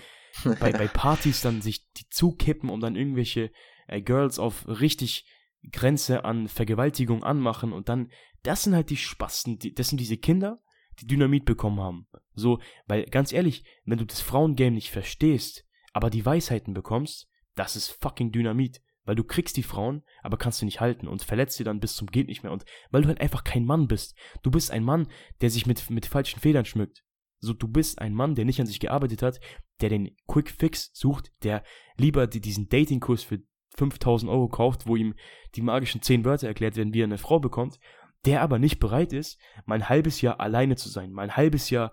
[0.45, 3.51] bei, bei Partys dann sich die zukippen und dann irgendwelche
[3.87, 5.27] äh, Girls auf richtig
[5.73, 8.11] Grenze an Vergewaltigung anmachen und dann,
[8.43, 10.61] das sind halt die Spasten, die, das sind diese Kinder,
[11.01, 12.07] die Dynamit bekommen haben.
[12.35, 17.77] So, weil ganz ehrlich, wenn du das Frauengame nicht verstehst, aber die Weisheiten bekommst, das
[17.77, 18.83] ist fucking Dynamit.
[19.05, 21.95] Weil du kriegst die Frauen, aber kannst sie nicht halten und verletzt sie dann bis
[21.95, 22.51] zum geht nicht mehr.
[22.51, 24.17] Und weil du halt einfach kein Mann bist.
[24.43, 25.09] Du bist ein Mann,
[25.41, 27.05] der sich mit, mit falschen Federn schmückt.
[27.47, 29.41] So, du bist ein Mann, der nicht an sich gearbeitet hat,
[29.81, 31.63] der den Quick Fix sucht, der
[31.97, 33.41] lieber die, diesen Datingkurs für
[33.77, 35.15] 5000 Euro kauft, wo ihm
[35.55, 37.79] die magischen 10 Wörter erklärt werden, wie er eine Frau bekommt,
[38.25, 41.71] der aber nicht bereit ist, mal ein halbes Jahr alleine zu sein, mal ein halbes
[41.71, 41.93] Jahr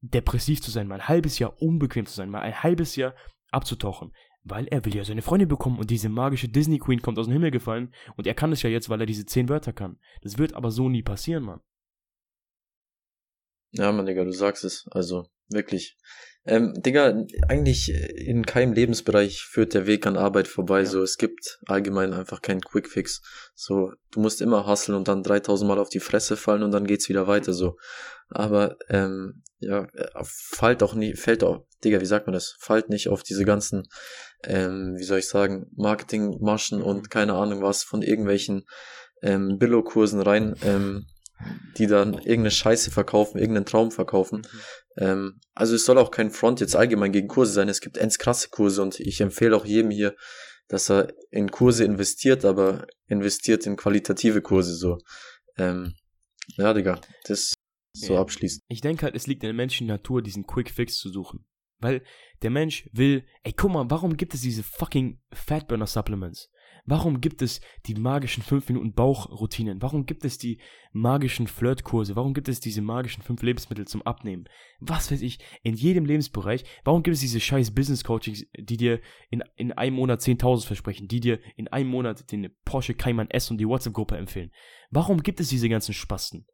[0.00, 3.14] depressiv zu sein, mal ein halbes Jahr unbequem zu sein, mal ein halbes Jahr
[3.50, 4.12] abzutauchen,
[4.42, 7.32] weil er will ja seine Freundin bekommen und diese magische Disney Queen kommt aus dem
[7.32, 9.98] Himmel gefallen und er kann es ja jetzt, weil er diese 10 Wörter kann.
[10.22, 11.60] Das wird aber so nie passieren, Mann.
[13.72, 14.86] Ja, Mann, Digga, du sagst es.
[14.90, 15.96] Also, wirklich.
[16.44, 20.80] Ähm, Digga, eigentlich in keinem Lebensbereich führt der Weg an Arbeit vorbei.
[20.80, 20.86] Ja.
[20.86, 23.22] So, es gibt allgemein einfach keinen Quickfix.
[23.54, 26.86] So, du musst immer hustlen und dann 3000 Mal auf die Fresse fallen und dann
[26.86, 27.52] geht's wieder weiter.
[27.52, 27.76] So,
[28.28, 29.86] aber ähm, ja,
[30.24, 32.56] fallt auch nie, fällt auch, Digga, wie sagt man das?
[32.58, 33.88] Fallt nicht auf diese ganzen,
[34.42, 38.64] ähm, wie soll ich sagen, Marketingmaschen und keine Ahnung was von irgendwelchen
[39.22, 40.56] ähm, Billo-Kursen rein.
[40.64, 41.06] Ähm,
[41.78, 44.42] die dann irgendeine Scheiße verkaufen, irgendeinen Traum verkaufen.
[44.42, 44.60] Mhm.
[44.98, 47.68] Ähm, also es soll auch kein Front jetzt allgemein gegen Kurse sein.
[47.68, 50.14] Es gibt ends krasse Kurse und ich empfehle auch jedem hier,
[50.68, 54.98] dass er in Kurse investiert, aber investiert in qualitative Kurse so.
[55.56, 55.94] Ähm,
[56.56, 57.54] ja, Digga, das
[57.94, 58.20] so ja.
[58.20, 58.62] abschließend.
[58.68, 61.44] Ich denke halt, es liegt in der menschlichen Natur, diesen Quick Fix zu suchen.
[61.78, 62.02] Weil
[62.42, 66.48] der Mensch will, ey, guck mal, warum gibt es diese fucking Fatburner Supplements?
[66.84, 69.80] Warum gibt es die magischen 5 Minuten Bauchroutinen?
[69.80, 70.58] Warum gibt es die
[70.92, 72.16] magischen Flirtkurse?
[72.16, 74.48] Warum gibt es diese magischen 5 Lebensmittel zum Abnehmen?
[74.80, 76.64] Was weiß ich, in jedem Lebensbereich.
[76.82, 81.06] Warum gibt es diese scheiß Business Coachings, die dir in, in einem Monat 10.000 versprechen,
[81.06, 84.50] die dir in einem Monat den Porsche Cayman S und die WhatsApp-Gruppe empfehlen?
[84.90, 86.46] Warum gibt es diese ganzen Spasten?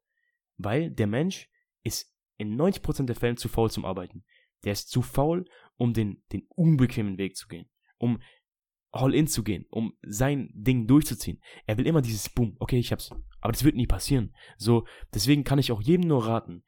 [0.59, 1.49] Weil der Mensch
[1.85, 4.25] ist in 90% der Fällen zu faul zum Arbeiten.
[4.65, 7.71] Der ist zu faul, um den, den unbequemen Weg zu gehen.
[7.97, 8.21] Um
[8.91, 11.41] all in zu gehen, um sein Ding durchzuziehen.
[11.67, 13.11] Er will immer dieses Boom, okay, ich hab's.
[13.41, 14.35] Aber das wird nie passieren.
[14.57, 16.65] So, deswegen kann ich auch jedem nur raten.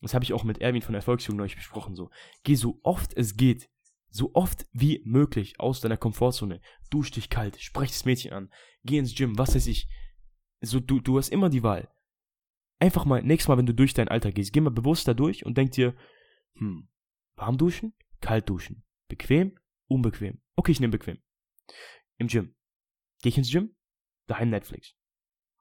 [0.00, 1.94] Das habe ich auch mit Erwin von Erfolgsjugend neulich besprochen.
[1.94, 2.10] So,
[2.42, 3.70] geh so oft es geht,
[4.10, 6.60] so oft wie möglich aus deiner Komfortzone.
[6.90, 8.52] Dusch dich kalt, sprech das Mädchen an,
[8.84, 9.88] geh ins Gym, was weiß ich.
[10.60, 11.88] So, du, du hast immer die Wahl.
[12.78, 15.46] Einfach mal, nächstes Mal, wenn du durch dein Alter gehst, geh mal bewusst da durch
[15.46, 15.94] und denk dir,
[16.56, 16.88] hm,
[17.36, 20.40] warm duschen, kalt duschen, bequem, unbequem.
[20.56, 21.18] Okay, ich nehme bequem.
[22.18, 22.54] Im Gym.
[23.22, 23.74] Geh ich ins Gym?
[24.26, 24.94] Daheim Netflix.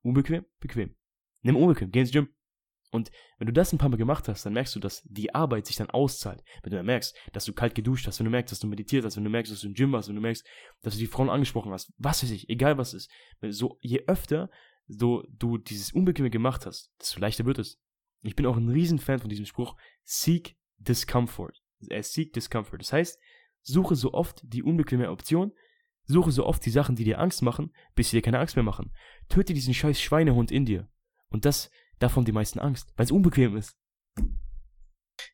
[0.02, 0.46] Unbequem?
[0.60, 0.96] Bequem.
[1.42, 2.30] Nimm unbequem, geh ins Gym.
[2.92, 5.66] Und wenn du das ein paar Mal gemacht hast, dann merkst du, dass die Arbeit
[5.66, 6.44] sich dann auszahlt.
[6.62, 9.04] Wenn du dann merkst, dass du kalt geduscht hast, wenn du merkst, dass du meditiert
[9.04, 10.46] hast, wenn du merkst, dass du im Gym warst, wenn du merkst,
[10.82, 13.10] dass du die Frauen angesprochen hast, was weiß ich, egal was ist.
[13.42, 14.52] So, je öfter
[14.88, 17.80] so, du dieses Unbequeme gemacht hast, desto leichter wird es.
[18.22, 21.62] Ich bin auch ein Riesenfan von diesem Spruch, seek discomfort.
[21.90, 22.80] Äh, seek discomfort.
[22.80, 23.20] Das heißt,
[23.64, 25.52] suche so oft die unbequeme Option,
[26.06, 28.64] Suche so oft die Sachen, die dir Angst machen, bis sie dir keine Angst mehr
[28.64, 28.92] machen.
[29.30, 30.88] Töte diesen scheiß Schweinehund in dir.
[31.30, 33.78] Und das, davon die meisten Angst, weil es unbequem ist.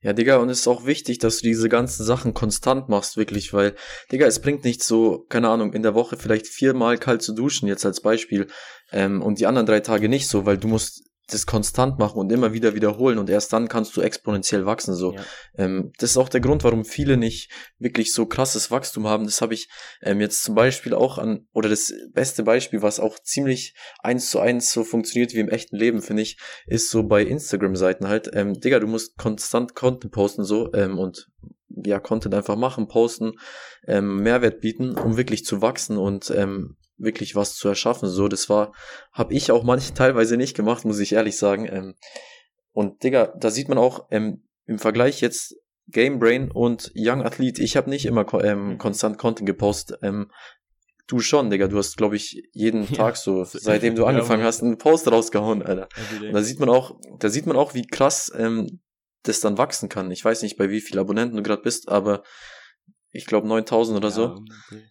[0.02, 3.54] Ja, Digga, und es ist auch wichtig, dass du diese ganzen Sachen konstant machst, wirklich,
[3.54, 3.76] weil,
[4.12, 7.68] Digga, es bringt nichts so, keine Ahnung, in der Woche vielleicht viermal kalt zu duschen,
[7.68, 8.48] jetzt als Beispiel,
[8.92, 12.32] ähm, und die anderen drei Tage nicht so, weil du musst das konstant machen und
[12.32, 14.96] immer wieder wiederholen und erst dann kannst du exponentiell wachsen.
[14.96, 15.22] So, ja.
[15.58, 19.26] ähm, das ist auch der Grund, warum viele nicht wirklich so krasses Wachstum haben.
[19.26, 19.70] Das habe ich
[20.02, 24.40] ähm, jetzt zum Beispiel auch an oder das beste Beispiel, was auch ziemlich eins zu
[24.40, 28.30] eins so funktioniert wie im echten Leben, finde ich, ist so bei Instagram-Seiten halt.
[28.34, 31.30] Ähm, Digga, du musst konstant Content posten so ähm, und
[31.70, 33.34] ja Content einfach machen, posten,
[33.88, 38.10] ähm, Mehrwert bieten, um wirklich zu wachsen und ähm, wirklich was zu erschaffen.
[38.10, 38.74] So, das war,
[39.12, 41.68] habe ich auch manche teilweise nicht gemacht, muss ich ehrlich sagen.
[41.72, 41.96] Ähm,
[42.72, 45.56] und Digga, da sieht man auch ähm, im Vergleich jetzt
[45.88, 47.64] Game Brain und Young Athlete.
[47.64, 50.00] Ich habe nicht immer ähm, konstant Content gepostet.
[50.04, 50.32] Ähm,
[51.08, 51.68] du schon, Digga.
[51.68, 52.98] Du hast, glaube ich, jeden ja.
[52.98, 55.90] Tag so, seitdem du angefangen ja, hast, einen Post rausgehauen, Alter.
[56.22, 58.82] Und da sieht man auch, da sieht man auch, wie krass ähm,
[59.24, 60.12] das dann wachsen kann.
[60.12, 62.24] Ich weiß nicht, bei wie viel Abonnenten du gerade bist, aber
[63.12, 64.26] ich glaube 9000 oder ja, so.
[64.26, 64.84] Okay.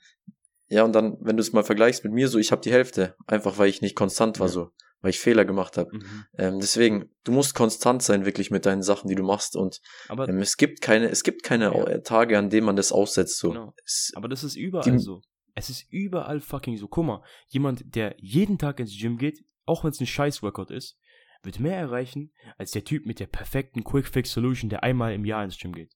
[0.69, 3.17] Ja, und dann, wenn du es mal vergleichst mit mir, so, ich habe die Hälfte,
[3.27, 4.53] einfach weil ich nicht konstant war, ja.
[4.53, 5.97] so, weil ich Fehler gemacht habe.
[5.97, 6.25] Mhm.
[6.37, 9.57] Ähm, deswegen, du musst konstant sein, wirklich mit deinen Sachen, die du machst.
[9.57, 11.99] Und aber, ähm, es gibt keine, es gibt keine ja.
[11.99, 13.39] Tage, an denen man das aussetzt.
[13.39, 13.51] So.
[13.51, 13.75] Genau.
[13.85, 15.23] Es, aber das ist überall die, so.
[15.55, 16.87] Es ist überall fucking so.
[16.87, 20.99] Guck mal, jemand, der jeden Tag ins Gym geht, auch wenn es ein Scheiß-Workout ist,
[21.43, 25.59] wird mehr erreichen als der Typ mit der perfekten Quick-Fix-Solution, der einmal im Jahr ins
[25.59, 25.95] Gym geht.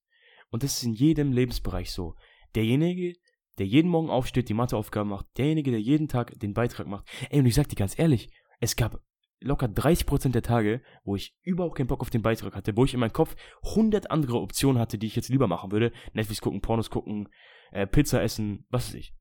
[0.51, 2.15] Und das ist in jedem Lebensbereich so.
[2.55, 3.15] Derjenige,
[3.63, 7.09] der jeden Morgen aufsteht, die Matheaufgaben macht, derjenige, der jeden Tag den Beitrag macht.
[7.31, 9.01] Ey, und ich sag dir ganz ehrlich, es gab
[9.39, 12.93] locker 30% der Tage, wo ich überhaupt keinen Bock auf den Beitrag hatte, wo ich
[12.93, 15.93] in meinem Kopf 100 andere Optionen hatte, die ich jetzt lieber machen würde.
[16.13, 17.29] Netflix gucken, Pornos gucken,
[17.71, 19.15] äh, Pizza essen, was weiß ich.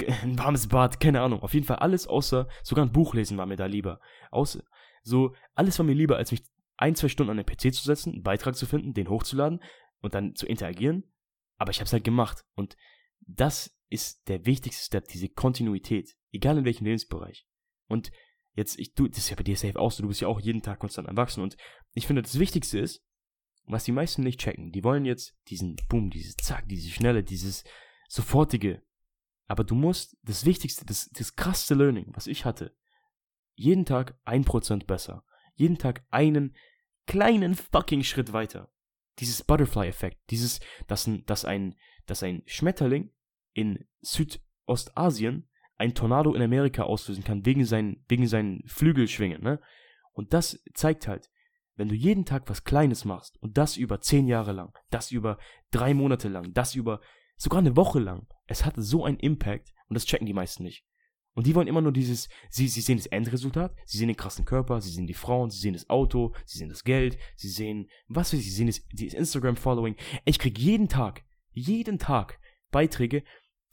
[0.24, 1.38] Ein warmes Bad, keine Ahnung.
[1.40, 4.00] Auf jeden Fall alles außer, sogar ein Buch lesen war mir da lieber.
[4.32, 4.64] Außer,
[5.04, 6.42] so, alles war mir lieber, als mich
[6.76, 9.62] ein, zwei Stunden an den PC zu setzen, einen Beitrag zu finden, den hochzuladen
[10.00, 11.04] und dann zu interagieren.
[11.56, 12.44] Aber ich hab's halt gemacht.
[12.56, 12.76] Und
[13.26, 17.46] das ist der wichtigste Step, diese Kontinuität, egal in welchem Lebensbereich.
[17.86, 18.10] Und
[18.54, 20.40] jetzt, ich, du, das ist ja bei dir safe auch so, du bist ja auch
[20.40, 21.56] jeden Tag konstant am Wachsen und
[21.92, 23.04] ich finde, das Wichtigste ist,
[23.66, 27.64] was die meisten nicht checken, die wollen jetzt diesen Boom, dieses Zack, diese Schnelle, dieses
[28.08, 28.82] sofortige.
[29.46, 32.76] Aber du musst, das Wichtigste, das, das krasseste Learning, was ich hatte,
[33.54, 35.24] jeden Tag ein Prozent besser.
[35.54, 36.56] Jeden Tag einen
[37.06, 38.70] kleinen fucking Schritt weiter.
[39.20, 41.76] Dieses Butterfly-Effekt, dieses, dass ein, dass ein,
[42.06, 43.10] dass ein Schmetterling
[43.52, 49.60] in Südostasien ein Tornado in Amerika auslösen kann, wegen seinen, wegen seinen Flügelschwingen, ne?
[50.12, 51.30] Und das zeigt halt,
[51.76, 55.38] wenn du jeden Tag was Kleines machst und das über zehn Jahre lang, das über
[55.72, 57.00] drei Monate lang, das über
[57.36, 60.84] sogar eine Woche lang, es hat so einen Impact und das checken die meisten nicht.
[61.34, 64.44] Und die wollen immer nur dieses, sie, sie sehen das Endresultat, sie sehen den krassen
[64.44, 67.90] Körper, sie sehen die Frauen, sie sehen das Auto, sie sehen das Geld, sie sehen,
[68.06, 69.96] was weiß ich, sie sehen das, das Instagram-Following.
[70.24, 71.24] Ich krieg jeden Tag
[71.54, 72.38] jeden Tag
[72.70, 73.24] Beiträge,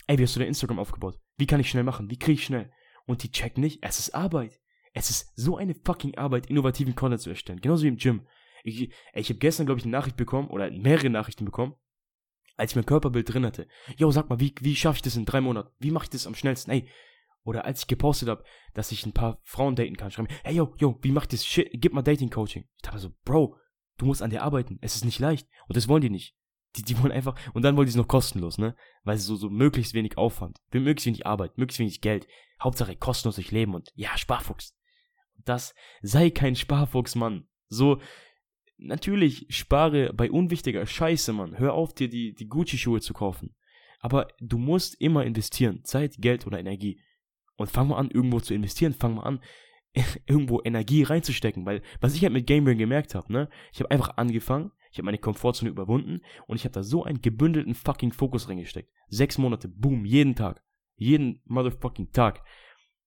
[0.08, 1.20] ey, wie hast du dein Instagram aufgebaut?
[1.38, 2.10] Wie kann ich schnell machen?
[2.10, 2.72] Wie kriege ich schnell?
[3.06, 4.60] Und die checken nicht, es ist Arbeit.
[4.94, 7.62] Es ist so eine fucking Arbeit, innovativen Content zu erstellen.
[7.62, 8.28] Genauso wie im Gym.
[8.64, 11.76] Ich, ich habe gestern, glaube ich, eine Nachricht bekommen, oder mehrere Nachrichten bekommen,
[12.58, 13.68] als ich mein Körperbild drin hatte.
[13.98, 15.74] Yo, sag mal, wie, wie schaffe ich das in drei Monaten?
[15.80, 16.72] Wie mache ich das am schnellsten?
[16.72, 16.88] Ey,
[17.44, 20.76] oder als ich gepostet habe, dass ich ein paar Frauen daten kann, schreiben, hey yo,
[20.78, 21.70] yo, wie macht das Shit?
[21.74, 22.66] Gib mal Dating Coaching.
[22.76, 23.58] Ich dachte so, Bro,
[23.98, 24.78] du musst an dir arbeiten.
[24.82, 25.48] Es ist nicht leicht.
[25.68, 26.36] Und das wollen die nicht.
[26.76, 28.76] Die, die wollen einfach, und dann wollen die es noch kostenlos, ne?
[29.04, 32.28] Weil sie so, so möglichst wenig Aufwand, möglichst wenig Arbeit, möglichst wenig Geld,
[32.62, 34.78] Hauptsache kostenlos durch Leben und ja, Sparfuchs.
[35.44, 37.48] Das sei kein Sparfuchs, Mann.
[37.68, 38.00] So,
[38.78, 41.58] natürlich, spare bei unwichtiger Scheiße, Mann.
[41.58, 43.56] Hör auf, dir die, die Gucci-Schuhe zu kaufen.
[44.00, 47.02] Aber du musst immer investieren, Zeit, Geld oder Energie.
[47.56, 49.42] Und fang mal an, irgendwo zu investieren, fang mal an,
[50.26, 54.18] irgendwo Energie reinzustecken, weil was ich halt mit Gamering gemerkt habe, ne, ich habe einfach
[54.18, 58.50] angefangen, ich habe meine Komfortzone überwunden und ich habe da so einen gebündelten fucking Fokus
[58.50, 58.92] reingesteckt.
[59.08, 60.64] Sechs Monate, boom, jeden Tag.
[60.98, 62.44] Jeden motherfucking Tag.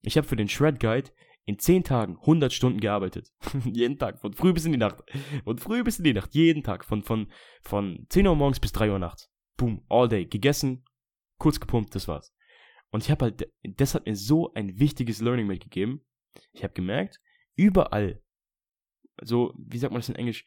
[0.00, 1.10] Ich habe für den Shred Guide
[1.44, 3.32] in zehn Tagen 100 Stunden gearbeitet.
[3.64, 5.04] jeden Tag, von früh bis in die Nacht.
[5.44, 6.86] Von früh bis in die Nacht, jeden Tag.
[6.86, 7.30] Von, von,
[7.60, 9.30] von 10 Uhr morgens bis 3 Uhr nachts.
[9.58, 10.24] Boom, all day.
[10.24, 10.84] Gegessen,
[11.38, 12.34] kurz gepumpt, das war's.
[12.90, 16.00] Und ich habe halt, das hat mir so ein wichtiges Learning mitgegeben.
[16.52, 17.20] Ich habe gemerkt,
[17.56, 18.22] überall,
[19.22, 20.44] so, wie sagt man das in Englisch,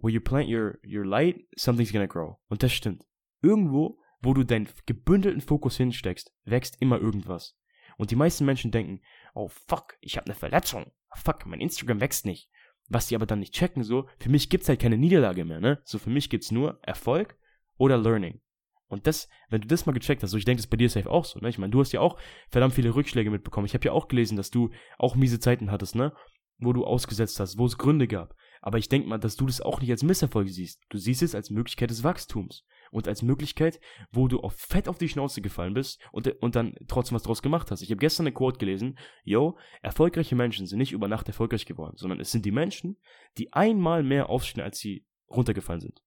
[0.00, 2.36] where you plant your, your light, something's gonna grow.
[2.48, 3.04] Und das stimmt.
[3.42, 7.56] Irgendwo, wo du deinen gebündelten Fokus hinsteckst, wächst immer irgendwas.
[7.96, 9.00] Und die meisten Menschen denken,
[9.34, 10.92] oh fuck, ich habe eine Verletzung.
[11.16, 12.50] Fuck, mein Instagram wächst nicht.
[12.88, 15.80] Was die aber dann nicht checken, so, für mich gibt's halt keine Niederlage mehr, ne?
[15.84, 17.36] So, für mich gibt's nur Erfolg
[17.76, 18.40] oder Learning.
[18.88, 20.88] Und das, wenn du das mal gecheckt hast, so ich denke, das ist bei dir
[20.88, 21.48] safe auch so, ne?
[21.48, 22.18] Ich meine, du hast ja auch
[22.48, 23.66] verdammt viele Rückschläge mitbekommen.
[23.66, 26.12] Ich habe ja auch gelesen, dass du auch miese Zeiten hattest, ne?
[26.58, 28.34] Wo du ausgesetzt hast, wo es Gründe gab.
[28.60, 30.82] Aber ich denke mal, dass du das auch nicht als Misserfolg siehst.
[30.90, 33.80] Du siehst es als Möglichkeit des Wachstums und als Möglichkeit,
[34.12, 37.42] wo du auf fett auf die Schnauze gefallen bist und, und dann trotzdem was draus
[37.42, 37.82] gemacht hast.
[37.82, 41.96] Ich habe gestern eine Quote gelesen, yo, erfolgreiche Menschen sind nicht über Nacht erfolgreich geworden,
[41.96, 42.98] sondern es sind die Menschen,
[43.38, 46.02] die einmal mehr aufstehen, als sie runtergefallen sind.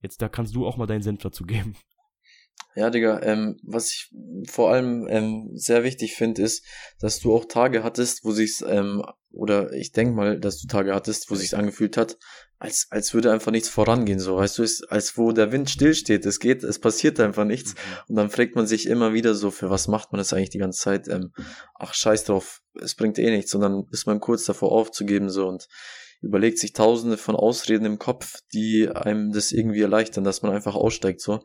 [0.00, 1.74] Jetzt da kannst du auch mal deinen Senf dazu geben.
[2.74, 4.10] Ja, Digga, ähm, was ich
[4.48, 6.64] vor allem ähm, sehr wichtig finde, ist,
[7.00, 10.94] dass du auch Tage hattest, wo sich's, ähm, oder ich denk mal, dass du Tage
[10.94, 12.18] hattest, wo sich's angefühlt hat,
[12.60, 16.26] als, als würde einfach nichts vorangehen, so, weißt du, ist, als wo der Wind stillsteht,
[16.26, 17.74] es geht, es passiert einfach nichts.
[17.74, 17.80] Mhm.
[18.08, 20.58] Und dann fragt man sich immer wieder so, für was macht man das eigentlich die
[20.58, 21.08] ganze Zeit?
[21.08, 21.32] Ähm,
[21.74, 23.54] ach, scheiß drauf, es bringt eh nichts.
[23.54, 25.68] Und dann ist man kurz davor aufzugeben, so, und
[26.20, 30.74] überlegt sich tausende von Ausreden im Kopf, die einem das irgendwie erleichtern, dass man einfach
[30.74, 31.36] aussteigt, so.
[31.36, 31.40] Mhm.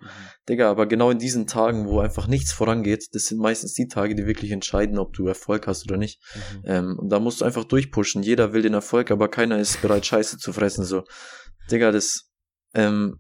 [0.50, 4.16] Digga, aber genau in diesen Tagen, wo einfach nichts vorangeht, das sind meistens die Tage,
[4.16, 6.20] die wirklich entscheiden, ob du Erfolg hast oder nicht.
[6.34, 6.62] Mhm.
[6.66, 8.24] Ähm, und da musst du einfach durchpushen.
[8.24, 11.04] Jeder will den Erfolg, aber keiner ist bereit, Scheiße zu fressen, so.
[11.70, 12.32] Digga, das,
[12.74, 13.20] ähm,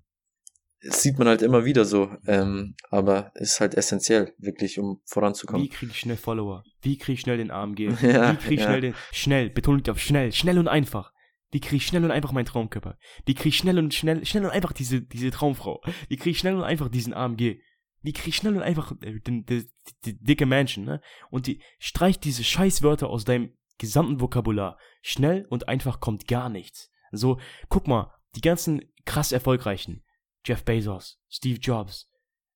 [0.82, 5.64] das sieht man halt immer wieder so, ähm, aber ist halt essentiell, wirklich, um voranzukommen.
[5.64, 6.64] Wie kriege ich schnell Follower?
[6.82, 7.94] Wie kriege ich schnell den AMG?
[8.02, 8.66] Ja, Wie kriege ich ja.
[8.68, 11.13] schnell den, schnell, betont auf schnell, schnell und einfach.
[11.54, 12.98] Wie kriege ich schnell und einfach meinen Traumkörper?
[13.26, 15.84] Wie kriege ich schnell und schnell, schnell und einfach diese, diese Traumfrau?
[16.10, 17.60] Wie kriege ich schnell und einfach diesen AMG?
[18.02, 19.70] Wie kriege ich schnell und einfach äh, den, den,
[20.04, 21.00] die, die dicke Mansion, ne?
[21.30, 24.80] Und die streicht diese Scheißwörter aus deinem gesamten Vokabular.
[25.04, 26.90] Schnell und einfach kommt gar nichts.
[27.12, 27.40] So,
[27.70, 30.04] guck mal, die ganzen krass erfolgreichen.
[30.44, 32.10] Jeff Bezos, Steve Jobs,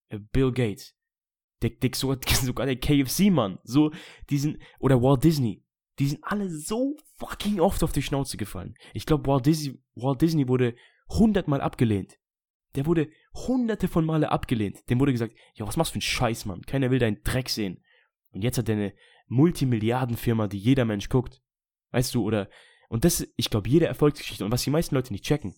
[0.10, 0.96] äh, Bill Gates,
[1.62, 3.92] Dick, Dick, sogar, sogar der KFC-Mann, so,
[4.32, 5.64] diesen, oder Walt Disney,
[6.00, 8.76] die sind alle so fucking oft auf die Schnauze gefallen.
[8.94, 10.76] Ich glaube, Walt Disney, Walt Disney wurde
[11.10, 12.18] hundertmal abgelehnt.
[12.76, 14.88] Der wurde hunderte von Male abgelehnt.
[14.90, 16.62] Dem wurde gesagt, ja, was machst du für ein Scheiß, Mann?
[16.62, 17.84] Keiner will deinen Dreck sehen.
[18.32, 18.94] Und jetzt hat er eine
[19.28, 21.42] Multimilliardenfirma, die jeder Mensch guckt.
[21.92, 22.50] Weißt du, oder,
[22.90, 25.56] und das, ich glaube, jede Erfolgsgeschichte, und was die meisten Leute nicht checken,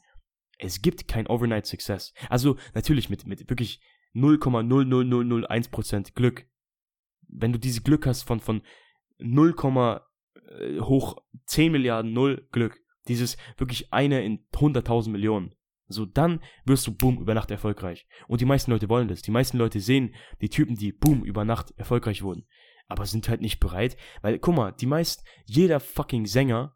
[0.57, 2.13] es gibt kein Overnight Success.
[2.29, 3.81] Also, natürlich mit, mit wirklich
[4.15, 6.47] 0,00001% Glück.
[7.27, 8.61] Wenn du dieses Glück hast von, von
[9.19, 9.53] 0,
[10.49, 12.79] äh, hoch 10 Milliarden, null Glück.
[13.07, 15.55] Dieses wirklich eine in 100.000 Millionen.
[15.87, 18.07] So, dann wirst du boom über Nacht erfolgreich.
[18.27, 19.23] Und die meisten Leute wollen das.
[19.23, 22.45] Die meisten Leute sehen die Typen, die boom über Nacht erfolgreich wurden.
[22.87, 26.75] Aber sind halt nicht bereit, weil, guck mal, die meisten, jeder fucking Sänger,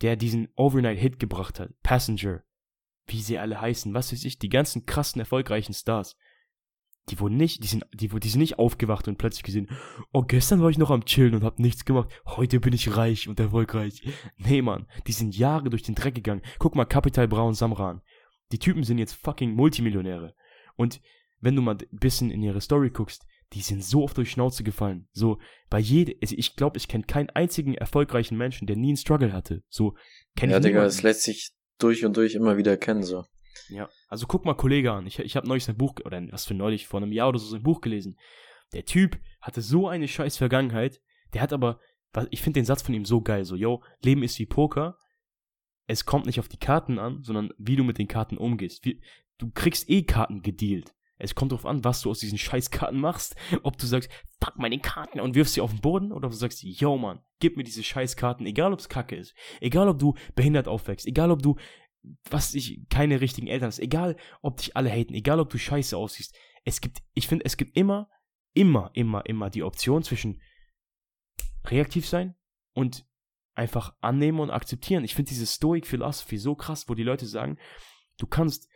[0.00, 2.42] der diesen Overnight-Hit gebracht hat, Passenger,
[3.06, 6.16] wie sie alle heißen, was weiß ich, die ganzen krassen, erfolgreichen Stars,
[7.10, 9.68] die wurden nicht, die sind, die, die sind nicht aufgewacht und plötzlich gesehen,
[10.12, 13.28] oh, gestern war ich noch am Chillen und hab nichts gemacht, heute bin ich reich
[13.28, 14.02] und erfolgreich.
[14.36, 16.42] Nee, Mann, die sind Jahre durch den Dreck gegangen.
[16.58, 18.02] Guck mal, Capital Bra und Samran.
[18.52, 20.34] Die Typen sind jetzt fucking Multimillionäre.
[20.76, 21.00] Und
[21.40, 24.62] wenn du mal ein bisschen in ihre Story guckst, die sind so oft durch Schnauze
[24.62, 25.08] gefallen.
[25.12, 25.38] So,
[25.70, 29.32] bei jedem, also ich glaube, ich kenne keinen einzigen erfolgreichen Menschen, der nie einen Struggle
[29.32, 29.62] hatte.
[29.68, 29.96] So,
[30.36, 33.24] kenn ja, ich Digga, es lässt sich durch und durch immer wieder erkennen, so.
[33.68, 35.06] Ja, also guck mal Kollege an.
[35.06, 37.46] Ich, ich habe neulich sein Buch, oder was für neulich, vor einem Jahr oder so
[37.48, 38.18] sein Buch gelesen.
[38.72, 41.00] Der Typ hatte so eine scheiß Vergangenheit,
[41.32, 41.80] der hat aber,
[42.30, 44.98] ich finde den Satz von ihm so geil, so, yo, Leben ist wie Poker,
[45.86, 48.84] es kommt nicht auf die Karten an, sondern wie du mit den Karten umgehst.
[48.84, 49.00] Wie,
[49.38, 50.94] du kriegst eh Karten gedealt.
[51.16, 53.34] Es kommt darauf an, was du aus diesen Scheißkarten machst.
[53.62, 54.10] Ob du sagst,
[54.40, 57.20] fuck meine Karten und wirfst sie auf den Boden oder ob du sagst, yo Mann,
[57.40, 59.34] gib mir diese Scheißkarten, egal ob es kacke ist.
[59.60, 61.56] Egal ob du behindert aufwächst, egal ob du
[62.30, 65.96] was ich, keine richtigen Eltern hast, egal ob dich alle haten, egal ob du scheiße
[65.96, 66.34] aussiehst,
[66.64, 68.08] es gibt, ich finde, es gibt immer,
[68.54, 70.40] immer, immer, immer die Option zwischen
[71.66, 72.34] reaktiv sein
[72.72, 73.06] und
[73.54, 75.04] einfach annehmen und akzeptieren.
[75.04, 77.58] Ich finde diese Stoic Philosophy so krass, wo die Leute sagen,
[78.18, 78.68] du kannst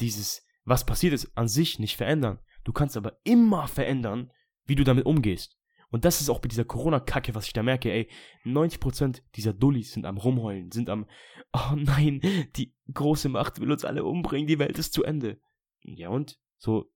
[0.00, 2.38] dieses, was passiert ist, an sich nicht verändern.
[2.64, 4.30] Du kannst aber immer verändern,
[4.64, 5.57] wie du damit umgehst.
[5.90, 8.08] Und das ist auch bei dieser Corona-Kacke, was ich da merke, ey.
[8.44, 11.06] 90% dieser Dullis sind am Rumheulen, sind am,
[11.52, 12.20] oh nein,
[12.56, 15.40] die große Macht will uns alle umbringen, die Welt ist zu Ende.
[15.82, 16.38] Ja und?
[16.58, 16.90] So,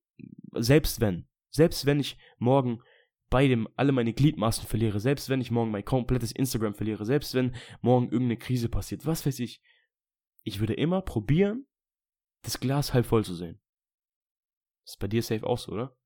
[0.52, 2.82] selbst wenn, selbst wenn ich morgen
[3.30, 7.32] bei dem alle meine Gliedmaßen verliere, selbst wenn ich morgen mein komplettes Instagram verliere, selbst
[7.32, 9.62] wenn morgen irgendeine Krise passiert, was weiß ich,
[10.42, 11.66] ich würde immer probieren,
[12.42, 13.58] das Glas halb voll zu sehen.
[14.84, 15.96] Das ist bei dir safe auch so, oder?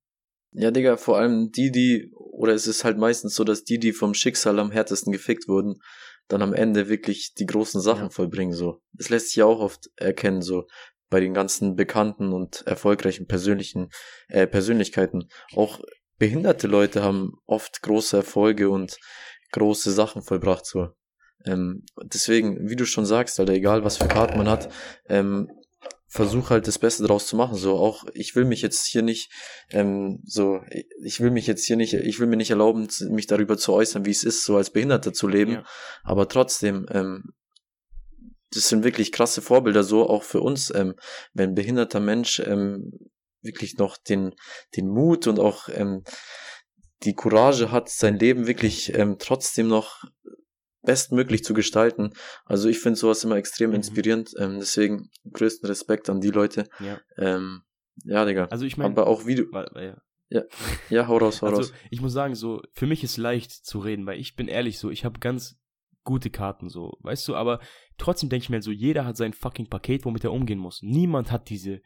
[0.59, 3.93] Ja, Digga, vor allem die, die, oder es ist halt meistens so, dass die, die
[3.93, 5.83] vom Schicksal am härtesten gefickt wurden,
[6.28, 8.11] dann am Ende wirklich die großen Sachen ja.
[8.11, 8.81] vollbringen, so.
[8.95, 10.66] Das lässt sich ja auch oft erkennen, so
[11.11, 13.91] bei den ganzen bekannten und erfolgreichen persönlichen
[14.28, 15.28] äh, Persönlichkeiten.
[15.55, 15.81] Auch
[16.19, 18.97] behinderte Leute haben oft große Erfolge und
[19.53, 20.89] große Sachen vollbracht, so.
[21.45, 24.73] Ähm, deswegen, wie du schon sagst, Alter, egal was für Karten man hat,
[25.09, 25.49] ähm,
[26.09, 27.57] versuche halt das Beste draus zu machen.
[27.57, 29.31] So auch, ich will mich jetzt hier nicht,
[29.70, 30.61] ähm, so,
[31.03, 34.05] ich will mich jetzt hier nicht, ich will mir nicht erlauben, mich darüber zu äußern,
[34.05, 35.53] wie es ist, so als Behinderter zu leben.
[35.53, 35.65] Ja.
[36.05, 37.24] Aber trotzdem, ähm,
[38.51, 40.95] das sind wirklich krasse Vorbilder, so auch für uns, ähm,
[41.35, 42.93] wenn ein behinderter Mensch ähm,
[43.43, 44.35] wirklich noch den,
[44.77, 46.05] den Mut und auch ähm,
[47.03, 50.05] die Courage hat, sein Leben wirklich ähm, trotzdem noch
[50.87, 52.13] bestmöglich zu gestalten.
[52.47, 53.77] Also ich finde sowas immer extrem mhm.
[53.77, 54.33] inspirierend.
[54.39, 56.69] Ähm, deswegen größten Respekt an die Leute.
[56.81, 57.63] Ja, ähm,
[58.05, 58.47] ja Digga.
[58.47, 59.45] Also ich meine, aber auch wie du.
[59.53, 59.99] Ja.
[60.29, 60.43] Ja,
[60.91, 61.73] ja, hau raus, hau also, raus.
[61.89, 64.91] Ich muss sagen, so, für mich ist leicht zu reden, weil ich bin ehrlich so,
[64.91, 65.57] ich habe ganz
[66.03, 67.61] gute Karten, so, weißt du, aber
[67.97, 70.81] trotzdem denke ich mir so, jeder hat sein fucking Paket, womit er umgehen muss.
[70.83, 71.81] Niemand hat diese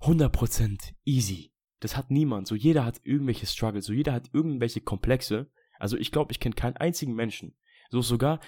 [0.00, 1.52] 100% easy.
[1.80, 2.46] Das hat niemand.
[2.46, 5.50] So, jeder hat irgendwelche Struggles, so, jeder hat irgendwelche Komplexe.
[5.78, 7.56] Also, ich glaube, ich kenne keinen einzigen Menschen,
[7.92, 8.40] so sogar,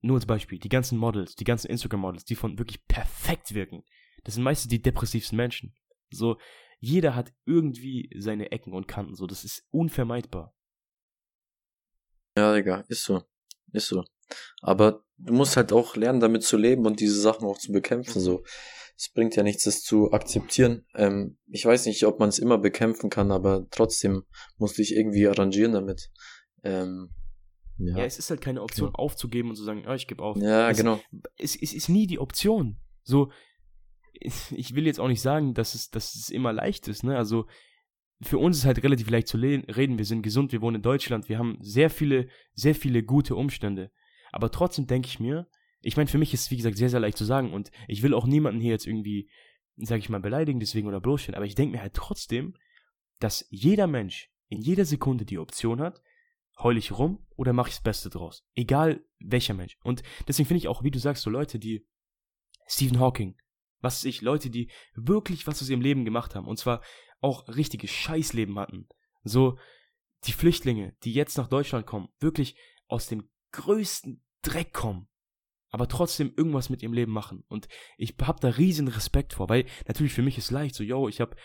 [0.00, 3.84] nur als Beispiel, die ganzen Models, die ganzen Instagram-Models, die von wirklich perfekt wirken,
[4.24, 5.74] das sind meistens die depressivsten Menschen.
[6.10, 6.38] So,
[6.80, 10.54] jeder hat irgendwie seine Ecken und Kanten, so, das ist unvermeidbar.
[12.36, 13.22] Ja, Digga, ist so.
[13.72, 14.04] Ist so.
[14.62, 18.20] Aber du musst halt auch lernen, damit zu leben und diese Sachen auch zu bekämpfen,
[18.20, 18.42] so.
[18.96, 20.86] Es bringt ja nichts, das zu akzeptieren.
[20.94, 24.24] Ähm, ich weiß nicht, ob man es immer bekämpfen kann, aber trotzdem
[24.56, 26.10] musst du dich irgendwie arrangieren damit.
[26.64, 27.10] Ähm,
[27.78, 27.98] ja.
[27.98, 28.04] ja.
[28.04, 28.98] es ist halt keine Option, genau.
[28.98, 30.36] aufzugeben und zu sagen, ja, ich gebe auf.
[30.36, 31.00] Ja, es, genau.
[31.36, 32.76] Es, es ist nie die Option.
[33.02, 33.30] So,
[34.12, 37.16] ich will jetzt auch nicht sagen, dass es, dass es immer leicht ist, ne?
[37.16, 37.46] Also,
[38.20, 39.96] für uns ist halt relativ leicht zu reden.
[39.96, 43.92] Wir sind gesund, wir wohnen in Deutschland, wir haben sehr viele, sehr viele gute Umstände.
[44.32, 45.46] Aber trotzdem denke ich mir,
[45.82, 48.02] ich meine, für mich ist es, wie gesagt, sehr, sehr leicht zu sagen und ich
[48.02, 49.30] will auch niemanden hier jetzt irgendwie,
[49.76, 52.54] sag ich mal, beleidigen deswegen oder bloßstellen, aber ich denke mir halt trotzdem,
[53.20, 56.02] dass jeder Mensch in jeder Sekunde die Option hat,
[56.58, 58.44] heul ich rum oder mache ich das Beste draus.
[58.54, 59.78] Egal welcher Mensch.
[59.82, 61.86] Und deswegen finde ich auch, wie du sagst, so Leute, die
[62.66, 63.36] Stephen Hawking,
[63.80, 66.82] was weiß ich, Leute, die wirklich was aus ihrem Leben gemacht haben und zwar
[67.20, 68.88] auch richtiges Scheißleben hatten.
[69.22, 69.58] So
[70.26, 72.56] die Flüchtlinge, die jetzt nach Deutschland kommen, wirklich
[72.88, 75.08] aus dem größten Dreck kommen,
[75.70, 77.44] aber trotzdem irgendwas mit ihrem Leben machen.
[77.48, 81.08] Und ich hab da riesen Respekt vor, weil natürlich für mich ist leicht, so, yo,
[81.08, 81.36] ich hab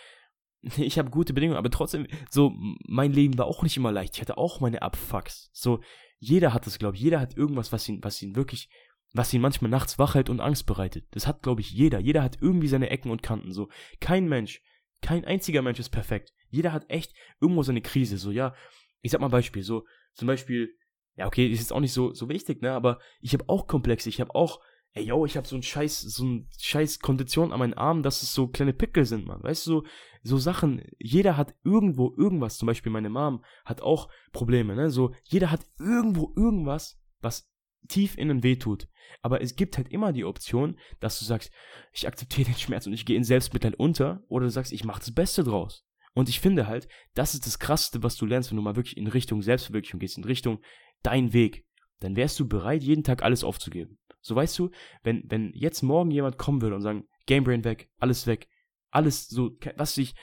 [0.77, 2.53] ich habe gute Bedingungen, aber trotzdem, so,
[2.87, 4.15] mein Leben war auch nicht immer leicht.
[4.15, 5.49] Ich hatte auch meine Abfucks.
[5.53, 5.81] So,
[6.19, 7.01] jeder hat das, glaube ich.
[7.01, 8.69] Jeder hat irgendwas, was ihn, was ihn wirklich,
[9.13, 11.05] was ihn manchmal nachts wach hält und Angst bereitet.
[11.11, 11.99] Das hat, glaube ich, jeder.
[11.99, 13.51] Jeder hat irgendwie seine Ecken und Kanten.
[13.51, 13.69] So,
[13.99, 14.61] kein Mensch,
[15.01, 16.33] kein einziger Mensch ist perfekt.
[16.49, 18.17] Jeder hat echt irgendwo seine Krise.
[18.17, 18.55] So, ja,
[19.01, 19.63] ich sag mal Beispiel.
[19.63, 20.73] So, zum Beispiel,
[21.15, 24.09] ja, okay, ist jetzt auch nicht so, so wichtig, ne, aber ich habe auch Komplexe.
[24.09, 24.61] Ich habe auch
[24.93, 28.21] ey, yo, ich habe so ein scheiß, so ein scheiß Kondition an meinen Armen, dass
[28.21, 29.41] es so kleine Pickel sind, man.
[29.41, 29.83] Weißt du, so,
[30.23, 35.13] so Sachen, jeder hat irgendwo irgendwas, zum Beispiel meine Mom hat auch Probleme, ne, so,
[35.23, 37.49] jeder hat irgendwo irgendwas, was
[37.87, 38.87] tief innen wehtut.
[39.21, 41.51] Aber es gibt halt immer die Option, dass du sagst,
[41.91, 44.99] ich akzeptiere den Schmerz und ich gehe in Selbstmitleid unter, oder du sagst, ich mache
[44.99, 45.85] das Beste draus.
[46.13, 48.97] Und ich finde halt, das ist das Krasseste, was du lernst, wenn du mal wirklich
[48.97, 50.59] in Richtung Selbstverwirklichung gehst, in Richtung
[51.01, 51.65] dein Weg.
[51.99, 53.97] Dann wärst du bereit, jeden Tag alles aufzugeben.
[54.23, 54.71] So weißt du,
[55.03, 58.47] wenn, wenn jetzt morgen jemand kommen würde und sagen, Gamebrain weg, alles weg,
[58.89, 60.15] alles so, was ich,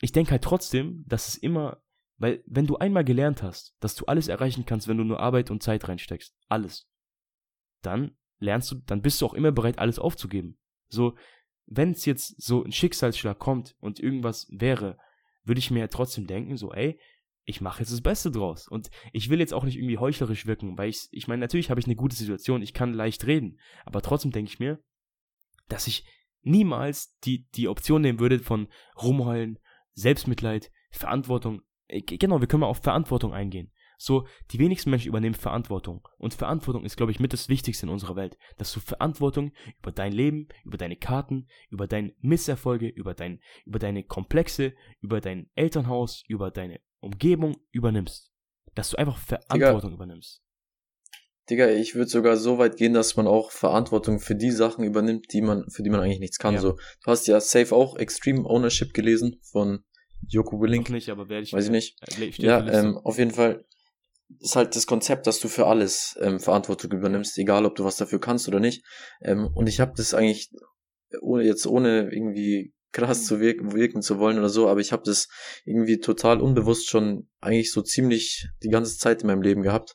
[0.00, 1.82] ich denke halt trotzdem, dass es immer,
[2.16, 5.50] weil wenn du einmal gelernt hast, dass du alles erreichen kannst, wenn du nur Arbeit
[5.50, 6.90] und Zeit reinsteckst, alles,
[7.80, 10.58] dann lernst du, dann bist du auch immer bereit, alles aufzugeben.
[10.88, 11.16] So,
[11.66, 14.98] wenn es jetzt so ein Schicksalsschlag kommt und irgendwas wäre,
[15.44, 16.98] würde ich mir ja trotzdem denken, so, ey,
[17.44, 18.68] ich mache jetzt das Beste draus.
[18.68, 21.80] Und ich will jetzt auch nicht irgendwie heuchlerisch wirken, weil ich, ich meine, natürlich habe
[21.80, 24.82] ich eine gute Situation, ich kann leicht reden, aber trotzdem denke ich mir,
[25.68, 26.04] dass ich
[26.42, 28.68] niemals die, die Option nehmen würde von
[29.00, 29.58] rumheulen,
[29.94, 31.62] Selbstmitleid, Verantwortung.
[31.88, 33.72] Äh, genau, wir können mal auf Verantwortung eingehen.
[33.98, 36.08] So, die wenigsten Menschen übernehmen Verantwortung.
[36.18, 38.36] Und Verantwortung ist, glaube ich, mit das Wichtigste in unserer Welt.
[38.58, 43.78] Dass du Verantwortung über dein Leben, über deine Karten, über deine Misserfolge, über, dein, über
[43.78, 48.30] deine Komplexe, über dein Elternhaus, über deine Umgebung übernimmst.
[48.74, 50.42] Dass du einfach Verantwortung Digga, übernimmst.
[51.50, 55.32] Digga, ich würde sogar so weit gehen, dass man auch Verantwortung für die Sachen übernimmt,
[55.32, 56.54] die man, für die man eigentlich nichts kann.
[56.54, 56.60] Ja.
[56.60, 59.84] So, du hast ja safe auch Extreme Ownership gelesen von
[60.26, 60.88] Joko Willink.
[60.88, 61.52] Noch nicht, aber werde ich.
[61.52, 61.98] Weiß ich nicht.
[62.18, 63.64] Äh, ja, ähm, auf jeden Fall
[64.38, 67.96] ist halt das Konzept, dass du für alles ähm, Verantwortung übernimmst, egal ob du was
[67.96, 68.84] dafür kannst oder nicht.
[69.20, 70.50] Ähm, und ich habe das eigentlich
[71.20, 75.02] ohne jetzt ohne irgendwie krass zu wirken, wirken zu wollen oder so, aber ich habe
[75.04, 75.28] das
[75.64, 79.94] irgendwie total unbewusst schon eigentlich so ziemlich die ganze Zeit in meinem Leben gehabt.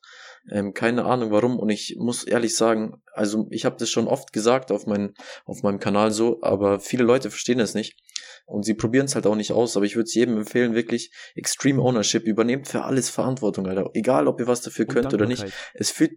[0.50, 4.32] Ähm, keine Ahnung warum und ich muss ehrlich sagen, also ich habe das schon oft
[4.34, 5.14] gesagt auf, mein,
[5.46, 7.98] auf meinem Kanal so, aber viele Leute verstehen es nicht
[8.46, 11.12] und sie probieren es halt auch nicht aus, aber ich würde es jedem empfehlen, wirklich
[11.36, 13.90] Extreme Ownership, übernehmt für alles Verantwortung, Alter.
[13.94, 15.46] Egal, ob ihr was dafür könnt oder nicht.
[15.74, 16.14] Es fühlt,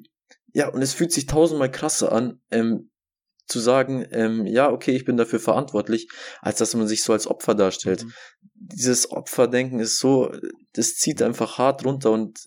[0.54, 2.90] ja, und es fühlt sich tausendmal krasser an, ähm,
[3.50, 6.08] zu sagen, ähm, ja, okay, ich bin dafür verantwortlich,
[6.40, 8.04] als dass man sich so als Opfer darstellt.
[8.04, 8.12] Mhm.
[8.54, 10.32] Dieses Opferdenken ist so,
[10.72, 12.38] das zieht einfach hart runter und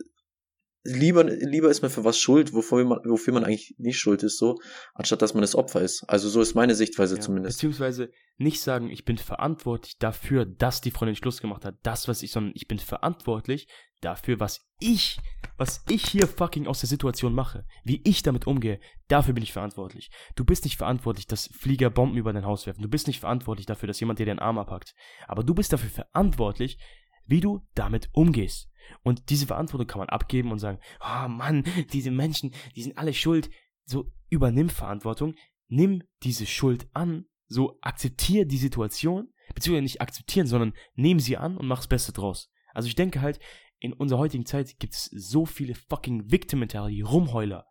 [0.83, 4.37] lieber, lieber ist man für was schuld, wofür man, wofür man eigentlich nicht schuld ist,
[4.37, 4.59] so,
[4.93, 6.03] anstatt dass man das Opfer ist.
[6.07, 7.57] Also so ist meine Sichtweise Ja, zumindest.
[7.57, 12.21] Beziehungsweise nicht sagen, ich bin verantwortlich dafür, dass die Freundin Schluss gemacht hat, das, was
[12.23, 13.67] ich, sondern ich bin verantwortlich
[14.03, 15.19] dafür, was ich,
[15.57, 19.53] was ich hier fucking aus der Situation mache, wie ich damit umgehe, dafür bin ich
[19.53, 20.11] verantwortlich.
[20.35, 22.81] Du bist nicht verantwortlich, dass Flieger Bomben über dein Haus werfen.
[22.81, 24.95] Du bist nicht verantwortlich dafür, dass jemand dir den Arm abpackt.
[25.27, 26.77] Aber du bist dafür verantwortlich,
[27.25, 28.69] wie du damit umgehst.
[29.01, 31.63] Und diese Verantwortung kann man abgeben und sagen, oh Mann,
[31.93, 33.49] diese Menschen, die sind alle schuld.
[33.85, 35.35] So, übernimm Verantwortung,
[35.67, 41.57] nimm diese Schuld an, so akzeptier die Situation, beziehungsweise nicht akzeptieren, sondern nehm sie an
[41.57, 42.51] und mach das Beste draus.
[42.73, 43.39] Also ich denke halt,
[43.83, 47.65] in unserer heutigen Zeit gibt es so viele fucking Victim Mentality, Rumheuler,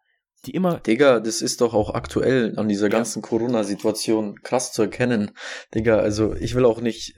[0.44, 2.98] die immer, Digga, das ist doch auch aktuell an dieser Ja.
[2.98, 5.30] ganzen Corona-Situation krass zu erkennen.
[5.74, 7.14] Digga, also ich will auch nicht,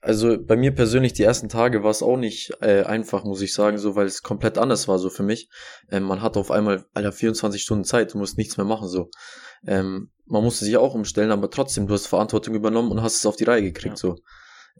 [0.00, 3.54] also bei mir persönlich die ersten Tage war es auch nicht äh, einfach, muss ich
[3.54, 5.48] sagen, so, weil es komplett anders war so für mich.
[5.88, 9.10] Ähm, man hat auf einmal, Alter, 24 Stunden Zeit, du musst nichts mehr machen, so.
[9.64, 13.26] Ähm, man musste sich auch umstellen, aber trotzdem, du hast Verantwortung übernommen und hast es
[13.26, 13.96] auf die Reihe gekriegt, Ja.
[13.96, 14.16] so.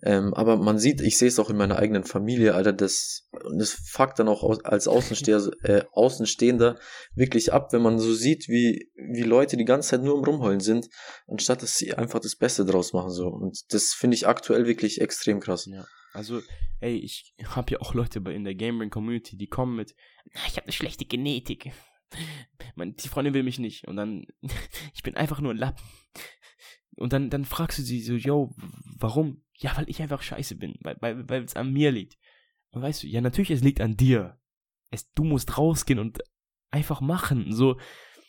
[0.03, 3.73] Ähm, aber man sieht, ich sehe es auch in meiner eigenen Familie, Alter, das, das
[3.73, 6.79] fuckt dann auch als Außensteher, äh, Außenstehender
[7.15, 10.61] wirklich ab, wenn man so sieht, wie, wie Leute die ganze Zeit nur im Rumheulen
[10.61, 10.89] sind,
[11.27, 13.27] anstatt dass sie einfach das Beste draus machen, so.
[13.29, 15.67] Und das finde ich aktuell wirklich extrem krass.
[15.67, 15.85] Ja.
[16.13, 16.43] Also,
[16.81, 19.95] ey, ich habe ja auch Leute in der Gaming Community, die kommen mit,
[20.33, 21.73] "Na, ich habe eine schlechte Genetik.
[22.75, 23.87] Man, die Freundin will mich nicht.
[23.87, 24.27] Und dann,
[24.95, 25.85] ich bin einfach nur ein Lappen.
[26.99, 28.55] Und dann, dann fragst du sie so, yo,
[28.99, 29.43] warum?
[29.55, 32.19] Ja, weil ich einfach scheiße bin, weil weil weil es an mir liegt.
[32.71, 34.39] Und weißt du, ja, natürlich, es liegt an dir.
[34.91, 36.21] Es, du musst rausgehen und
[36.71, 37.53] einfach machen.
[37.53, 37.79] So,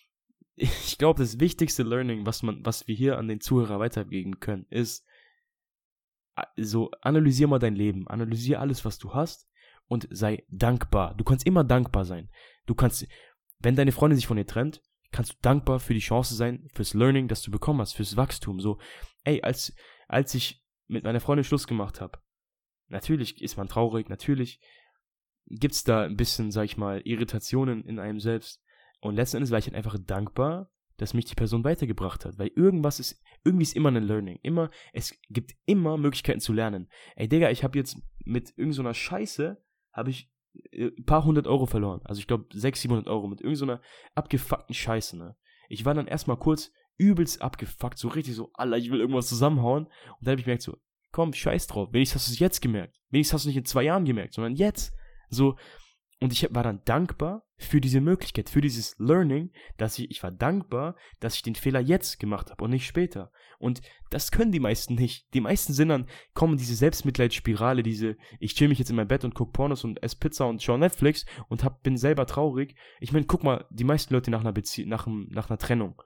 [0.55, 4.65] ich glaube, das wichtigste Learning, was man, was wir hier an den Zuhörer weitergeben können,
[4.69, 5.05] ist,
[6.55, 9.49] so analysier mal dein Leben, analysier alles, was du hast
[9.87, 11.15] und sei dankbar.
[11.15, 12.29] Du kannst immer dankbar sein.
[12.65, 13.07] Du kannst,
[13.59, 14.81] wenn deine Freundin sich von dir trennt,
[15.11, 18.59] kannst du dankbar für die Chance sein, fürs Learning, das du bekommen hast, fürs Wachstum.
[18.59, 18.79] So,
[19.23, 19.73] ey, als,
[20.07, 22.19] als ich mit meiner Freundin Schluss gemacht habe,
[22.87, 24.59] natürlich ist man traurig, natürlich
[25.47, 28.61] gibt's da ein bisschen, sag ich mal, Irritationen in einem selbst.
[29.01, 32.37] Und letzten Endes war ich halt einfach dankbar, dass mich die Person weitergebracht hat.
[32.37, 34.39] Weil irgendwas ist, irgendwie ist immer ein Learning.
[34.43, 36.89] Immer, es gibt immer Möglichkeiten zu lernen.
[37.15, 40.29] Ey, Digga, ich habe jetzt mit irgendeiner so Scheiße, habe ich
[40.73, 42.01] ein paar hundert Euro verloren.
[42.03, 43.83] Also ich glaube 600, 700 Euro mit irgendeiner so
[44.15, 45.35] abgefuckten Scheiße, ne.
[45.69, 49.85] Ich war dann erstmal kurz übelst abgefuckt, so richtig so, Alter, ich will irgendwas zusammenhauen.
[49.85, 50.77] Und dann habe ich gemerkt so,
[51.11, 51.89] komm, scheiß drauf.
[51.91, 52.99] Wenigstens hast du es jetzt gemerkt.
[53.09, 54.93] Wenigstens hast du es nicht in zwei Jahren gemerkt, sondern jetzt.
[55.29, 55.55] So,
[56.19, 60.31] und ich war dann dankbar für diese Möglichkeit, für dieses Learning, dass ich, ich war
[60.31, 63.31] dankbar, dass ich den Fehler jetzt gemacht habe und nicht später.
[63.59, 65.33] Und das können die meisten nicht.
[65.33, 69.25] Die meisten sind dann, kommen diese Selbstmitleidsspirale, diese, ich chill mich jetzt in mein Bett
[69.25, 72.75] und guck Pornos und ess Pizza und schau Netflix und hab, bin selber traurig.
[73.01, 76.01] Ich meine, guck mal, die meisten Leute nach einer Bezie nach, nach einer Trennung,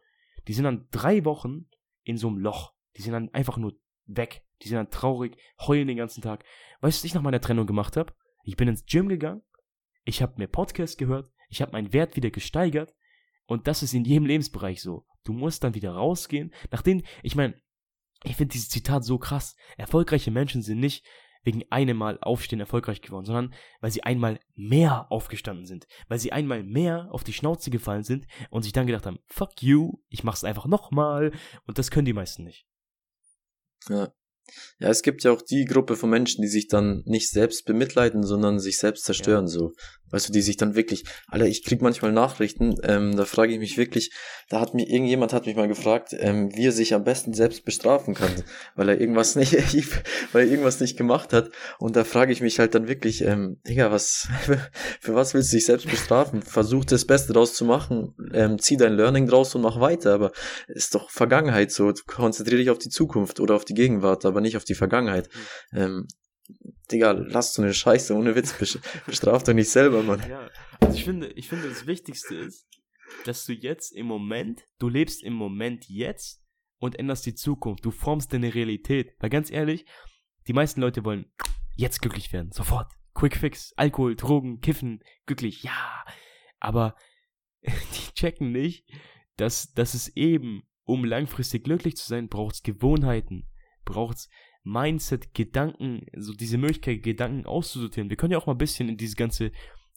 [0.47, 1.67] die sind dann drei Wochen
[2.03, 2.73] in so einem Loch.
[2.97, 3.73] Die sind dann einfach nur
[4.05, 4.43] weg.
[4.63, 6.43] Die sind dann traurig, heulen den ganzen Tag.
[6.81, 8.13] Weißt du, was ich nach meiner Trennung gemacht habe?
[8.43, 9.41] Ich bin ins Gym gegangen,
[10.05, 12.95] ich habe mir Podcast gehört, ich habe meinen Wert wieder gesteigert
[13.45, 15.05] und das ist in jedem Lebensbereich so.
[15.23, 16.51] Du musst dann wieder rausgehen.
[16.71, 17.61] Nachdem, ich meine,
[18.23, 19.55] ich finde dieses Zitat so krass.
[19.77, 21.05] Erfolgreiche Menschen sind nicht
[21.43, 26.31] wegen einem Mal aufstehen erfolgreich geworden, sondern weil sie einmal mehr aufgestanden sind, weil sie
[26.31, 30.23] einmal mehr auf die Schnauze gefallen sind und sich dann gedacht haben, fuck you, ich
[30.23, 31.31] mach's einfach nochmal
[31.67, 32.65] und das können die meisten nicht.
[33.89, 34.11] Ja.
[34.79, 38.23] Ja, es gibt ja auch die Gruppe von Menschen, die sich dann nicht selbst bemitleiden,
[38.23, 39.71] sondern sich selbst zerstören, so.
[40.13, 43.57] Weißt du, die sich dann wirklich, Alter, ich krieg manchmal Nachrichten, ähm, da frage ich
[43.57, 44.11] mich wirklich,
[44.47, 47.65] da hat mir, irgendjemand hat mich mal gefragt, ähm, wie er sich am besten selbst
[47.65, 48.31] bestrafen kann,
[48.75, 49.53] weil er irgendwas nicht,
[50.33, 51.49] weil er irgendwas nicht gemacht hat.
[51.79, 54.27] Und da frage ich mich halt dann wirklich, ähm, Digga, was,
[54.99, 56.43] für was willst du dich selbst bestrafen?
[56.43, 60.31] Versuch das Beste draus zu machen, ähm, zieh dein Learning draus und mach weiter, aber
[60.67, 61.91] ist doch Vergangenheit so.
[62.05, 65.29] Konzentriere dich auf die Zukunft oder auf die Gegenwart, aber nicht auf die Vergangenheit.
[65.71, 66.07] Ähm,
[66.91, 70.21] Digga, lass so eine Scheiße, ohne Witz, bes- bestraf doch nicht selber, Mann.
[70.27, 70.49] Ja,
[70.81, 72.67] also ich finde, ich finde, das Wichtigste ist,
[73.25, 76.43] dass du jetzt im Moment, du lebst im Moment jetzt
[76.79, 77.85] und änderst die Zukunft.
[77.85, 79.13] Du formst deine Realität.
[79.19, 79.85] Weil ganz ehrlich,
[80.47, 81.31] die meisten Leute wollen
[81.75, 82.51] jetzt glücklich werden.
[82.51, 82.91] Sofort.
[83.13, 83.73] Quick Fix.
[83.77, 85.63] Alkohol, Drogen, Kiffen, glücklich.
[85.63, 86.03] Ja.
[86.59, 86.95] Aber
[87.61, 88.85] die checken nicht,
[89.37, 93.47] dass, dass es eben, um langfristig glücklich zu sein, braucht es Gewohnheiten.
[93.85, 94.29] Braucht es
[94.63, 98.09] Mindset, Gedanken, so diese Möglichkeit, Gedanken auszusortieren.
[98.09, 99.51] Wir können ja auch mal ein bisschen in dieses ganze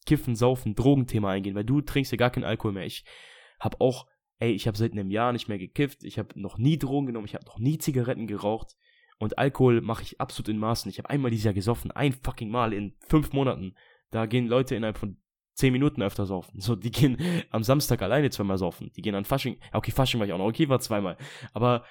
[0.07, 2.87] Kiffen, Saufen, Drogenthema eingehen, weil du trinkst ja gar keinen Alkohol mehr.
[2.87, 3.05] Ich
[3.61, 4.07] hab auch,
[4.39, 7.27] ey, ich habe seit einem Jahr nicht mehr gekifft, ich habe noch nie Drogen genommen,
[7.27, 8.77] ich habe noch nie Zigaretten geraucht
[9.19, 10.91] und Alkohol mache ich absolut in Maßen.
[10.91, 13.75] Ich habe einmal dieses Jahr gesoffen, ein fucking Mal in fünf Monaten.
[14.11, 15.17] Da gehen Leute innerhalb von
[15.55, 16.61] zehn Minuten öfter saufen.
[16.61, 17.17] So, die gehen
[17.51, 18.93] am Samstag alleine zweimal saufen.
[18.95, 19.59] Die gehen an Fasching.
[19.73, 20.47] Okay, Fasching war ich auch noch.
[20.47, 21.17] Okay, war zweimal.
[21.55, 21.85] Aber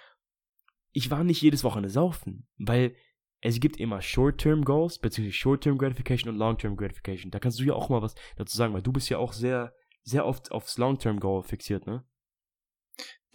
[0.95, 2.95] ich war nicht jedes Wochenende saufen, weil
[3.41, 7.31] es gibt immer Short-Term Goals, beziehungsweise Short-Term Gratification und Long-Term Gratification.
[7.31, 9.73] Da kannst du ja auch mal was dazu sagen, weil du bist ja auch sehr,
[10.03, 12.03] sehr oft aufs Long-Term Goal fixiert, ne?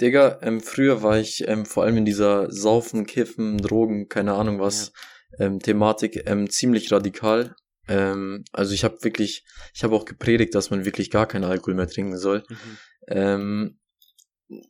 [0.00, 4.58] Digga, ähm, früher war ich ähm, vor allem in dieser Saufen, Kiffen, Drogen, keine Ahnung
[4.58, 4.92] was,
[5.38, 5.44] ja.
[5.44, 7.54] ähm, Thematik ähm, ziemlich radikal.
[7.86, 11.74] Ähm, also ich habe wirklich, ich habe auch gepredigt, dass man wirklich gar keinen Alkohol
[11.74, 12.42] mehr trinken soll.
[12.48, 13.78] Mhm.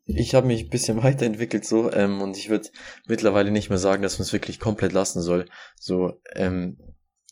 [0.05, 2.69] Ich habe mich ein bisschen weiterentwickelt so ähm, und ich würde
[3.07, 5.47] mittlerweile nicht mehr sagen, dass man es wirklich komplett lassen soll.
[5.79, 6.79] So, ähm,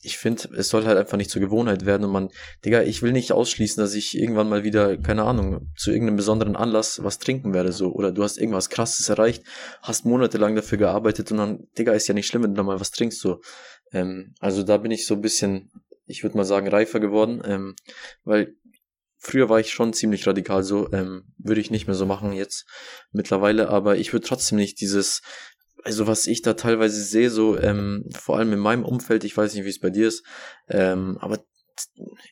[0.03, 2.31] ich finde, es soll halt einfach nicht zur Gewohnheit werden und man,
[2.65, 6.55] Digga, ich will nicht ausschließen, dass ich irgendwann mal wieder, keine Ahnung, zu irgendeinem besonderen
[6.55, 9.43] Anlass was trinken werde, so, oder du hast irgendwas krasses erreicht,
[9.83, 12.81] hast monatelang dafür gearbeitet und dann, Digga, ist ja nicht schlimm, wenn du da mal
[12.81, 13.41] was trinkst, so.
[13.93, 15.73] Ähm, also da bin ich so ein bisschen,
[16.07, 17.75] ich würde mal sagen, reifer geworden, ähm,
[18.23, 18.55] weil
[19.19, 22.67] früher war ich schon ziemlich radikal so, ähm, würde ich nicht mehr so machen jetzt
[23.13, 25.23] mittlerweile, aber ich würde trotzdem nicht dieses,
[25.85, 29.55] also was ich da teilweise sehe, so ähm, vor allem in meinem Umfeld, ich weiß
[29.55, 30.25] nicht, wie es bei dir ist,
[30.69, 31.45] ähm, aber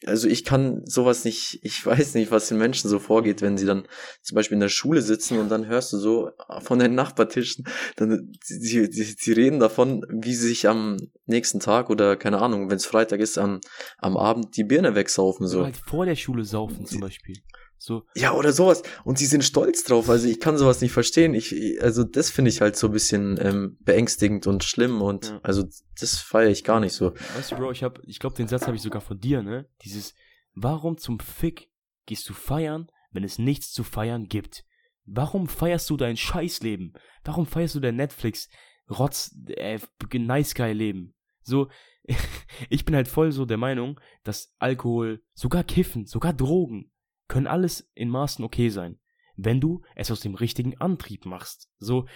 [0.04, 3.66] also ich kann sowas nicht, ich weiß nicht, was den Menschen so vorgeht, wenn sie
[3.66, 3.86] dann
[4.22, 7.66] zum Beispiel in der Schule sitzen und dann hörst du so von den Nachbartischen,
[7.96, 10.96] dann sie, sie, sie reden davon, wie sie sich am
[11.26, 13.60] nächsten Tag oder keine Ahnung, wenn es Freitag ist, am,
[13.98, 15.58] am Abend die Birne wegsaufen so.
[15.58, 17.36] Oder halt vor der Schule saufen zum Beispiel.
[17.78, 18.04] So.
[18.14, 18.82] Ja, oder sowas.
[19.04, 20.08] Und sie sind stolz drauf.
[20.08, 21.34] Also ich kann sowas nicht verstehen.
[21.34, 25.40] Ich, also das finde ich halt so ein bisschen ähm, beängstigend und schlimm und ja.
[25.42, 25.64] also
[26.00, 27.14] das feiere ich gar nicht so.
[27.36, 29.68] Weißt du, Bro, ich ich glaube, den Satz habe ich sogar von dir, ne?
[29.82, 30.14] Dieses,
[30.54, 31.70] warum zum Fick
[32.06, 34.64] gehst du feiern, wenn es nichts zu feiern gibt?
[35.04, 36.94] Warum feierst du dein Scheißleben?
[37.24, 38.48] Warum feierst du dein Netflix,
[38.90, 39.78] Rotz, äh,
[40.14, 41.14] Nice Guy Leben?
[41.42, 41.68] So,
[42.70, 46.90] ich bin halt voll so der Meinung, dass Alkohol, sogar Kiffen, sogar Drogen,
[47.28, 48.98] können alles in Maßen okay sein,
[49.36, 51.70] wenn du es aus dem richtigen Antrieb machst.
[51.78, 52.06] So,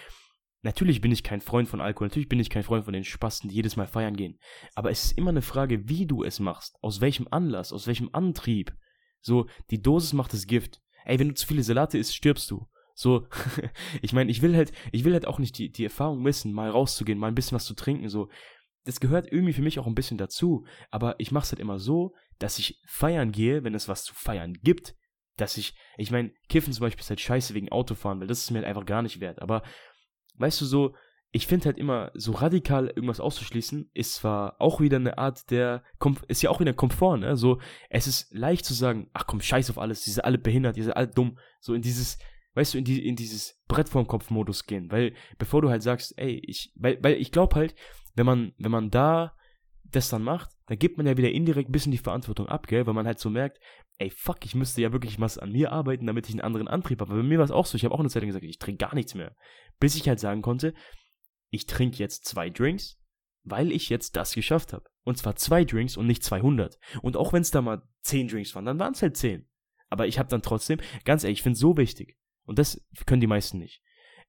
[0.62, 3.48] natürlich bin ich kein Freund von Alkohol, natürlich bin ich kein Freund von den Spasten,
[3.48, 4.38] die jedes Mal feiern gehen.
[4.74, 8.10] Aber es ist immer eine Frage, wie du es machst, aus welchem Anlass, aus welchem
[8.12, 8.74] Antrieb.
[9.20, 10.80] So, die Dosis macht das Gift.
[11.04, 12.68] Ey, wenn du zu viele Salate isst, stirbst du.
[12.94, 13.26] So,
[14.02, 16.70] ich meine, ich will halt, ich will halt auch nicht die, die Erfahrung missen, mal
[16.70, 18.28] rauszugehen, mal ein bisschen was zu trinken, so.
[18.84, 22.14] Das gehört irgendwie für mich auch ein bisschen dazu, aber ich mach's halt immer so,
[22.38, 24.94] dass ich feiern gehe, wenn es was zu feiern gibt,
[25.40, 28.50] dass ich, ich meine, Kiffen zum Beispiel ist halt scheiße wegen Autofahren, weil das ist
[28.50, 29.40] mir halt einfach gar nicht wert.
[29.42, 29.62] Aber
[30.36, 30.94] weißt du so,
[31.32, 35.84] ich finde halt immer, so radikal irgendwas auszuschließen, ist zwar auch wieder eine Art der,
[36.26, 37.36] ist ja auch wieder Komfort, ne?
[37.36, 40.76] So, es ist leicht zu sagen, ach komm, scheiß auf alles, die sind alle behindert,
[40.76, 41.38] die sind alle dumm.
[41.60, 42.18] So in dieses,
[42.54, 44.90] weißt du, in, die, in dieses Brett vorm Kopf-Modus gehen.
[44.90, 47.76] Weil, bevor du halt sagst, ey, ich, weil, weil ich glaube halt,
[48.16, 49.36] wenn man, wenn man da
[49.84, 52.86] das dann macht, dann gibt man ja wieder indirekt ein bisschen die Verantwortung ab, gell?
[52.86, 53.58] Weil man halt so merkt,
[53.98, 57.00] ey, fuck, ich müsste ja wirklich was an mir arbeiten, damit ich einen anderen Antrieb
[57.00, 57.10] habe.
[57.10, 58.60] Aber bei mir war es auch so, ich habe auch eine Zeit lang gesagt, ich
[58.60, 59.34] trinke gar nichts mehr.
[59.80, 60.72] Bis ich halt sagen konnte,
[61.50, 63.00] ich trinke jetzt zwei Drinks,
[63.42, 64.84] weil ich jetzt das geschafft habe.
[65.02, 66.78] Und zwar zwei Drinks und nicht 200.
[67.02, 69.48] Und auch wenn es da mal zehn Drinks waren, dann waren es halt zehn.
[69.88, 72.16] Aber ich habe dann trotzdem, ganz ehrlich, ich finde es so wichtig.
[72.44, 73.82] Und das können die meisten nicht.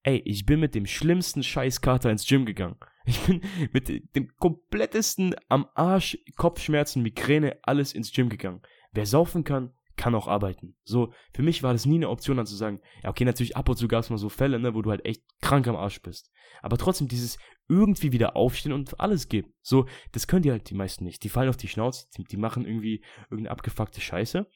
[0.03, 2.77] Ey, ich bin mit dem schlimmsten Scheißkater ins Gym gegangen.
[3.05, 3.41] Ich bin
[3.71, 8.61] mit dem komplettesten am Arsch, Kopfschmerzen, Migräne, alles ins Gym gegangen.
[8.91, 10.75] Wer saufen kann, kann auch arbeiten.
[10.83, 13.69] So, für mich war das nie eine Option, dann zu sagen, ja, okay, natürlich ab
[13.69, 16.01] und zu gab es mal so Fälle, ne, wo du halt echt krank am Arsch
[16.01, 16.31] bist.
[16.61, 17.37] Aber trotzdem dieses
[17.67, 19.53] irgendwie wieder aufstehen und alles geben.
[19.61, 21.23] So, das können die halt die meisten nicht.
[21.23, 24.47] Die fallen auf die Schnauze, die, die machen irgendwie irgendeine abgefuckte Scheiße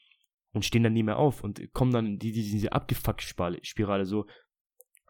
[0.52, 3.26] und stehen dann nie mehr auf und kommen dann in die, die, diese abgefuckte
[3.62, 4.26] Spirale so,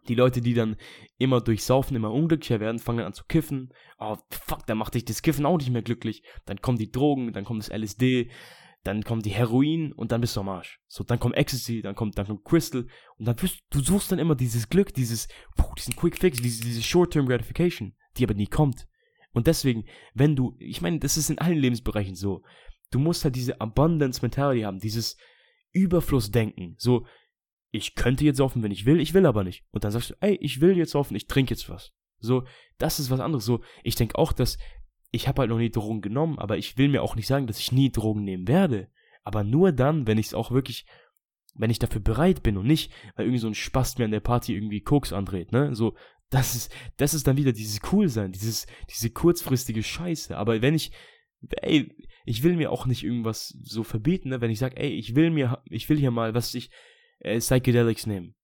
[0.09, 0.77] die Leute, die dann
[1.19, 3.73] immer durch Saufen immer unglücklicher werden, fangen an zu kiffen.
[3.99, 6.23] Oh, fuck, dann macht dich das Kiffen auch nicht mehr glücklich.
[6.45, 8.31] Dann kommen die Drogen, dann kommt das LSD,
[8.85, 10.81] dann kommt die Heroin und dann bist du am Arsch.
[10.87, 12.87] So, dann kommt Ecstasy, dann kommt, dann kommt Crystal
[13.19, 16.63] und dann wirst, du suchst dann immer dieses Glück, dieses, puh, diesen Quick Fix, diese,
[16.63, 18.87] diese Short-Term Gratification, die aber nie kommt.
[19.33, 19.85] Und deswegen,
[20.15, 22.43] wenn du, ich meine, das ist in allen Lebensbereichen so,
[22.91, 25.17] du musst halt diese Abundance Mentality haben, dieses
[25.73, 26.77] Überflussdenken.
[26.79, 27.07] So,
[27.71, 29.65] ich könnte jetzt saufen, wenn ich will, ich will aber nicht.
[29.71, 31.93] Und dann sagst du, ey, ich will jetzt saufen, ich trinke jetzt was.
[32.19, 32.45] So,
[32.79, 33.45] das ist was anderes.
[33.45, 34.59] So, ich denke auch, dass
[35.11, 37.59] ich habe halt noch nie Drogen genommen, aber ich will mir auch nicht sagen, dass
[37.59, 38.89] ich nie Drogen nehmen werde.
[39.25, 40.87] Aber nur dann, wenn ich es auch wirklich,
[41.55, 44.21] wenn ich dafür bereit bin und nicht, weil irgendwie so ein Spast mir an der
[44.21, 45.75] Party irgendwie Koks andreht, ne?
[45.75, 45.97] So,
[46.31, 50.37] das ist, das ist dann wieder dieses Coolsein, dieses, diese kurzfristige Scheiße.
[50.37, 50.93] Aber wenn ich,
[51.63, 51.93] ey,
[52.25, 54.41] ich will mir auch nicht irgendwas so verbieten, ne?
[54.41, 56.71] Wenn ich sage, ey, ich will mir, ich will hier mal, was ich,
[57.21, 58.35] äh, Psychedelics nehmen.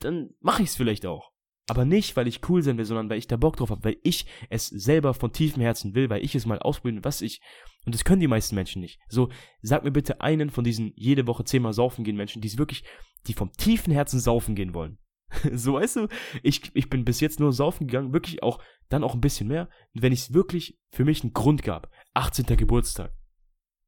[0.00, 1.30] Dann mache ich es vielleicht auch.
[1.70, 3.96] Aber nicht, weil ich cool sein will, sondern weil ich da Bock drauf habe, weil
[4.02, 7.40] ich es selber von tiefem Herzen will, weil ich es mal ausprobieren, was ich,
[7.86, 8.98] Und das können die meisten Menschen nicht.
[9.08, 9.28] So,
[9.62, 12.82] sag mir bitte einen von diesen jede Woche zehnmal saufen gehen Menschen, die es wirklich,
[13.28, 14.98] die vom tiefen Herzen saufen gehen wollen.
[15.52, 16.08] so, weißt du,
[16.42, 19.68] ich, ich bin bis jetzt nur saufen gegangen, wirklich auch, dann auch ein bisschen mehr,
[19.94, 21.88] wenn es wirklich für mich einen Grund gab.
[22.14, 22.46] 18.
[22.56, 23.12] Geburtstag.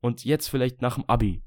[0.01, 1.43] Und jetzt vielleicht nach dem Abi.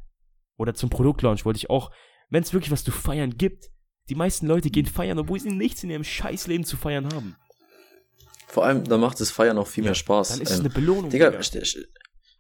[0.58, 1.92] Oder zum Produktlaunch wollte ich auch,
[2.30, 3.70] wenn es wirklich was zu feiern gibt,
[4.10, 7.36] die meisten Leute gehen feiern, obwohl sie nichts in ihrem Scheißleben zu feiern haben.
[8.48, 10.30] Vor allem, da macht das Feiern auch viel ja, mehr Spaß.
[10.30, 11.10] Dann ist es ähm, eine Belohnung.
[11.10, 11.44] Digga, Digga.
[11.44, 11.78] St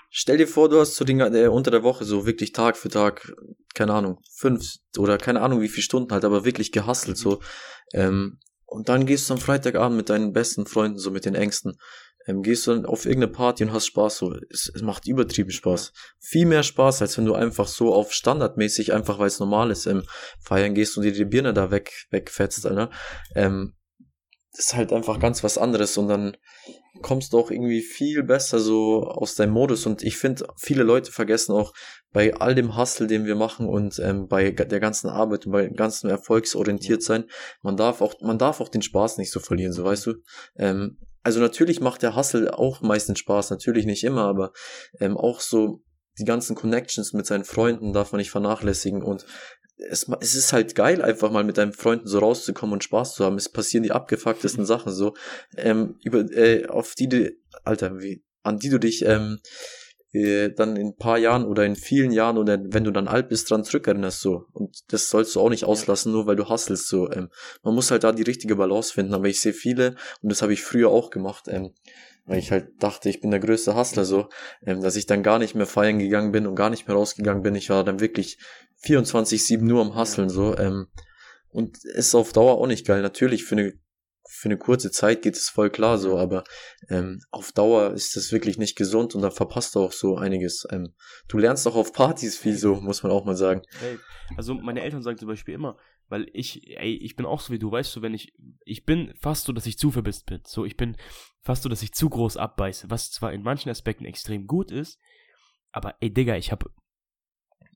[0.09, 2.89] stell dir vor, du hast so den, äh, unter der Woche so wirklich Tag für
[2.89, 3.33] Tag,
[3.73, 7.41] keine Ahnung, fünf oder keine Ahnung wie viele Stunden halt, aber wirklich gehustelt so.
[7.93, 11.77] Ähm, und dann gehst du am Freitagabend mit deinen besten Freunden, so mit den Ängsten,
[12.27, 15.93] ähm, gehst du auf irgendeine Party und hast Spaß, so, es, es macht übertrieben Spaß.
[16.19, 19.85] Viel mehr Spaß, als wenn du einfach so auf standardmäßig, einfach weil es normal ist,
[19.85, 20.03] ähm,
[20.41, 22.89] feiern gehst und dir die Birne da weg, wegfetzt, Alter.
[23.35, 23.75] Ähm,
[24.51, 26.37] das ist halt einfach ganz was anderes und dann
[27.01, 31.11] kommst du auch irgendwie viel besser so aus deinem Modus und ich finde, viele Leute
[31.11, 31.73] vergessen auch
[32.13, 35.67] bei all dem Hustle, den wir machen und ähm, bei der ganzen Arbeit und bei
[35.67, 37.25] ganzen erfolgsorientiert sein,
[37.61, 40.13] man darf auch, man darf auch den Spaß nicht so verlieren, so weißt du.
[40.55, 44.53] Ähm, also natürlich macht der Hustle auch meistens Spaß, natürlich nicht immer, aber
[44.99, 45.81] ähm, auch so
[46.19, 49.25] die ganzen Connections mit seinen Freunden darf man nicht vernachlässigen und
[49.89, 53.25] es, es ist halt geil, einfach mal mit deinen Freunden so rauszukommen und Spaß zu
[53.25, 53.37] haben.
[53.37, 55.15] Es passieren die abgefucktesten Sachen so,
[55.57, 57.31] ähm, über, äh, auf die du,
[57.63, 59.39] Alter, wie, an die du dich ähm,
[60.15, 63.29] äh, dann in ein paar Jahren oder in vielen Jahren oder wenn du dann alt
[63.29, 64.45] bist, dran zurückerinnerst so.
[64.53, 67.11] Und das sollst du auch nicht auslassen, nur weil du hasselst so.
[67.11, 67.29] Ähm,
[67.63, 69.13] man muss halt da die richtige Balance finden.
[69.13, 71.73] Aber ich sehe viele, und das habe ich früher auch gemacht, ähm,
[72.25, 74.29] weil ich halt dachte, ich bin der größte Hustler so,
[74.65, 77.43] ähm, dass ich dann gar nicht mehr feiern gegangen bin und gar nicht mehr rausgegangen
[77.43, 77.55] bin.
[77.55, 78.37] Ich war dann wirklich
[78.83, 80.57] 24-7 nur am Hustlen so.
[80.57, 80.87] Ähm,
[81.49, 83.01] und ist auf Dauer auch nicht geil.
[83.01, 83.73] Natürlich für eine
[84.27, 86.43] für eine kurze Zeit geht es voll klar so, aber
[86.89, 90.67] ähm, auf Dauer ist das wirklich nicht gesund und da verpasst du auch so einiges.
[90.71, 90.93] Ähm,
[91.27, 93.61] du lernst auch auf Partys viel so, muss man auch mal sagen.
[94.37, 95.77] Also meine Eltern sagen zum Beispiel immer,
[96.07, 98.33] weil ich, ey, ich bin auch so wie du, weißt du, wenn ich,
[98.63, 100.41] ich bin fast so, dass ich zu verbissen bin.
[100.45, 100.97] So, ich bin
[101.41, 104.99] fast so, dass ich zu groß abbeiße, was zwar in manchen Aspekten extrem gut ist,
[105.71, 106.71] aber ey, Digga, ich habe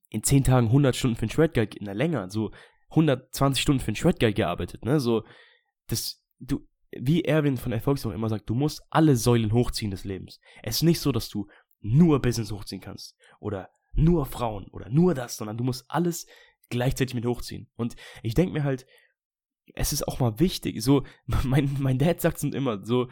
[0.10, 2.52] in 10 Tagen 100 Stunden für ein Shredguide, in der länger, so
[2.90, 5.24] 120 Stunden für ein Shredguide gearbeitet, ne, so,
[5.88, 10.40] das, du, wie Erwin von Erfolgswoche immer sagt, du musst alle Säulen hochziehen des Lebens.
[10.64, 11.48] Es ist nicht so, dass du
[11.82, 16.28] nur Business hochziehen kannst oder nur Frauen oder nur das, sondern du musst alles
[16.70, 17.70] gleichzeitig mit hochziehen.
[17.76, 18.86] Und ich denke mir halt,
[19.76, 21.04] es ist auch mal wichtig, so,
[21.44, 23.08] mein, mein Dad sagt es immer, so,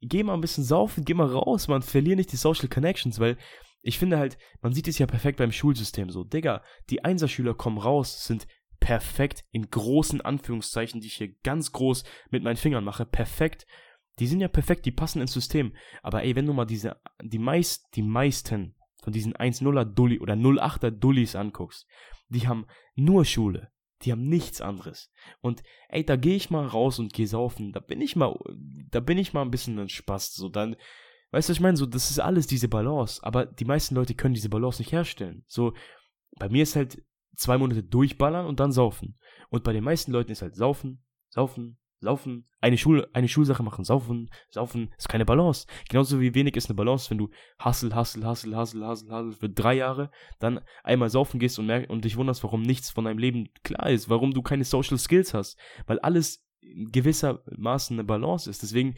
[0.00, 3.36] geh mal ein bisschen saufen, geh mal raus, man, verlier nicht die Social Connections, weil
[3.82, 7.78] ich finde halt, man sieht es ja perfekt beim Schulsystem so, Digga, die Einserschüler kommen
[7.78, 8.46] raus, sind
[8.80, 13.66] perfekt, in großen Anführungszeichen, die ich hier ganz groß mit meinen Fingern mache, perfekt.
[14.18, 15.74] Die sind ja perfekt, die passen ins System.
[16.02, 20.34] Aber ey, wenn du mal diese, die meist, die meisten von diesen 1-0er Dulli oder
[20.34, 21.86] 08er Dullis anguckst,
[22.28, 23.70] die haben nur Schule.
[24.02, 25.10] Die haben nichts anderes.
[25.40, 27.72] Und ey, da gehe ich mal raus und gehe saufen.
[27.72, 28.38] Da bin ich mal,
[28.90, 30.34] da bin ich mal ein bisschen ein Spaß.
[30.34, 30.76] So dann,
[31.30, 31.76] weißt du, was ich meine?
[31.76, 33.22] So, das ist alles diese Balance.
[33.22, 35.44] Aber die meisten Leute können diese Balance nicht herstellen.
[35.46, 35.72] So,
[36.38, 37.02] bei mir ist halt
[37.36, 39.18] zwei Monate durchballern und dann saufen.
[39.48, 43.84] Und bei den meisten Leuten ist halt saufen, saufen, saufen, eine, Schul eine Schulsache machen,
[43.84, 45.66] saufen, saufen, ist keine Balance.
[45.88, 47.30] Genauso wie wenig ist eine Balance, wenn du
[47.64, 52.04] hustle, hustle, hustle, hustle, hustle, hustle für drei Jahre, dann einmal saufen gehst und, und
[52.04, 55.58] dich wunderst, warum nichts von deinem Leben klar ist, warum du keine Social Skills hast,
[55.86, 58.62] weil alles gewissermaßen eine Balance ist.
[58.62, 58.96] Deswegen,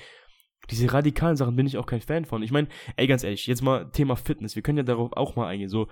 [0.70, 2.42] diese radikalen Sachen bin ich auch kein Fan von.
[2.42, 4.56] Ich meine, ey, ganz ehrlich, jetzt mal Thema Fitness.
[4.56, 5.68] Wir können ja darauf auch mal eingehen.
[5.68, 5.88] So,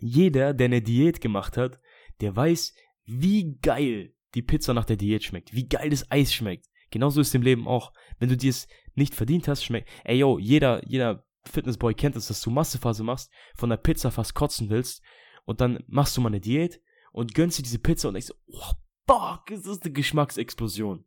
[0.00, 1.80] jeder, der eine Diät gemacht hat,
[2.20, 2.74] der weiß,
[3.04, 6.66] wie geil die Pizza nach der Diät schmeckt, wie geil das Eis schmeckt.
[6.90, 7.92] Genauso ist im Leben auch.
[8.18, 9.88] Wenn du dir es nicht verdient hast, schmeckt.
[10.04, 14.34] Ey yo, jeder, jeder Fitnessboy kennt es, dass du Massephase machst, von der Pizza fast
[14.34, 15.02] kotzen willst
[15.44, 16.80] und dann machst du mal eine Diät
[17.12, 18.72] und gönnst dir diese Pizza und denkst, oh,
[19.06, 21.04] fuck, ist das eine Geschmacksexplosion.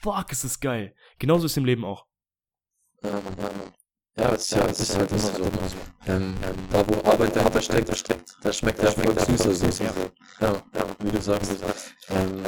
[0.00, 0.94] Fuck, ist das geil.
[1.18, 2.06] Genauso ist im Leben auch.
[4.16, 5.28] Ja, es ist, ja, es ist halt immer so.
[6.06, 6.34] Ähm,
[6.70, 9.84] da wo Arbeit dahinter steckt, da steckt, da schmeckt der Erfolg süßer so.
[9.84, 9.92] Ja,
[10.40, 10.52] ja,
[11.00, 11.50] wie du sagst.
[12.10, 12.44] Ähm,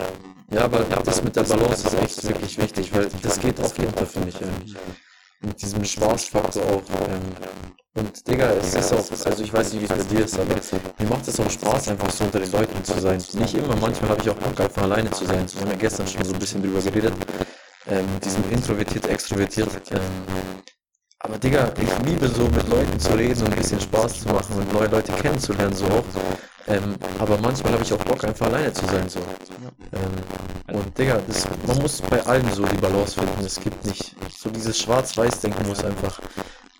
[0.50, 4.06] ja, aber das mit der Balance ist echt wirklich wichtig, weil das geht auch runter,
[4.06, 4.40] finde ich.
[4.40, 4.76] Ähm,
[5.40, 6.82] mit diesem Spaßfaktor auch.
[7.08, 7.36] Ähm,
[7.94, 10.54] und Digga, es ist auch, also ich weiß nicht, wie es bei dir ist, aber
[10.98, 13.16] mir macht es auch Spaß, einfach so unter den Leuten zu sein.
[13.32, 15.46] Nicht immer, manchmal habe ich auch Bock, einfach alleine zu sein.
[15.52, 17.14] Wir haben ja gestern schon so ein bisschen drüber geredet.
[17.88, 19.70] Ähm, mit diesem introvertiert, extrovertiert.
[19.90, 20.62] Ähm,
[21.26, 24.56] aber Digga, ich liebe so mit Leuten zu reden und ein bisschen Spaß zu machen
[24.58, 26.04] und neue Leute kennenzulernen, so auch.
[26.68, 29.18] Ähm, aber manchmal habe ich auch Bock, einfach alleine zu sein, so.
[29.18, 33.44] Ähm, und Digga, das, man muss bei allen so die Balance finden.
[33.44, 36.20] Es gibt nicht, so dieses Schwarz-Weiß-Denken muss einfach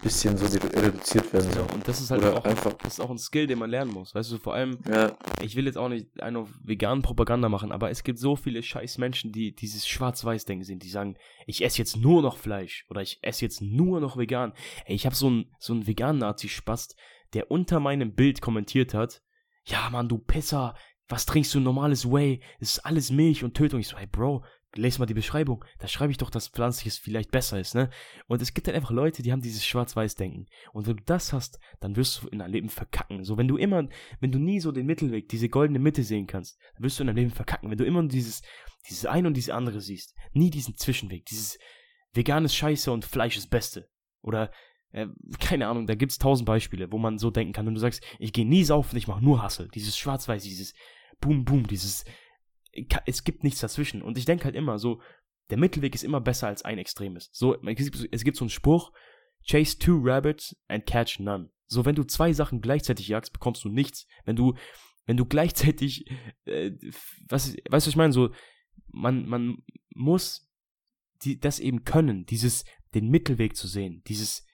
[0.07, 1.67] bisschen so reduziert werden soll.
[1.67, 3.71] Ja, und das ist halt Oder auch, einfach- das ist auch ein Skill, den man
[3.71, 4.15] lernen muss.
[4.15, 7.73] Weißt du, vor allem, Ja, ich will jetzt auch nicht eine auf veganen Propaganda machen,
[7.73, 11.17] aber es gibt so viele scheiß Menschen, die dieses Schwarz-Weiß-Denken sind, die sagen,
[11.47, 14.53] ich esse jetzt nur noch Fleisch oder ich esse jetzt nur noch vegan.
[14.85, 16.97] Ey, ich habe so einen so einen veganen Nazi-Spast,
[17.35, 19.23] der unter meinem Bild kommentiert hat,
[19.65, 20.75] ja Mann, du Pisser,
[21.09, 22.41] was trinkst du normales Whey?
[22.61, 23.81] Es ist alles Milch und Tötung.
[23.81, 24.45] Ich so, hey Bro,
[24.77, 25.65] lese mal die Beschreibung.
[25.79, 27.91] Da schreibe ich doch, dass pflanzliches vielleicht besser ist, ne?
[28.27, 30.47] Und es gibt halt einfach Leute, die haben dieses Schwarz-Weiß-Denken.
[30.73, 33.25] Und wenn du das hast, dann wirst du in deinem Leben verkacken.
[33.25, 33.89] So, wenn du immer,
[34.21, 37.09] wenn du nie so den Mittelweg, diese goldene Mitte sehen kannst, dann wirst du in
[37.09, 37.71] deinem Leben verkacken.
[37.71, 38.43] Wenn du immer dieses,
[38.89, 41.59] dieses eine und dieses andere siehst, nie diesen Zwischenweg, dieses
[42.13, 43.89] veganes Scheiße und Fleisch ist Beste.
[44.23, 44.51] Oder,
[44.93, 45.07] äh,
[45.41, 47.67] keine Ahnung, da gibt's tausend Beispiele, wo man so denken kann.
[47.67, 49.69] Wenn du sagst, ich gehe nie saufen, ich mache nur Hassel.
[49.75, 50.75] Dieses Schwarz-Weiß, dieses
[51.21, 52.05] Boom, Boom, dieses,
[53.07, 54.03] es gibt nichts dazwischen.
[54.03, 55.01] Und ich denke halt immer so,
[55.51, 57.31] der Mittelweg ist immer besser als ein Extremes.
[57.33, 58.93] So, es gibt, so einen Spruch,
[59.47, 61.51] chase two rabbits and catch none.
[61.69, 64.07] So, wenn du zwei Sachen gleichzeitig jagst, bekommst du nichts.
[64.25, 64.55] Wenn du,
[65.05, 66.11] wenn du gleichzeitig,
[66.45, 66.73] äh,
[67.29, 68.13] was, weißt du, was ich meine?
[68.13, 68.31] So,
[68.89, 69.59] man, man
[69.95, 70.51] muss
[71.23, 74.47] die, das eben können, dieses, den Mittelweg zu sehen, dieses,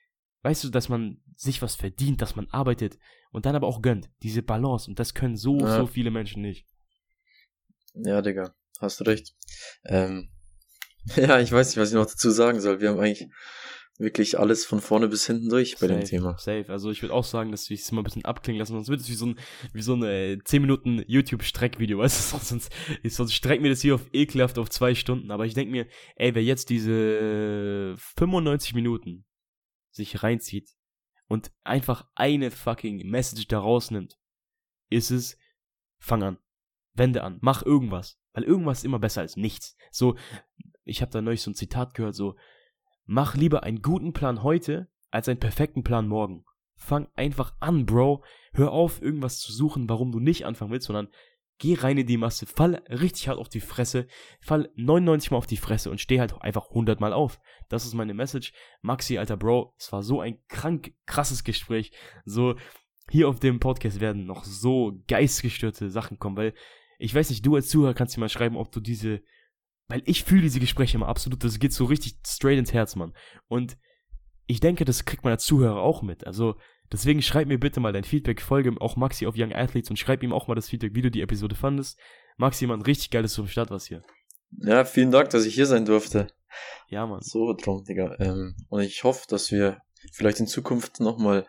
[0.42, 2.98] weißt du, dass man sich was verdient, dass man arbeitet
[3.30, 4.10] und dann aber auch gönnt.
[4.22, 5.78] Diese Balance und das können so, Ja.
[5.78, 6.66] so viele Menschen nicht.
[7.94, 9.34] Ja, Digga, hast du recht.
[9.84, 10.30] Ähm,
[11.16, 12.80] ja, ich weiß nicht, was ich noch dazu sagen soll.
[12.80, 13.28] Wir haben eigentlich
[13.98, 16.38] wirklich alles von vorne bis hinten durch bei dem Safe, Thema.
[16.38, 16.66] Safe.
[16.68, 19.00] Also ich würde auch sagen, dass wir es mal ein bisschen abklingen lassen, sonst wird
[19.00, 19.38] es wie so ein,
[19.72, 22.72] wie so ein äh, 10 Minuten YouTube-Streckvideo, weißt du, sonst,
[23.04, 25.30] sonst, strecken wir das hier auf ekelhaft auf zwei Stunden.
[25.30, 25.86] Aber ich denke mir,
[26.16, 29.24] ey, wer jetzt diese 95 Minuten
[29.90, 30.70] sich reinzieht
[31.28, 34.18] und einfach eine fucking Message da rausnimmt,
[34.90, 35.36] ist es,
[35.98, 36.38] fang an.
[36.94, 37.38] Wende an.
[37.40, 38.18] Mach irgendwas.
[38.32, 39.76] Weil irgendwas ist immer besser als nichts.
[39.90, 40.16] So,
[40.84, 42.36] ich habe da neulich so ein Zitat gehört, so,
[43.04, 46.44] mach lieber einen guten Plan heute als einen perfekten Plan morgen.
[46.76, 48.24] Fang einfach an, Bro.
[48.54, 51.08] Hör auf, irgendwas zu suchen, warum du nicht anfangen willst, sondern
[51.58, 54.08] geh rein in die Masse, fall richtig hart auf die Fresse,
[54.40, 57.38] fall 99 Mal auf die Fresse und steh halt einfach 100 Mal auf.
[57.68, 58.52] Das ist meine Message.
[58.80, 61.92] Maxi, alter Bro, es war so ein krank krasses Gespräch.
[62.24, 62.56] So,
[63.10, 66.54] hier auf dem Podcast werden noch so geistgestörte Sachen kommen, weil
[67.02, 69.20] ich weiß nicht, du als Zuhörer kannst dir mal schreiben, ob du diese,
[69.88, 73.12] weil ich fühle diese Gespräche immer absolut, das geht so richtig straight ins Herz, Mann.
[73.48, 73.76] Und
[74.46, 76.26] ich denke, das kriegt man als Zuhörer auch mit.
[76.26, 76.54] Also,
[76.92, 80.22] deswegen schreib mir bitte mal dein Feedback, folge auch Maxi auf Young Athletes und schreib
[80.22, 81.98] ihm auch mal das Feedback, wie du die Episode fandest.
[82.36, 84.02] Maxi, Mann, richtig geiles zum Start was hier.
[84.58, 86.28] Ja, vielen Dank, dass ich hier sein durfte.
[86.88, 87.22] Ja, Mann.
[87.22, 88.14] So, Traum, Digga.
[88.20, 89.78] Ähm, und ich hoffe, dass wir
[90.12, 91.46] vielleicht in Zukunft nochmal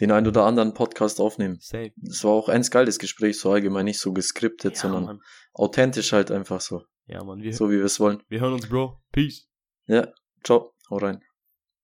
[0.00, 1.58] den ein oder anderen Podcast aufnehmen.
[1.60, 1.92] Safe.
[2.02, 5.20] Es war auch ein geiles Gespräch, so allgemein nicht so geskriptet, Ja, sondern Mann.
[5.52, 6.82] authentisch halt einfach so.
[7.06, 7.42] Ja, Mann.
[7.42, 8.22] Wir, So wie wir es wollen.
[8.28, 9.00] wir hören uns, Bro.
[9.12, 9.46] Peace.
[9.86, 10.08] Ja,
[10.42, 11.22] ciao, hau rein.